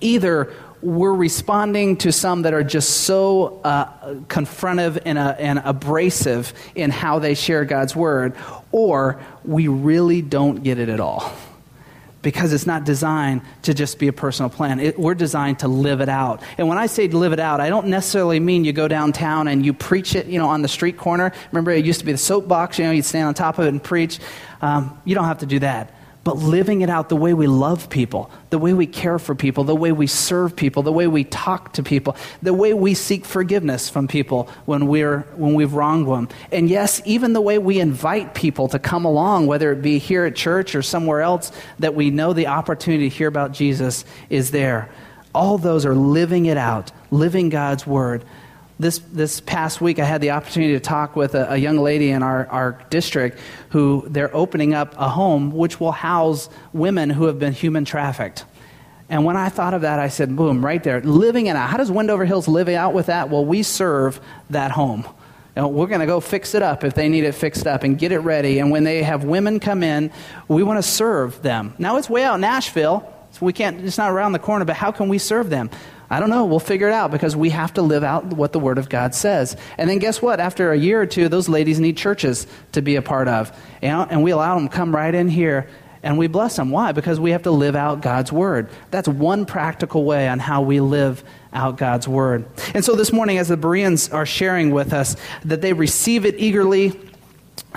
Either 0.01 0.51
we're 0.81 1.13
responding 1.13 1.97
to 1.97 2.11
some 2.11 2.43
that 2.43 2.53
are 2.53 2.63
just 2.63 3.01
so 3.01 3.61
uh, 3.63 3.85
confrontive 4.27 5.01
and, 5.05 5.17
uh, 5.17 5.35
and 5.39 5.61
abrasive 5.63 6.53
in 6.75 6.91
how 6.91 7.19
they 7.19 7.33
share 7.33 7.65
God's 7.65 7.95
word, 7.95 8.35
or 8.71 9.19
we 9.43 9.67
really 9.67 10.21
don't 10.21 10.63
get 10.63 10.77
it 10.79 10.89
at 10.89 10.99
all. 10.99 11.33
Because 12.21 12.53
it's 12.53 12.65
not 12.65 12.85
designed 12.85 13.41
to 13.63 13.75
just 13.75 13.99
be 13.99 14.07
a 14.07 14.13
personal 14.13 14.49
plan. 14.49 14.79
It, 14.79 14.97
we're 14.97 15.13
designed 15.13 15.59
to 15.59 15.67
live 15.67 16.01
it 16.01 16.09
out. 16.09 16.41
And 16.57 16.67
when 16.67 16.79
I 16.79 16.87
say 16.87 17.07
live 17.07 17.33
it 17.33 17.39
out, 17.39 17.61
I 17.61 17.69
don't 17.69 17.87
necessarily 17.87 18.39
mean 18.39 18.65
you 18.65 18.73
go 18.73 18.87
downtown 18.87 19.47
and 19.47 19.63
you 19.63 19.73
preach 19.73 20.15
it, 20.15 20.25
you 20.25 20.39
know, 20.39 20.47
on 20.47 20.63
the 20.63 20.67
street 20.67 20.97
corner. 20.97 21.31
Remember, 21.51 21.69
it 21.69 21.85
used 21.85 21.99
to 21.99 22.05
be 22.05 22.11
the 22.11 22.17
soapbox, 22.17 22.79
you 22.79 22.85
know, 22.85 22.91
you'd 22.91 23.05
stand 23.05 23.27
on 23.27 23.35
top 23.35 23.59
of 23.59 23.65
it 23.65 23.69
and 23.69 23.83
preach. 23.83 24.19
Um, 24.61 24.99
you 25.05 25.13
don't 25.13 25.25
have 25.25 25.39
to 25.39 25.45
do 25.45 25.59
that 25.59 25.93
but 26.25 26.37
living 26.37 26.81
it 26.81 26.89
out 26.89 27.07
the 27.07 27.15
way 27.15 27.35
we 27.35 27.45
love 27.45 27.87
people, 27.87 28.31
the 28.49 28.57
way 28.57 28.73
we 28.73 28.87
care 28.87 29.19
for 29.19 29.35
people, 29.35 29.63
the 29.63 29.75
way 29.75 29.91
we 29.91 30.07
serve 30.07 30.55
people, 30.55 30.81
the 30.81 30.91
way 30.91 31.05
we 31.05 31.23
talk 31.23 31.73
to 31.73 31.83
people, 31.83 32.17
the 32.41 32.53
way 32.53 32.73
we 32.73 32.95
seek 32.95 33.23
forgiveness 33.23 33.89
from 33.91 34.07
people 34.07 34.49
when, 34.65 34.87
we're, 34.87 35.19
when 35.35 35.53
we've 35.53 35.73
wronged 35.73 36.07
them. 36.07 36.27
And 36.51 36.67
yes, 36.67 36.99
even 37.05 37.33
the 37.33 37.41
way 37.41 37.59
we 37.59 37.79
invite 37.79 38.33
people 38.33 38.67
to 38.69 38.79
come 38.79 39.05
along, 39.05 39.45
whether 39.45 39.71
it 39.71 39.83
be 39.83 39.99
here 39.99 40.25
at 40.25 40.35
church 40.35 40.73
or 40.73 40.81
somewhere 40.81 41.21
else, 41.21 41.51
that 41.77 41.93
we 41.93 42.09
know 42.09 42.33
the 42.33 42.47
opportunity 42.47 43.07
to 43.07 43.15
hear 43.15 43.27
about 43.27 43.51
Jesus 43.51 44.03
is 44.31 44.49
there. 44.49 44.89
All 45.35 45.59
those 45.59 45.85
are 45.85 45.93
living 45.93 46.47
it 46.47 46.57
out, 46.57 46.91
living 47.11 47.49
God's 47.49 47.85
word 47.85 48.25
this, 48.79 48.99
this 49.11 49.39
past 49.39 49.79
week, 49.79 49.99
I 49.99 50.05
had 50.05 50.21
the 50.21 50.31
opportunity 50.31 50.73
to 50.73 50.79
talk 50.79 51.15
with 51.15 51.33
a, 51.33 51.53
a, 51.53 51.57
young 51.57 51.77
lady 51.77 52.09
in 52.09 52.21
our, 52.23 52.45
our 52.47 52.81
district 52.89 53.39
who 53.69 54.05
they're 54.07 54.35
opening 54.35 54.73
up 54.73 54.95
a 54.97 55.07
home 55.07 55.51
which 55.51 55.79
will 55.79 55.93
house 55.93 56.49
women 56.73 57.09
who 57.09 57.25
have 57.25 57.39
been 57.39 57.53
human 57.53 57.85
trafficked. 57.85 58.43
And 59.07 59.23
when 59.23 59.37
I 59.37 59.49
thought 59.49 59.73
of 59.73 59.81
that, 59.81 59.99
I 59.99 60.09
said, 60.09 60.35
boom, 60.35 60.65
right 60.65 60.83
there, 60.83 60.99
living 61.01 61.45
it 61.45 61.55
out. 61.55 61.69
How 61.69 61.77
does 61.77 61.91
Wendover 61.91 62.25
Hills 62.25 62.47
live 62.47 62.67
out 62.69 62.93
with 62.93 63.05
that? 63.05 63.29
Well, 63.29 63.45
we 63.45 63.63
serve 63.63 64.19
that 64.49 64.71
home. 64.71 65.05
You 65.55 65.61
know, 65.61 65.67
we're 65.69 65.87
going 65.87 66.01
to 66.01 66.05
go 66.05 66.19
fix 66.19 66.53
it 66.53 66.61
up 66.61 66.83
if 66.83 66.95
they 66.95 67.07
need 67.07 67.23
it 67.23 67.33
fixed 67.33 67.65
up 67.67 67.83
and 67.83 67.97
get 67.97 68.11
it 68.11 68.19
ready. 68.19 68.59
And 68.59 68.71
when 68.71 68.83
they 68.83 69.03
have 69.03 69.23
women 69.23 69.59
come 69.59 69.83
in, 69.83 70.11
we 70.49 70.63
want 70.63 70.79
to 70.79 70.83
serve 70.83 71.41
them. 71.41 71.73
Now, 71.77 71.97
it's 71.97 72.09
way 72.09 72.23
out 72.23 72.35
in 72.35 72.41
Nashville. 72.41 73.09
So 73.31 73.45
we 73.45 73.53
can't, 73.53 73.81
it's 73.81 73.97
not 73.97 74.11
around 74.11 74.31
the 74.31 74.39
corner, 74.39 74.65
but 74.65 74.75
how 74.75 74.91
can 74.91 75.07
we 75.07 75.17
serve 75.17 75.49
them? 75.49 75.69
I 76.09 76.19
don't 76.19 76.29
know. 76.29 76.45
We'll 76.45 76.59
figure 76.59 76.87
it 76.87 76.93
out 76.93 77.11
because 77.11 77.35
we 77.35 77.49
have 77.49 77.73
to 77.75 77.81
live 77.81 78.03
out 78.03 78.25
what 78.25 78.53
the 78.53 78.59
Word 78.59 78.77
of 78.77 78.89
God 78.89 79.15
says. 79.15 79.57
And 79.77 79.89
then 79.89 79.99
guess 79.99 80.21
what? 80.21 80.39
After 80.39 80.71
a 80.71 80.77
year 80.77 81.01
or 81.01 81.05
two, 81.05 81.29
those 81.29 81.49
ladies 81.49 81.79
need 81.79 81.97
churches 81.97 82.45
to 82.73 82.81
be 82.81 82.95
a 82.95 83.01
part 83.01 83.27
of. 83.27 83.51
And 83.81 84.23
we 84.23 84.31
allow 84.31 84.55
them 84.55 84.69
to 84.69 84.75
come 84.75 84.95
right 84.95 85.13
in 85.13 85.27
here 85.29 85.67
and 86.03 86.19
we 86.19 86.27
bless 86.27 86.55
them. 86.55 86.69
Why? 86.69 86.91
Because 86.91 87.19
we 87.19 87.31
have 87.31 87.41
to 87.43 87.51
live 87.51 87.75
out 87.75 88.01
God's 88.01 88.31
Word. 88.31 88.69
That's 88.91 89.07
one 89.07 89.47
practical 89.47 90.03
way 90.03 90.27
on 90.27 90.37
how 90.37 90.61
we 90.61 90.79
live 90.79 91.23
out 91.51 91.77
God's 91.77 92.07
Word. 92.07 92.45
And 92.75 92.85
so 92.85 92.95
this 92.95 93.11
morning, 93.11 93.39
as 93.39 93.47
the 93.47 93.57
Bereans 93.57 94.09
are 94.09 94.27
sharing 94.27 94.69
with 94.69 94.93
us 94.93 95.15
that 95.45 95.61
they 95.61 95.73
receive 95.73 96.25
it 96.25 96.35
eagerly, 96.37 96.99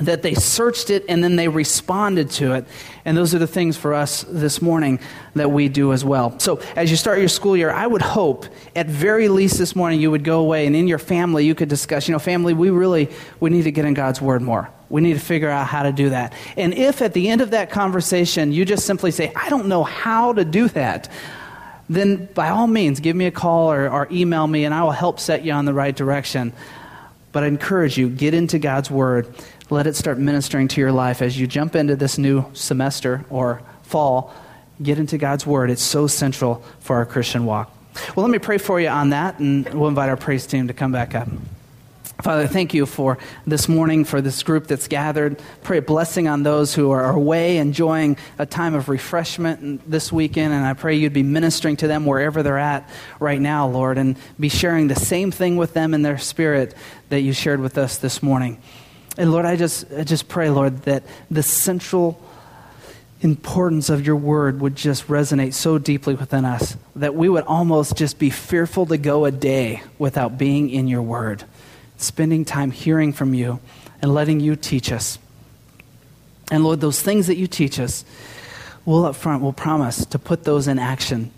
that 0.03 0.23
they 0.23 0.35
searched 0.35 0.91
it 0.91 1.05
and 1.09 1.23
then 1.23 1.37
they 1.37 1.49
responded 1.49 2.31
to 2.31 2.55
it. 2.55 2.65
And 3.05 3.17
those 3.17 3.35
are 3.35 3.39
the 3.39 3.47
things 3.47 3.77
for 3.77 3.95
us 3.95 4.25
this 4.29 4.61
morning 4.63 5.01
that 5.35 5.51
we 5.51 5.69
do 5.69 5.93
as 5.93 6.05
well. 6.05 6.39
So, 6.39 6.61
as 6.77 6.91
you 6.91 6.97
start 6.97 7.19
your 7.19 7.29
school 7.29 7.57
year, 7.57 7.71
I 7.71 7.87
would 7.87 8.03
hope 8.03 8.47
at 8.77 8.87
very 8.87 9.29
least 9.29 9.59
this 9.59 9.75
morning 9.75 10.01
you 10.01 10.11
would 10.11 10.25
go 10.25 10.41
away 10.41 10.67
and 10.67 10.77
in 10.77 10.87
your 10.87 10.99
family 10.99 11.47
you 11.47 11.55
could 11.55 11.69
discuss, 11.69 12.09
you 12.09 12.13
know, 12.13 12.19
family, 12.19 12.55
we 12.55 12.71
really 12.71 13.09
we 13.41 13.51
need 13.51 13.63
to 13.63 13.73
get 13.73 13.85
in 13.85 13.95
God's 13.95 14.21
word 14.21 14.43
more. 14.43 14.71
We 14.91 15.01
need 15.01 15.15
to 15.15 15.21
figure 15.21 15.51
out 15.51 15.67
how 15.67 15.83
to 15.83 15.93
do 15.93 16.11
that. 16.11 16.33
And 16.57 16.73
if 16.73 17.03
at 17.03 17.13
the 17.13 17.29
end 17.29 17.41
of 17.41 17.51
that 17.51 17.71
conversation 17.71 18.53
you 18.53 18.65
just 18.65 18.87
simply 18.87 19.11
say, 19.11 19.33
I 19.35 19.49
don't 19.51 19.67
know 19.67 19.85
how 19.85 20.33
to 20.33 20.45
do 20.45 20.69
that, 20.69 21.11
then 21.91 22.27
by 22.35 22.49
all 22.51 22.67
means 22.67 23.01
give 23.01 23.17
me 23.17 23.27
a 23.27 23.31
call 23.31 23.73
or, 23.73 23.89
or 23.89 24.09
email 24.11 24.47
me 24.47 24.65
and 24.65 24.75
I 24.75 24.83
will 24.83 24.91
help 24.91 25.21
set 25.21 25.45
you 25.45 25.53
on 25.53 25.65
the 25.65 25.75
right 25.75 25.95
direction. 25.95 26.53
But 27.33 27.45
I 27.45 27.47
encourage 27.47 27.99
you, 27.99 28.09
get 28.09 28.33
into 28.33 28.59
God's 28.59 28.91
word 28.91 29.33
let 29.71 29.87
it 29.87 29.97
start 29.97 30.19
ministering 30.19 30.69
to 30.69 30.81
your 30.81 30.93
life 30.93 31.23
as 31.23 31.39
you 31.39 31.47
jump 31.47 31.77
into 31.77 31.97
this 31.97 32.19
new 32.19 32.45
semester 32.55 33.25
or 33.31 33.63
fall. 33.83 34.35
Get 34.83 34.99
into 34.99 35.19
God's 35.19 35.47
Word. 35.47 35.71
It's 35.71 35.83
so 35.83 36.07
central 36.07 36.63
for 36.81 36.97
our 36.97 37.07
Christian 37.07 37.45
walk. 37.45 37.75
Well, 38.15 38.25
let 38.25 38.31
me 38.31 38.39
pray 38.39 38.59
for 38.59 38.81
you 38.81 38.89
on 38.89 39.11
that, 39.11 39.39
and 39.41 39.69
we'll 39.75 39.89
invite 39.89 40.09
our 40.09 40.17
praise 40.17 40.47
team 40.47 40.69
to 40.69 40.75
come 40.75 40.93
back 40.93 41.15
up. 41.15 41.29
Father, 42.23 42.49
thank 42.49 42.75
you 42.75 42.85
for 42.85 43.17
this 43.47 43.69
morning, 43.69 44.05
for 44.05 44.21
this 44.21 44.43
group 44.43 44.67
that's 44.67 44.89
gathered. 44.89 45.41
Pray 45.63 45.79
a 45.79 45.83
blessing 45.83 46.27
on 46.27 46.43
those 46.43 46.75
who 46.75 46.91
are 46.91 47.13
away 47.13 47.59
enjoying 47.59 48.17
a 48.39 48.47
time 48.47 48.75
of 48.75 48.89
refreshment 48.89 49.89
this 49.89 50.13
weekend. 50.13 50.53
And 50.53 50.67
I 50.67 50.73
pray 50.73 50.97
you'd 50.97 51.13
be 51.13 51.23
ministering 51.23 51.77
to 51.77 51.87
them 51.87 52.07
wherever 52.07 52.43
they're 52.43 52.59
at 52.59 52.91
right 53.21 53.41
now, 53.41 53.69
Lord, 53.69 53.99
and 53.99 54.17
be 54.39 54.49
sharing 54.49 54.89
the 54.89 54.97
same 54.97 55.31
thing 55.31 55.57
with 55.57 55.75
them 55.75 55.95
in 55.95 56.03
their 56.03 56.19
spirit 56.19 56.75
that 57.09 57.21
you 57.21 57.33
shared 57.33 57.61
with 57.61 57.79
us 57.79 57.99
this 57.99 58.21
morning. 58.21 58.61
And 59.19 59.33
Lord, 59.33 59.45
I 59.45 59.57
just, 59.57 59.93
I 59.93 60.05
just 60.05 60.29
pray, 60.29 60.49
Lord, 60.49 60.83
that 60.83 61.03
the 61.29 61.43
central 61.43 62.23
importance 63.21 63.91
of 63.91 64.07
your 64.07 64.15
word 64.15 64.61
would 64.61 64.77
just 64.77 65.09
resonate 65.09 65.53
so 65.53 65.77
deeply 65.77 66.15
within 66.15 66.45
us 66.45 66.77
that 66.95 67.17
we 67.17 67.29
would 67.29 67.43
almost 67.45 67.97
just 67.97 68.21
be 68.21 68.31
fearful 68.31 68.87
to 68.87 68.97
go 68.97 69.25
a 69.25 69.33
day 69.33 69.83
without 69.99 70.39
being 70.39 70.71
in 70.71 70.87
your 70.87 71.03
word, 71.03 71.43
spending 71.97 72.45
time 72.45 72.71
hearing 72.71 73.13
from 73.13 73.35
you 73.35 73.59
and 74.01 74.15
letting 74.15 74.39
you 74.39 74.55
teach 74.55 74.93
us. 74.93 75.19
And 76.53 76.63
Lord, 76.63 76.81
those 76.81 77.03
things 77.03 77.27
that 77.27 77.37
you 77.37 77.49
teach 77.49 77.81
us, 77.81 78.05
we'll 78.85 79.05
up 79.05 79.17
front, 79.17 79.43
we'll 79.43 79.53
promise 79.53 80.07
to 80.07 80.19
put 80.21 80.45
those 80.45 80.69
in 80.69 80.79
action 80.79 81.33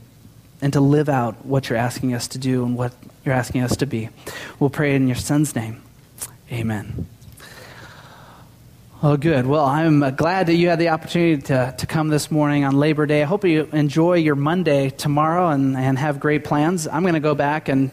and 0.60 0.70
to 0.74 0.80
live 0.82 1.08
out 1.08 1.46
what 1.46 1.70
you're 1.70 1.78
asking 1.78 2.12
us 2.12 2.28
to 2.28 2.38
do 2.38 2.62
and 2.62 2.76
what 2.76 2.92
you're 3.24 3.34
asking 3.34 3.62
us 3.62 3.74
to 3.76 3.86
be. 3.86 4.10
We'll 4.58 4.68
pray 4.68 4.94
in 4.94 5.06
your 5.06 5.16
son's 5.16 5.56
name. 5.56 5.80
Amen. 6.52 7.06
Oh, 9.02 9.16
good. 9.16 9.46
Well, 9.46 9.64
I'm 9.64 10.02
uh, 10.02 10.10
glad 10.10 10.48
that 10.48 10.56
you 10.56 10.68
had 10.68 10.78
the 10.78 10.90
opportunity 10.90 11.40
to, 11.44 11.74
to 11.78 11.86
come 11.86 12.08
this 12.08 12.30
morning 12.30 12.64
on 12.64 12.76
Labor 12.76 13.06
Day. 13.06 13.22
I 13.22 13.24
hope 13.24 13.46
you 13.46 13.66
enjoy 13.72 14.16
your 14.16 14.34
Monday 14.34 14.90
tomorrow 14.90 15.48
and, 15.48 15.74
and 15.74 15.98
have 15.98 16.20
great 16.20 16.44
plans. 16.44 16.86
I'm 16.86 17.00
going 17.00 17.14
to 17.14 17.20
go 17.20 17.34
back 17.34 17.70
and 17.70 17.92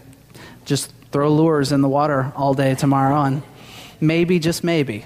just 0.65 0.91
throw 1.13 1.33
lures 1.33 1.71
in 1.71 1.79
the 1.79 1.87
water 1.87 2.33
all 2.35 2.53
day 2.53 2.75
tomorrow, 2.75 3.21
and 3.21 3.41
maybe, 4.01 4.37
just 4.39 4.65
maybe, 4.65 5.05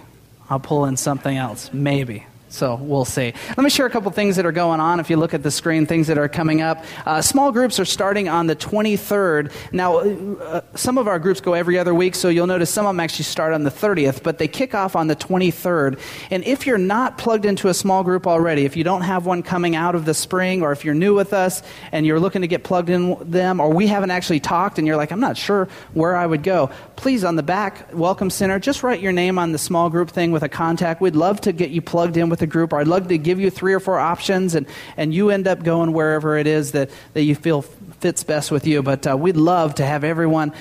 I'll 0.49 0.59
pull 0.59 0.85
in 0.85 0.97
something 0.97 1.37
else. 1.37 1.69
Maybe. 1.71 2.25
So 2.51 2.75
we'll 2.75 3.05
see. 3.05 3.33
Let 3.47 3.59
me 3.59 3.69
share 3.69 3.85
a 3.85 3.89
couple 3.89 4.11
things 4.11 4.35
that 4.35 4.45
are 4.45 4.51
going 4.51 4.81
on. 4.81 4.99
If 4.99 5.09
you 5.09 5.15
look 5.15 5.33
at 5.33 5.41
the 5.41 5.49
screen, 5.49 5.85
things 5.85 6.07
that 6.07 6.17
are 6.17 6.27
coming 6.27 6.61
up. 6.61 6.83
Uh, 7.05 7.21
small 7.21 7.49
groups 7.53 7.79
are 7.79 7.85
starting 7.85 8.27
on 8.27 8.47
the 8.47 8.57
23rd. 8.57 9.53
Now, 9.71 9.99
uh, 9.99 10.61
some 10.75 10.97
of 10.97 11.07
our 11.07 11.17
groups 11.17 11.39
go 11.39 11.53
every 11.53 11.79
other 11.79 11.95
week, 11.95 12.13
so 12.13 12.27
you'll 12.27 12.47
notice 12.47 12.69
some 12.69 12.85
of 12.85 12.89
them 12.89 12.99
actually 12.99 13.23
start 13.23 13.53
on 13.53 13.63
the 13.63 13.71
30th, 13.71 14.21
but 14.21 14.37
they 14.37 14.49
kick 14.49 14.75
off 14.75 14.97
on 14.97 15.07
the 15.07 15.15
23rd. 15.15 15.97
And 16.29 16.43
if 16.43 16.67
you're 16.67 16.77
not 16.77 17.17
plugged 17.17 17.45
into 17.45 17.69
a 17.69 17.73
small 17.73 18.03
group 18.03 18.27
already, 18.27 18.65
if 18.65 18.75
you 18.75 18.83
don't 18.83 19.01
have 19.01 19.25
one 19.25 19.43
coming 19.43 19.77
out 19.77 19.95
of 19.95 20.03
the 20.03 20.13
spring, 20.13 20.61
or 20.61 20.73
if 20.73 20.83
you're 20.83 20.93
new 20.93 21.15
with 21.15 21.31
us 21.33 21.63
and 21.93 22.05
you're 22.05 22.19
looking 22.19 22.41
to 22.41 22.49
get 22.49 22.65
plugged 22.65 22.89
in 22.89 23.17
them, 23.31 23.61
or 23.61 23.69
we 23.69 23.87
haven't 23.87 24.11
actually 24.11 24.41
talked 24.41 24.77
and 24.77 24.85
you're 24.85 24.97
like, 24.97 25.13
I'm 25.13 25.21
not 25.21 25.37
sure 25.37 25.69
where 25.93 26.17
I 26.17 26.25
would 26.25 26.43
go, 26.43 26.69
please, 27.01 27.23
on 27.23 27.35
the 27.35 27.41
back 27.41 27.91
Welcome 27.95 28.29
Center, 28.29 28.59
just 28.59 28.83
write 28.83 29.01
your 29.01 29.11
name 29.11 29.39
on 29.39 29.53
the 29.53 29.57
small 29.57 29.89
group 29.89 30.11
thing 30.11 30.31
with 30.31 30.43
a 30.43 30.49
contact. 30.49 31.01
We'd 31.01 31.15
love 31.15 31.41
to 31.41 31.51
get 31.51 31.71
you 31.71 31.81
plugged 31.81 32.15
in 32.15 32.29
with 32.29 32.43
a 32.43 32.45
group, 32.45 32.73
or 32.73 32.79
I'd 32.79 32.87
love 32.87 33.07
to 33.07 33.17
give 33.17 33.39
you 33.39 33.49
three 33.49 33.73
or 33.73 33.79
four 33.79 33.97
options, 33.97 34.53
and, 34.53 34.67
and 34.97 35.11
you 35.11 35.31
end 35.31 35.47
up 35.47 35.63
going 35.63 35.93
wherever 35.93 36.37
it 36.37 36.45
is 36.45 36.73
that, 36.73 36.91
that 37.13 37.23
you 37.23 37.33
feel 37.33 37.63
fits 37.63 38.23
best 38.23 38.51
with 38.51 38.67
you. 38.67 38.83
But 38.83 39.07
uh, 39.07 39.17
we'd 39.17 39.35
love 39.35 39.73
to 39.75 39.85
have 39.85 40.03
everyone 40.03 40.53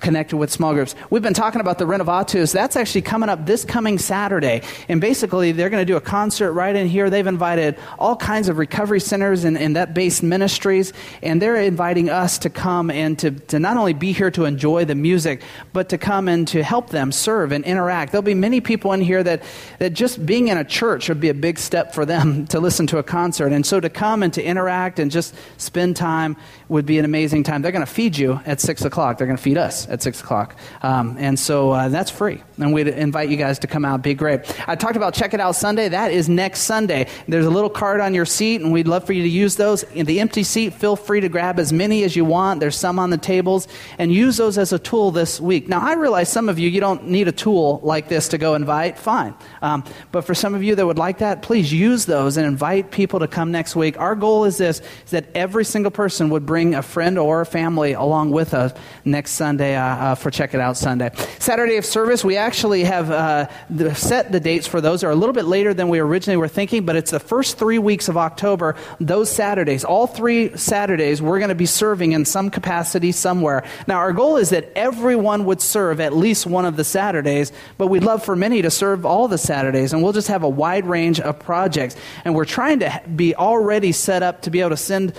connected 0.00 0.36
with 0.36 0.50
small 0.50 0.74
groups. 0.74 0.94
We've 1.10 1.22
been 1.22 1.34
talking 1.34 1.60
about 1.60 1.78
the 1.78 1.84
Renovatus. 1.84 2.52
That's 2.52 2.76
actually 2.76 3.02
coming 3.02 3.28
up 3.28 3.46
this 3.46 3.64
coming 3.64 3.98
Saturday. 3.98 4.62
And 4.88 5.00
basically, 5.00 5.52
they're 5.52 5.70
going 5.70 5.80
to 5.80 5.90
do 5.90 5.96
a 5.96 6.00
concert 6.00 6.52
right 6.52 6.74
in 6.74 6.86
here. 6.86 7.10
They've 7.10 7.26
invited 7.26 7.76
all 7.98 8.16
kinds 8.16 8.48
of 8.48 8.58
recovery 8.58 9.00
centers 9.00 9.44
and, 9.44 9.56
and 9.56 9.76
that 9.76 9.94
based 9.94 10.22
ministries. 10.22 10.92
And 11.22 11.40
they're 11.40 11.56
inviting 11.56 12.10
us 12.10 12.38
to 12.38 12.50
come 12.50 12.90
and 12.90 13.18
to, 13.20 13.30
to 13.30 13.58
not 13.58 13.76
only 13.76 13.92
be 13.92 14.12
here 14.12 14.30
to 14.32 14.44
enjoy 14.44 14.84
the 14.84 14.94
music, 14.94 15.42
but 15.72 15.88
to 15.90 15.98
come 15.98 16.28
and 16.28 16.46
to 16.48 16.62
help 16.62 16.90
them 16.90 17.12
serve 17.12 17.52
and 17.52 17.64
interact. 17.64 18.12
There'll 18.12 18.22
be 18.22 18.34
many 18.34 18.60
people 18.60 18.92
in 18.92 19.00
here 19.00 19.22
that, 19.22 19.42
that 19.78 19.90
just 19.90 20.24
being 20.24 20.48
in 20.48 20.58
a 20.58 20.64
church 20.64 21.08
would 21.08 21.20
be 21.20 21.28
a 21.28 21.34
big 21.34 21.58
step 21.58 21.94
for 21.94 22.04
them 22.04 22.46
to 22.48 22.60
listen 22.60 22.86
to 22.88 22.98
a 22.98 23.02
concert. 23.02 23.52
And 23.52 23.64
so 23.64 23.80
to 23.80 23.88
come 23.88 24.22
and 24.22 24.32
to 24.34 24.42
interact 24.42 24.98
and 24.98 25.10
just 25.10 25.34
spend 25.56 25.96
time 25.96 26.36
would 26.68 26.86
be 26.86 26.98
an 26.98 27.04
amazing 27.04 27.42
time. 27.42 27.62
They're 27.62 27.72
going 27.72 27.86
to 27.86 27.92
feed 27.92 28.16
you 28.16 28.40
at 28.46 28.60
6 28.60 28.84
o'clock. 28.84 29.18
They're 29.18 29.26
going 29.26 29.36
to 29.36 29.42
feed 29.42 29.58
us 29.58 29.69
at 29.88 30.02
6 30.02 30.20
o'clock. 30.20 30.56
Um, 30.82 31.16
and 31.18 31.38
so 31.38 31.70
uh, 31.70 31.88
that's 31.88 32.10
free. 32.10 32.42
And 32.58 32.72
we'd 32.72 32.88
invite 32.88 33.28
you 33.28 33.36
guys 33.36 33.58
to 33.60 33.66
come 33.66 33.84
out. 33.84 34.02
Be 34.02 34.14
great. 34.14 34.40
I 34.68 34.74
talked 34.74 34.96
about 34.96 35.14
Check 35.14 35.34
It 35.34 35.40
Out 35.40 35.56
Sunday. 35.56 35.88
That 35.88 36.12
is 36.12 36.28
next 36.28 36.60
Sunday. 36.62 37.06
There's 37.28 37.46
a 37.46 37.50
little 37.50 37.70
card 37.70 38.00
on 38.00 38.14
your 38.14 38.26
seat, 38.26 38.60
and 38.60 38.72
we'd 38.72 38.88
love 38.88 39.04
for 39.04 39.12
you 39.12 39.22
to 39.22 39.28
use 39.28 39.56
those. 39.56 39.82
In 39.82 40.06
the 40.06 40.20
empty 40.20 40.42
seat, 40.42 40.74
feel 40.74 40.96
free 40.96 41.20
to 41.20 41.28
grab 41.28 41.58
as 41.58 41.72
many 41.72 42.02
as 42.04 42.16
you 42.16 42.24
want. 42.24 42.60
There's 42.60 42.76
some 42.76 42.98
on 42.98 43.10
the 43.10 43.18
tables, 43.18 43.68
and 43.98 44.12
use 44.12 44.36
those 44.36 44.58
as 44.58 44.72
a 44.72 44.78
tool 44.78 45.10
this 45.10 45.40
week. 45.40 45.68
Now, 45.68 45.80
I 45.80 45.94
realize 45.94 46.28
some 46.28 46.48
of 46.48 46.58
you, 46.58 46.68
you 46.68 46.80
don't 46.80 47.08
need 47.08 47.28
a 47.28 47.32
tool 47.32 47.80
like 47.82 48.08
this 48.08 48.28
to 48.28 48.38
go 48.38 48.54
invite. 48.54 48.98
Fine. 48.98 49.34
Um, 49.62 49.84
but 50.12 50.22
for 50.22 50.34
some 50.34 50.54
of 50.54 50.62
you 50.62 50.74
that 50.74 50.86
would 50.86 50.98
like 50.98 51.18
that, 51.18 51.42
please 51.42 51.72
use 51.72 52.06
those 52.06 52.36
and 52.36 52.46
invite 52.46 52.90
people 52.90 53.20
to 53.20 53.28
come 53.28 53.52
next 53.52 53.76
week. 53.76 53.98
Our 53.98 54.14
goal 54.14 54.44
is 54.44 54.58
this, 54.58 54.80
is 55.04 55.10
that 55.10 55.26
every 55.34 55.64
single 55.64 55.90
person 55.90 56.30
would 56.30 56.46
bring 56.46 56.74
a 56.74 56.82
friend 56.82 57.18
or 57.18 57.40
a 57.40 57.46
family 57.46 57.92
along 57.92 58.30
with 58.30 58.54
us 58.54 58.72
next 59.04 59.32
Sunday 59.32 59.49
uh, 59.58 59.64
uh, 59.64 60.14
for 60.14 60.30
Check 60.30 60.52
It 60.52 60.60
Out 60.60 60.76
Sunday. 60.76 61.10
Saturday 61.38 61.76
of 61.76 61.86
service, 61.86 62.22
we 62.22 62.36
actually 62.36 62.84
have 62.84 63.10
uh, 63.10 63.94
set 63.94 64.30
the 64.30 64.38
dates 64.38 64.66
for 64.66 64.82
those. 64.82 65.02
Are 65.02 65.10
a 65.10 65.14
little 65.14 65.32
bit 65.32 65.46
later 65.46 65.72
than 65.72 65.88
we 65.88 65.98
originally 65.98 66.36
were 66.36 66.46
thinking, 66.46 66.84
but 66.84 66.94
it's 66.94 67.10
the 67.10 67.18
first 67.18 67.56
three 67.56 67.78
weeks 67.78 68.08
of 68.08 68.18
October. 68.18 68.76
Those 69.00 69.30
Saturdays, 69.30 69.84
all 69.84 70.06
three 70.06 70.54
Saturdays, 70.58 71.22
we're 71.22 71.38
going 71.38 71.48
to 71.48 71.54
be 71.54 71.64
serving 71.64 72.12
in 72.12 72.26
some 72.26 72.50
capacity 72.50 73.12
somewhere. 73.12 73.64
Now, 73.86 73.96
our 73.96 74.12
goal 74.12 74.36
is 74.36 74.50
that 74.50 74.70
everyone 74.76 75.46
would 75.46 75.62
serve 75.62 76.00
at 76.00 76.12
least 76.12 76.46
one 76.46 76.66
of 76.66 76.76
the 76.76 76.84
Saturdays, 76.84 77.52
but 77.78 77.86
we'd 77.86 78.04
love 78.04 78.22
for 78.22 78.36
many 78.36 78.60
to 78.60 78.70
serve 78.70 79.06
all 79.06 79.28
the 79.28 79.38
Saturdays, 79.38 79.94
and 79.94 80.02
we'll 80.02 80.12
just 80.12 80.28
have 80.28 80.42
a 80.42 80.48
wide 80.48 80.84
range 80.84 81.20
of 81.20 81.38
projects. 81.38 81.96
And 82.24 82.34
we're 82.34 82.44
trying 82.44 82.80
to 82.80 83.02
be 83.16 83.34
already 83.34 83.92
set 83.92 84.22
up 84.22 84.42
to 84.42 84.50
be 84.50 84.60
able 84.60 84.70
to 84.70 84.76
send 84.76 85.14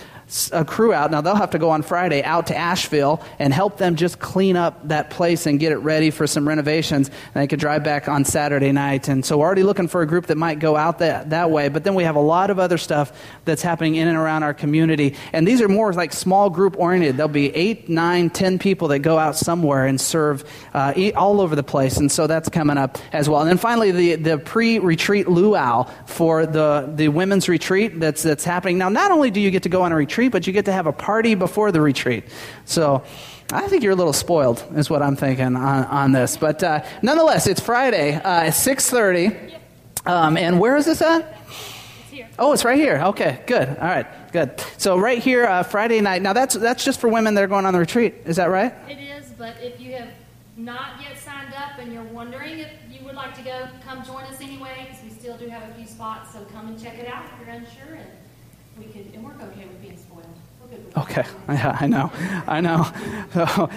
a 0.54 0.64
crew 0.64 0.94
out. 0.94 1.12
Now, 1.12 1.22
they'll 1.22 1.36
have 1.36 1.52
to 1.52 1.60
go 1.60 1.72
on 1.72 1.82
Friday 1.82 2.24
out 2.24 2.48
to 2.48 2.58
Asheville 2.58 3.22
and 3.38 3.54
help 3.54 3.78
them 3.78 3.96
just 3.96 4.20
clean 4.20 4.56
up 4.56 4.88
that 4.88 5.10
place 5.10 5.46
and 5.46 5.60
get 5.60 5.72
it 5.72 5.78
ready 5.78 6.10
for 6.10 6.26
some 6.26 6.48
renovations. 6.48 7.10
And 7.10 7.44
they 7.44 7.48
could 7.48 7.60
drive 7.60 7.84
back 7.84 8.08
on 8.08 8.24
Saturday 8.24 8.72
night. 8.72 9.10
And 9.10 9.26
so 9.26 9.38
we're 9.38 9.46
already 9.46 9.64
looking 9.64 9.88
for 9.90 10.02
a 10.02 10.08
group 10.08 10.28
that 10.28 10.38
might 10.38 10.60
go 10.60 10.76
out 10.78 11.00
that, 11.00 11.32
that 11.32 11.52
way. 11.52 11.68
But 11.68 11.84
then 11.84 11.96
we 11.96 12.04
have 12.04 12.16
a 12.16 12.22
lot 12.22 12.50
of 12.50 12.60
other 12.60 12.78
stuff 12.78 13.12
that's 13.44 13.62
happening 13.62 13.96
in 13.96 14.08
and 14.08 14.18
around 14.18 14.44
our 14.44 14.54
community. 14.54 15.16
And 15.34 15.46
these 15.46 15.62
are 15.62 15.68
more 15.68 15.92
like 15.92 16.14
small 16.14 16.50
group 16.50 16.80
oriented. 16.80 17.18
There'll 17.18 17.28
be 17.28 17.54
eight, 17.54 17.90
nine, 17.90 18.30
ten 18.30 18.58
people 18.58 18.88
that 18.90 19.00
go 19.00 19.18
out 19.18 19.36
somewhere 19.36 19.86
and 19.86 20.00
serve 20.00 20.46
uh, 20.74 20.94
all 21.16 21.42
over 21.42 21.56
the 21.56 21.64
place. 21.64 21.98
And 21.98 22.10
so 22.12 22.28
that's 22.28 22.48
coming 22.48 22.78
up 22.78 22.98
as 23.12 23.28
well. 23.28 23.42
And 23.42 23.50
then 23.50 23.58
finally, 23.58 23.92
the, 23.92 24.16
the 24.16 24.38
pre 24.38 24.80
retreat 24.80 25.28
luau 25.28 25.90
for 26.06 26.46
the, 26.46 26.90
the 26.96 27.10
women's 27.10 27.50
retreat 27.50 28.00
that's, 28.00 28.24
that's 28.24 28.46
happening. 28.46 28.78
Now, 28.78 28.90
not 28.90 29.12
only 29.12 29.30
do 29.30 29.42
you 29.42 29.52
get 29.52 29.64
to 29.64 29.70
go 29.70 29.82
on 29.82 29.92
a 29.92 29.96
retreat, 29.96 30.21
retreat, 30.22 30.32
but 30.32 30.48
you 30.48 30.54
get 30.54 30.66
to 30.66 30.72
have 30.72 30.88
a 30.88 30.94
party 30.94 31.36
before 31.36 31.72
the 31.72 31.82
retreat. 31.82 32.24
So 32.66 33.04
I 33.52 33.68
think 33.68 33.84
you're 33.84 33.94
a 33.94 33.96
little 33.96 34.14
spoiled, 34.14 34.64
is 34.76 34.90
what 34.90 35.02
I'm 35.02 35.16
thinking 35.16 35.56
on, 35.56 35.86
on 35.86 36.12
this. 36.12 36.38
But 36.38 36.64
uh, 36.64 36.84
nonetheless, 37.02 37.48
it's 37.48 37.60
Friday, 37.60 38.16
uh, 38.16 38.52
6.30. 38.52 39.58
Um, 40.06 40.38
and 40.38 40.60
where 40.60 40.78
is 40.78 40.86
this 40.86 41.02
at? 41.02 41.38
Oh, 42.38 42.54
it's 42.54 42.64
right 42.64 42.78
here. 42.78 43.02
Okay, 43.06 43.42
good. 43.46 43.68
All 43.68 43.88
right, 43.88 44.08
good. 44.32 44.60
So 44.78 44.98
right 44.98 45.20
here, 45.20 45.46
uh, 45.46 45.64
Friday 45.64 46.02
night. 46.02 46.22
Now 46.22 46.34
that's 46.34 46.56
that's 46.56 46.84
just 46.84 47.00
for 47.00 47.08
women 47.08 47.36
that 47.36 47.44
are 47.44 47.48
going 47.48 47.66
on 47.66 47.74
the 47.74 47.80
retreat. 47.80 48.16
Is 48.26 48.38
that 48.38 48.50
right? 48.50 48.74
It 48.90 48.98
is, 48.98 49.30
but 49.38 49.56
if 49.62 49.80
you 49.80 49.94
have 49.94 50.10
not 50.58 51.00
yet 51.02 51.18
signed 51.18 51.54
up 51.54 51.78
and 51.78 51.94
you're 51.94 52.04
wondering 52.04 52.60
if 52.60 52.70
you 52.90 53.06
would 53.06 53.16
like 53.16 53.36
to 53.38 53.44
go, 53.44 53.68
come 53.84 54.04
join 54.04 54.24
us 54.24 54.42
anyway, 54.42 54.88
because 54.90 55.04
we 55.04 55.10
still 55.10 55.38
do 55.38 55.48
have 55.50 55.70
a 55.70 55.74
few 55.76 55.86
spots. 55.86 56.34
So 56.34 56.44
come 56.54 56.68
and 56.68 56.82
check 56.82 56.98
it 56.98 57.08
out 57.08 57.26
if 57.26 57.46
you're 57.46 57.56
unsure, 57.56 57.96
and 57.96 58.10
we 58.78 58.86
can. 58.92 59.12
And 59.14 59.24
we're 59.24 59.34
okay 59.34 59.66
with 59.66 59.82
being 59.82 59.98
spoiled. 59.98 60.11
Okay, 60.98 61.24
yeah, 61.50 61.78
I 61.80 61.88
know, 61.88 62.12
I 62.48 62.62
know. 62.62 62.88
So, 63.32 63.70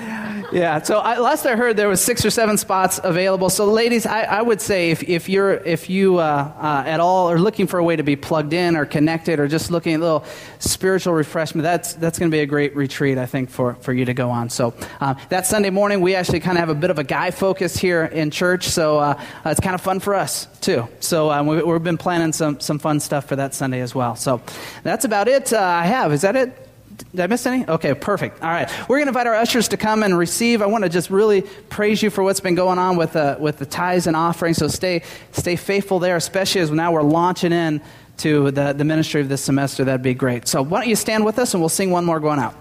yeah, 0.53 0.83
so 0.83 0.99
I, 0.99 1.19
last 1.19 1.47
I 1.47 1.55
heard, 1.55 1.77
there 1.77 1.89
was 1.89 2.03
six 2.03 2.25
or 2.25 2.31
seven 2.31 2.59
spots 2.59 2.99
available. 3.03 3.51
So, 3.51 3.67
ladies, 3.67 4.05
I, 4.05 4.23
I 4.23 4.43
would 4.43 4.61
say 4.61 4.91
if, 4.91 5.03
if 5.05 5.29
you're 5.29 5.53
if 5.55 5.89
you 5.89 6.19
uh, 6.19 6.53
uh, 6.61 6.83
at 6.87 6.99
all 6.99 7.31
are 7.31 7.39
looking 7.39 7.69
for 7.69 7.79
a 7.79 7.85
way 7.85 7.95
to 7.95 8.03
be 8.03 8.17
plugged 8.17 8.53
in 8.53 8.75
or 8.77 8.85
connected 8.85 9.39
or 9.39 9.47
just 9.47 9.71
looking 9.71 9.95
at 9.95 10.01
a 10.01 10.03
little 10.03 10.25
spiritual 10.59 11.15
refreshment, 11.15 11.63
that's 11.63 11.95
that's 11.95 12.19
going 12.19 12.31
to 12.31 12.35
be 12.35 12.41
a 12.41 12.47
great 12.47 12.75
retreat, 12.75 13.17
I 13.17 13.27
think, 13.27 13.49
for 13.49 13.75
for 13.77 13.93
you 13.93 14.05
to 14.07 14.15
go 14.15 14.31
on. 14.31 14.51
So 14.51 14.75
uh, 15.01 15.15
that 15.29 15.47
Sunday 15.47 15.71
morning, 15.71 16.01
we 16.01 16.17
actually 16.17 16.41
kind 16.41 16.59
of 16.59 16.61
have 16.61 16.69
a 16.69 16.75
bit 16.75 16.91
of 16.91 16.99
a 16.99 17.05
guy 17.05 17.31
focus 17.31 17.77
here 17.77 18.05
in 18.05 18.33
church, 18.33 18.69
so 18.69 18.99
uh, 18.99 19.23
it's 19.47 19.61
kind 19.61 19.75
of 19.75 19.81
fun 19.81 20.01
for 20.01 20.15
us 20.15 20.47
too. 20.61 20.89
So 20.99 21.31
um, 21.31 21.47
we, 21.47 21.57
have 21.57 21.85
been 21.85 21.99
planning 21.99 22.33
some 22.33 22.59
some 22.59 22.81
fun 22.81 22.99
stuff 22.99 23.27
for 23.27 23.37
that 23.37 23.55
Sunday 23.55 23.81
as 23.81 23.95
well. 23.95 24.17
So 24.17 24.43
that's 24.83 25.05
about 25.05 25.29
it. 25.29 25.53
Uh, 25.53 25.61
I 25.61 25.87
have. 25.87 26.13
Is 26.13 26.23
that 26.23 26.35
it? 26.37 26.65
Did 26.97 27.21
I 27.21 27.27
miss 27.27 27.47
any? 27.47 27.67
Okay, 27.67 27.95
perfect. 27.95 28.43
All 28.43 28.51
right. 28.51 28.71
We're 28.89 28.97
going 28.97 29.07
to 29.07 29.11
invite 29.11 29.27
our 29.27 29.35
ushers 29.35 29.69
to 29.69 29.77
come 29.77 30.03
and 30.03 30.17
receive. 30.17 30.63
I 30.63 30.67
want 30.67 30.85
to 30.85 30.91
just 30.91 31.11
really 31.11 31.43
praise 31.69 32.03
you 32.03 32.11
for 32.11 32.23
what's 32.23 32.41
been 32.41 32.55
going 32.55 32.79
on 32.79 32.97
with, 32.97 33.17
uh, 33.17 33.37
with 33.39 33.59
the 33.59 33.67
tithes 33.67 34.07
and 34.07 34.17
offerings. 34.17 34.59
So 34.59 34.69
stay, 34.69 35.03
stay 35.33 35.57
faithful 35.57 35.99
there, 35.99 36.17
especially 36.17 36.61
as 36.61 36.71
now 36.71 36.93
we're 36.93 37.03
launching 37.03 37.53
in 37.53 37.81
to 38.19 38.51
the, 38.51 38.73
the 38.73 38.85
ministry 38.85 39.21
of 39.21 39.29
this 39.29 39.43
semester. 39.43 39.85
That'd 39.85 40.03
be 40.03 40.15
great. 40.15 40.47
So 40.47 40.63
why 40.63 40.81
don't 40.81 40.89
you 40.89 40.97
stand 40.97 41.25
with 41.25 41.39
us 41.39 41.55
and 41.55 41.63
we'll 41.63 41.69
sing 41.69 41.91
one 41.91 42.05
more 42.05 42.21
going 42.21 42.39
out. 42.39 42.55